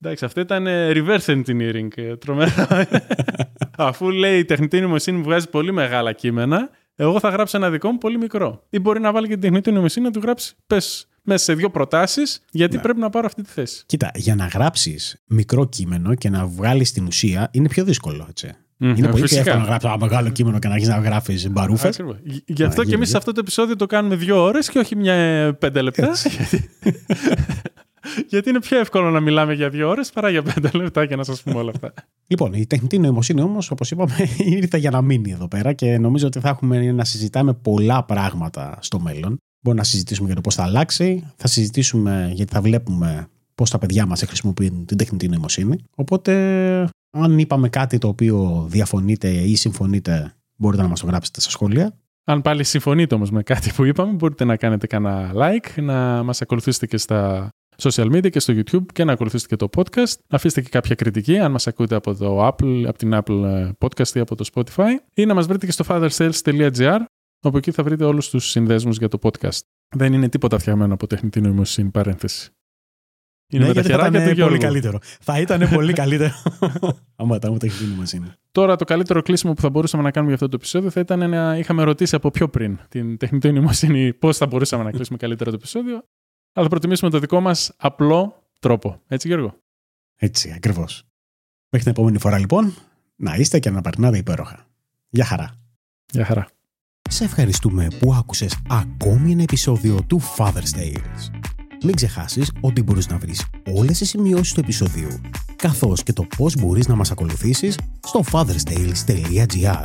Εντάξει, 0.00 0.24
αυτό 0.24 0.40
ήταν 0.40 0.66
ε, 0.66 0.92
reverse 0.94 1.42
engineering. 1.42 1.88
Ε, 1.94 2.16
τρομερά. 2.16 2.86
Αφού 3.76 4.10
λέει 4.10 4.38
η 4.38 4.44
τεχνητή 4.44 4.80
νοημοσύνη 4.80 5.16
μου 5.16 5.24
βγάζει 5.24 5.48
πολύ 5.48 5.72
μεγάλα 5.72 6.12
κείμενα, 6.12 6.70
εγώ 6.94 7.20
θα 7.20 7.28
γράψω 7.28 7.56
ένα 7.56 7.70
δικό 7.70 7.90
μου 7.90 7.98
πολύ 7.98 8.18
μικρό. 8.18 8.66
Ή 8.70 8.78
μπορεί 8.78 9.00
να 9.00 9.12
βάλει 9.12 9.26
και 9.26 9.32
την 9.32 9.42
τεχνητή 9.42 9.72
νοημοσύνη 9.72 10.06
να 10.06 10.12
του 10.12 10.20
γράψει, 10.22 10.54
πες 10.66 11.06
μέσα 11.22 11.44
σε 11.44 11.54
δύο 11.54 11.70
προτάσεις, 11.70 12.42
γιατί 12.50 12.76
ναι. 12.76 12.82
πρέπει 12.82 12.98
να 13.00 13.10
πάρω 13.10 13.26
αυτή 13.26 13.42
τη 13.42 13.50
θέση. 13.50 13.82
Κοίτα, 13.86 14.10
για 14.14 14.34
να 14.34 14.46
γράψεις 14.46 15.22
μικρό 15.26 15.64
κείμενο 15.64 16.14
και 16.14 16.30
να 16.30 16.46
βγάλεις 16.46 16.92
την 16.92 17.06
ουσία 17.06 17.48
είναι 17.52 17.68
πιο 17.68 17.84
δύσκολο, 17.84 18.26
έτσι. 18.28 18.52
Mm, 18.84 18.94
είναι 18.96 19.08
πολύ 19.08 19.22
πιο 19.22 19.38
εύκολο 19.38 19.58
να 19.58 19.64
γράψεις 19.64 19.90
ένα 19.90 19.98
μεγάλο 19.98 20.28
κείμενο 20.28 20.58
και 20.58 20.68
να 20.68 20.74
αρχίσεις 20.74 20.94
να 20.94 21.00
γράφεις 21.00 21.50
μπαρούφες. 21.50 22.00
Γι' 22.46 22.64
αυτό 22.64 22.84
και 22.84 22.94
εμείς 22.94 23.08
σε 23.08 23.16
αυτό 23.16 23.32
το 23.32 23.40
επεισόδιο 23.40 23.76
το 23.76 23.86
κάνουμε 23.86 24.14
δύο 24.14 24.42
ώρες 24.42 24.68
και 24.68 24.78
όχι 24.78 24.96
μια 24.96 25.12
ε, 25.12 25.52
πέντε 25.52 25.82
λεπτά. 25.82 26.12
Γιατί 28.28 28.48
είναι 28.48 28.60
πιο 28.60 28.78
εύκολο 28.78 29.10
να 29.10 29.20
μιλάμε 29.20 29.54
για 29.54 29.68
δύο 29.68 29.88
ώρες 29.88 30.10
παρά 30.10 30.30
για 30.30 30.42
πέντε 30.42 30.70
λεπτά 30.72 31.06
και 31.06 31.16
να 31.16 31.24
σας 31.24 31.42
πούμε 31.42 31.58
όλα 31.58 31.70
αυτά. 31.74 31.92
Λοιπόν, 32.26 32.52
η 32.52 32.66
τεχνητή 32.66 32.98
νοημοσύνη 32.98 33.40
όμως, 33.40 33.70
όπως 33.70 33.90
είπαμε, 33.90 34.14
ήρθε 34.58 34.78
για 34.78 34.90
να 34.90 35.02
μείνει 35.02 35.30
εδώ 35.30 35.48
πέρα 35.48 35.72
και 35.72 35.98
νομίζω 35.98 36.26
ότι 36.26 36.40
θα 36.40 36.48
έχουμε 36.48 36.92
να 36.92 37.04
συζητάμε 37.04 37.54
πολλά 37.54 38.04
πράγματα 38.04 38.78
στο 38.80 39.00
μέλλον. 39.00 39.38
Μπορούμε 39.62 39.82
να 39.82 39.88
συζητήσουμε 39.88 40.26
για 40.26 40.36
το 40.36 40.40
πώς 40.40 40.54
θα 40.54 40.62
αλλάξει, 40.62 41.32
θα 41.36 41.46
συζητήσουμε 41.46 42.30
γιατί 42.34 42.52
θα 42.52 42.60
βλέπουμε 42.60 43.26
πώς 43.54 43.70
τα 43.70 43.78
παιδιά 43.78 44.06
μας 44.06 44.22
χρησιμοποιούν 44.22 44.84
την 44.84 44.96
τεχνητή 44.96 45.28
νοημοσύνη. 45.28 45.78
Οπότε, 45.94 46.32
αν 47.10 47.38
είπαμε 47.38 47.68
κάτι 47.68 47.98
το 47.98 48.08
οποίο 48.08 48.66
διαφωνείτε 48.68 49.28
ή 49.28 49.54
συμφωνείτε, 49.54 50.34
μπορείτε 50.56 50.82
να 50.82 50.88
μας 50.88 51.00
το 51.00 51.06
γράψετε 51.06 51.40
στα 51.40 51.50
σχόλια. 51.50 51.96
Αν 52.24 52.42
πάλι 52.42 52.64
συμφωνείτε 52.64 53.14
όμως 53.14 53.30
με 53.30 53.42
κάτι 53.42 53.70
που 53.76 53.84
είπαμε, 53.84 54.12
μπορείτε 54.12 54.44
να 54.44 54.56
κάνετε 54.56 54.86
κανένα 54.86 55.32
like, 55.34 55.82
να 55.82 56.22
μας 56.22 56.42
ακολουθήσετε 56.42 56.86
και 56.86 56.96
στα 56.96 57.48
social 57.82 58.12
media 58.12 58.30
και 58.30 58.40
στο 58.40 58.54
YouTube 58.56 58.86
και 58.92 59.04
να 59.04 59.12
ακολουθήσετε 59.12 59.56
και 59.56 59.66
το 59.66 59.68
podcast. 59.76 60.14
Αφήστε 60.28 60.60
και 60.60 60.68
κάποια 60.68 60.94
κριτική 60.94 61.38
αν 61.38 61.50
μας 61.50 61.66
ακούτε 61.66 61.94
από 61.94 62.14
το 62.14 62.46
Apple, 62.46 62.84
από 62.86 62.98
την 62.98 63.12
Apple 63.14 63.44
ε, 63.44 63.70
Podcast 63.78 64.14
ή 64.14 64.20
από 64.20 64.34
το 64.34 64.44
Spotify 64.54 64.90
ή 65.14 65.24
να 65.26 65.34
μας 65.34 65.46
βρείτε 65.46 65.66
και 65.66 65.72
στο 65.72 65.84
fathersales.gr 65.88 66.98
όπου 67.42 67.56
εκεί 67.56 67.70
θα 67.70 67.82
βρείτε 67.82 68.04
όλους 68.04 68.30
τους 68.30 68.50
συνδέσμους 68.50 68.96
για 68.96 69.08
το 69.08 69.18
podcast. 69.22 69.60
Δεν 69.88 70.12
είναι 70.12 70.28
τίποτα 70.28 70.58
φτιαγμένο 70.58 70.94
από 70.94 71.06
τεχνητή 71.06 71.40
νοημοσύνη, 71.40 71.90
παρένθεση. 71.90 72.50
Είναι 73.52 73.62
ναι, 73.62 73.68
με 73.68 73.74
τα 73.74 73.82
χεράκια 73.82 74.34
του 74.34 74.40
πολύ 74.40 74.58
καλύτερο. 74.58 74.98
Θα 75.02 75.40
ήταν 75.40 75.68
πολύ 75.68 75.92
καλύτερο. 75.92 76.34
Άμα 77.16 77.38
τα 77.38 77.56
τεχνητή 77.56 77.84
νοημοσύνη. 77.84 78.26
Τώρα 78.52 78.76
το 78.76 78.84
καλύτερο 78.84 79.22
κλείσιμο 79.22 79.52
που 79.52 79.60
θα 79.60 79.70
μπορούσαμε 79.70 80.02
να 80.02 80.10
κάνουμε 80.10 80.34
για 80.34 80.44
αυτό 80.44 80.56
το 80.56 80.62
επεισόδιο 80.62 80.90
θα 80.90 81.00
ήταν 81.00 81.30
να 81.30 81.58
είχαμε 81.58 81.82
ρωτήσει 81.82 82.14
από 82.14 82.30
πιο 82.30 82.48
πριν 82.48 82.78
την 82.88 83.16
τεχνητή 83.16 83.52
νοημοσύνη 83.52 84.12
πώς 84.12 84.36
θα 84.36 84.46
μπορούσαμε 84.46 84.84
να 84.84 84.90
κλείσουμε 84.90 85.18
καλύτερα 85.18 85.50
το 85.50 85.56
επεισόδιο. 85.56 85.94
Αλλά 86.52 86.64
θα 86.64 86.68
προτιμήσουμε 86.68 87.10
το 87.10 87.18
δικό 87.18 87.40
μας 87.40 87.72
απλό 87.76 88.42
τρόπο. 88.58 89.00
Έτσι, 89.06 89.28
Γιώργο; 89.28 89.56
Έτσι, 90.16 90.52
ακριβώς. 90.56 91.04
Μέχρι 91.70 91.90
την 91.90 91.90
επόμενη 91.90 92.18
φορά, 92.18 92.38
λοιπόν, 92.38 92.74
να 93.16 93.34
είστε 93.34 93.58
και 93.58 93.70
να 93.70 93.80
περνάτε 93.80 94.18
υπέροχα. 94.18 94.66
Γεια 95.08 95.24
χαρά. 95.24 95.54
Γεια 96.12 96.24
χαρά. 96.24 96.48
Σε 97.12 97.24
ευχαριστούμε 97.24 97.88
που 97.98 98.14
άκουσες 98.14 98.56
ακόμη 98.68 99.32
ένα 99.32 99.42
επεισόδιο 99.42 100.02
του 100.06 100.20
Father's 100.36 100.76
Tales. 100.76 101.30
Μην 101.84 101.94
ξεχάσεις 101.94 102.50
ότι 102.60 102.82
μπορείς 102.82 103.08
να 103.08 103.18
βρεις 103.18 103.44
όλες 103.76 103.98
τις 103.98 104.08
σημειώσεις 104.08 104.52
του 104.52 104.60
επεισοδίου, 104.60 105.20
καθώς 105.56 106.02
και 106.02 106.12
το 106.12 106.26
πώς 106.36 106.54
μπορείς 106.56 106.86
να 106.86 106.94
μας 106.94 107.10
ακολουθήσεις 107.10 107.78
στο 108.06 108.24
fatherstales.gr. 108.32 109.84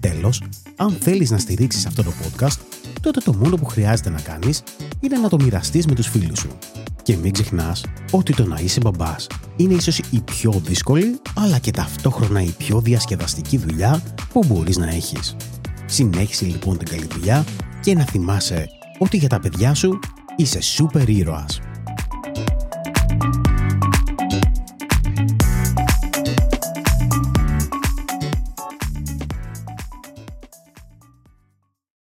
Τέλος, 0.00 0.42
αν 0.76 0.90
θέλεις 0.90 1.30
να 1.30 1.38
στηρίξεις 1.38 1.86
αυτό 1.86 2.02
το 2.02 2.10
podcast, 2.10 2.58
τότε 3.00 3.20
το 3.20 3.34
μόνο 3.34 3.56
που 3.56 3.64
χρειάζεται 3.64 4.10
να 4.10 4.20
κάνεις 4.20 4.62
είναι 5.00 5.18
να 5.18 5.28
το 5.28 5.36
μοιραστείς 5.42 5.86
με 5.86 5.94
τους 5.94 6.08
φίλους 6.08 6.38
σου. 6.38 6.50
Και 7.02 7.16
μην 7.16 7.32
ξεχνάς 7.32 7.84
ότι 8.10 8.34
το 8.34 8.46
να 8.46 8.60
είσαι 8.60 8.80
μπαμπάς 8.80 9.26
είναι 9.56 9.74
ίσως 9.74 9.98
η 9.98 10.20
πιο 10.20 10.52
δύσκολη, 10.64 11.20
αλλά 11.34 11.58
και 11.58 11.70
ταυτόχρονα 11.70 12.42
η 12.42 12.50
πιο 12.58 12.80
διασκεδαστική 12.80 13.56
δουλειά 13.56 14.02
που 14.32 14.42
μπορείς 14.46 14.76
να 14.76 14.88
έχεις. 14.88 15.36
Συνέχισε 15.86 16.44
λοιπόν 16.44 16.78
την 16.78 16.88
καλή 16.88 17.06
δουλειά 17.10 17.44
και 17.80 17.94
να 17.94 18.04
θυμάσαι 18.04 18.66
ότι 18.98 19.16
για 19.16 19.28
τα 19.28 19.40
παιδιά 19.40 19.74
σου 19.74 19.98
είσαι 20.36 20.60
σούπερ 20.60 21.08
ήρωας. 21.08 21.60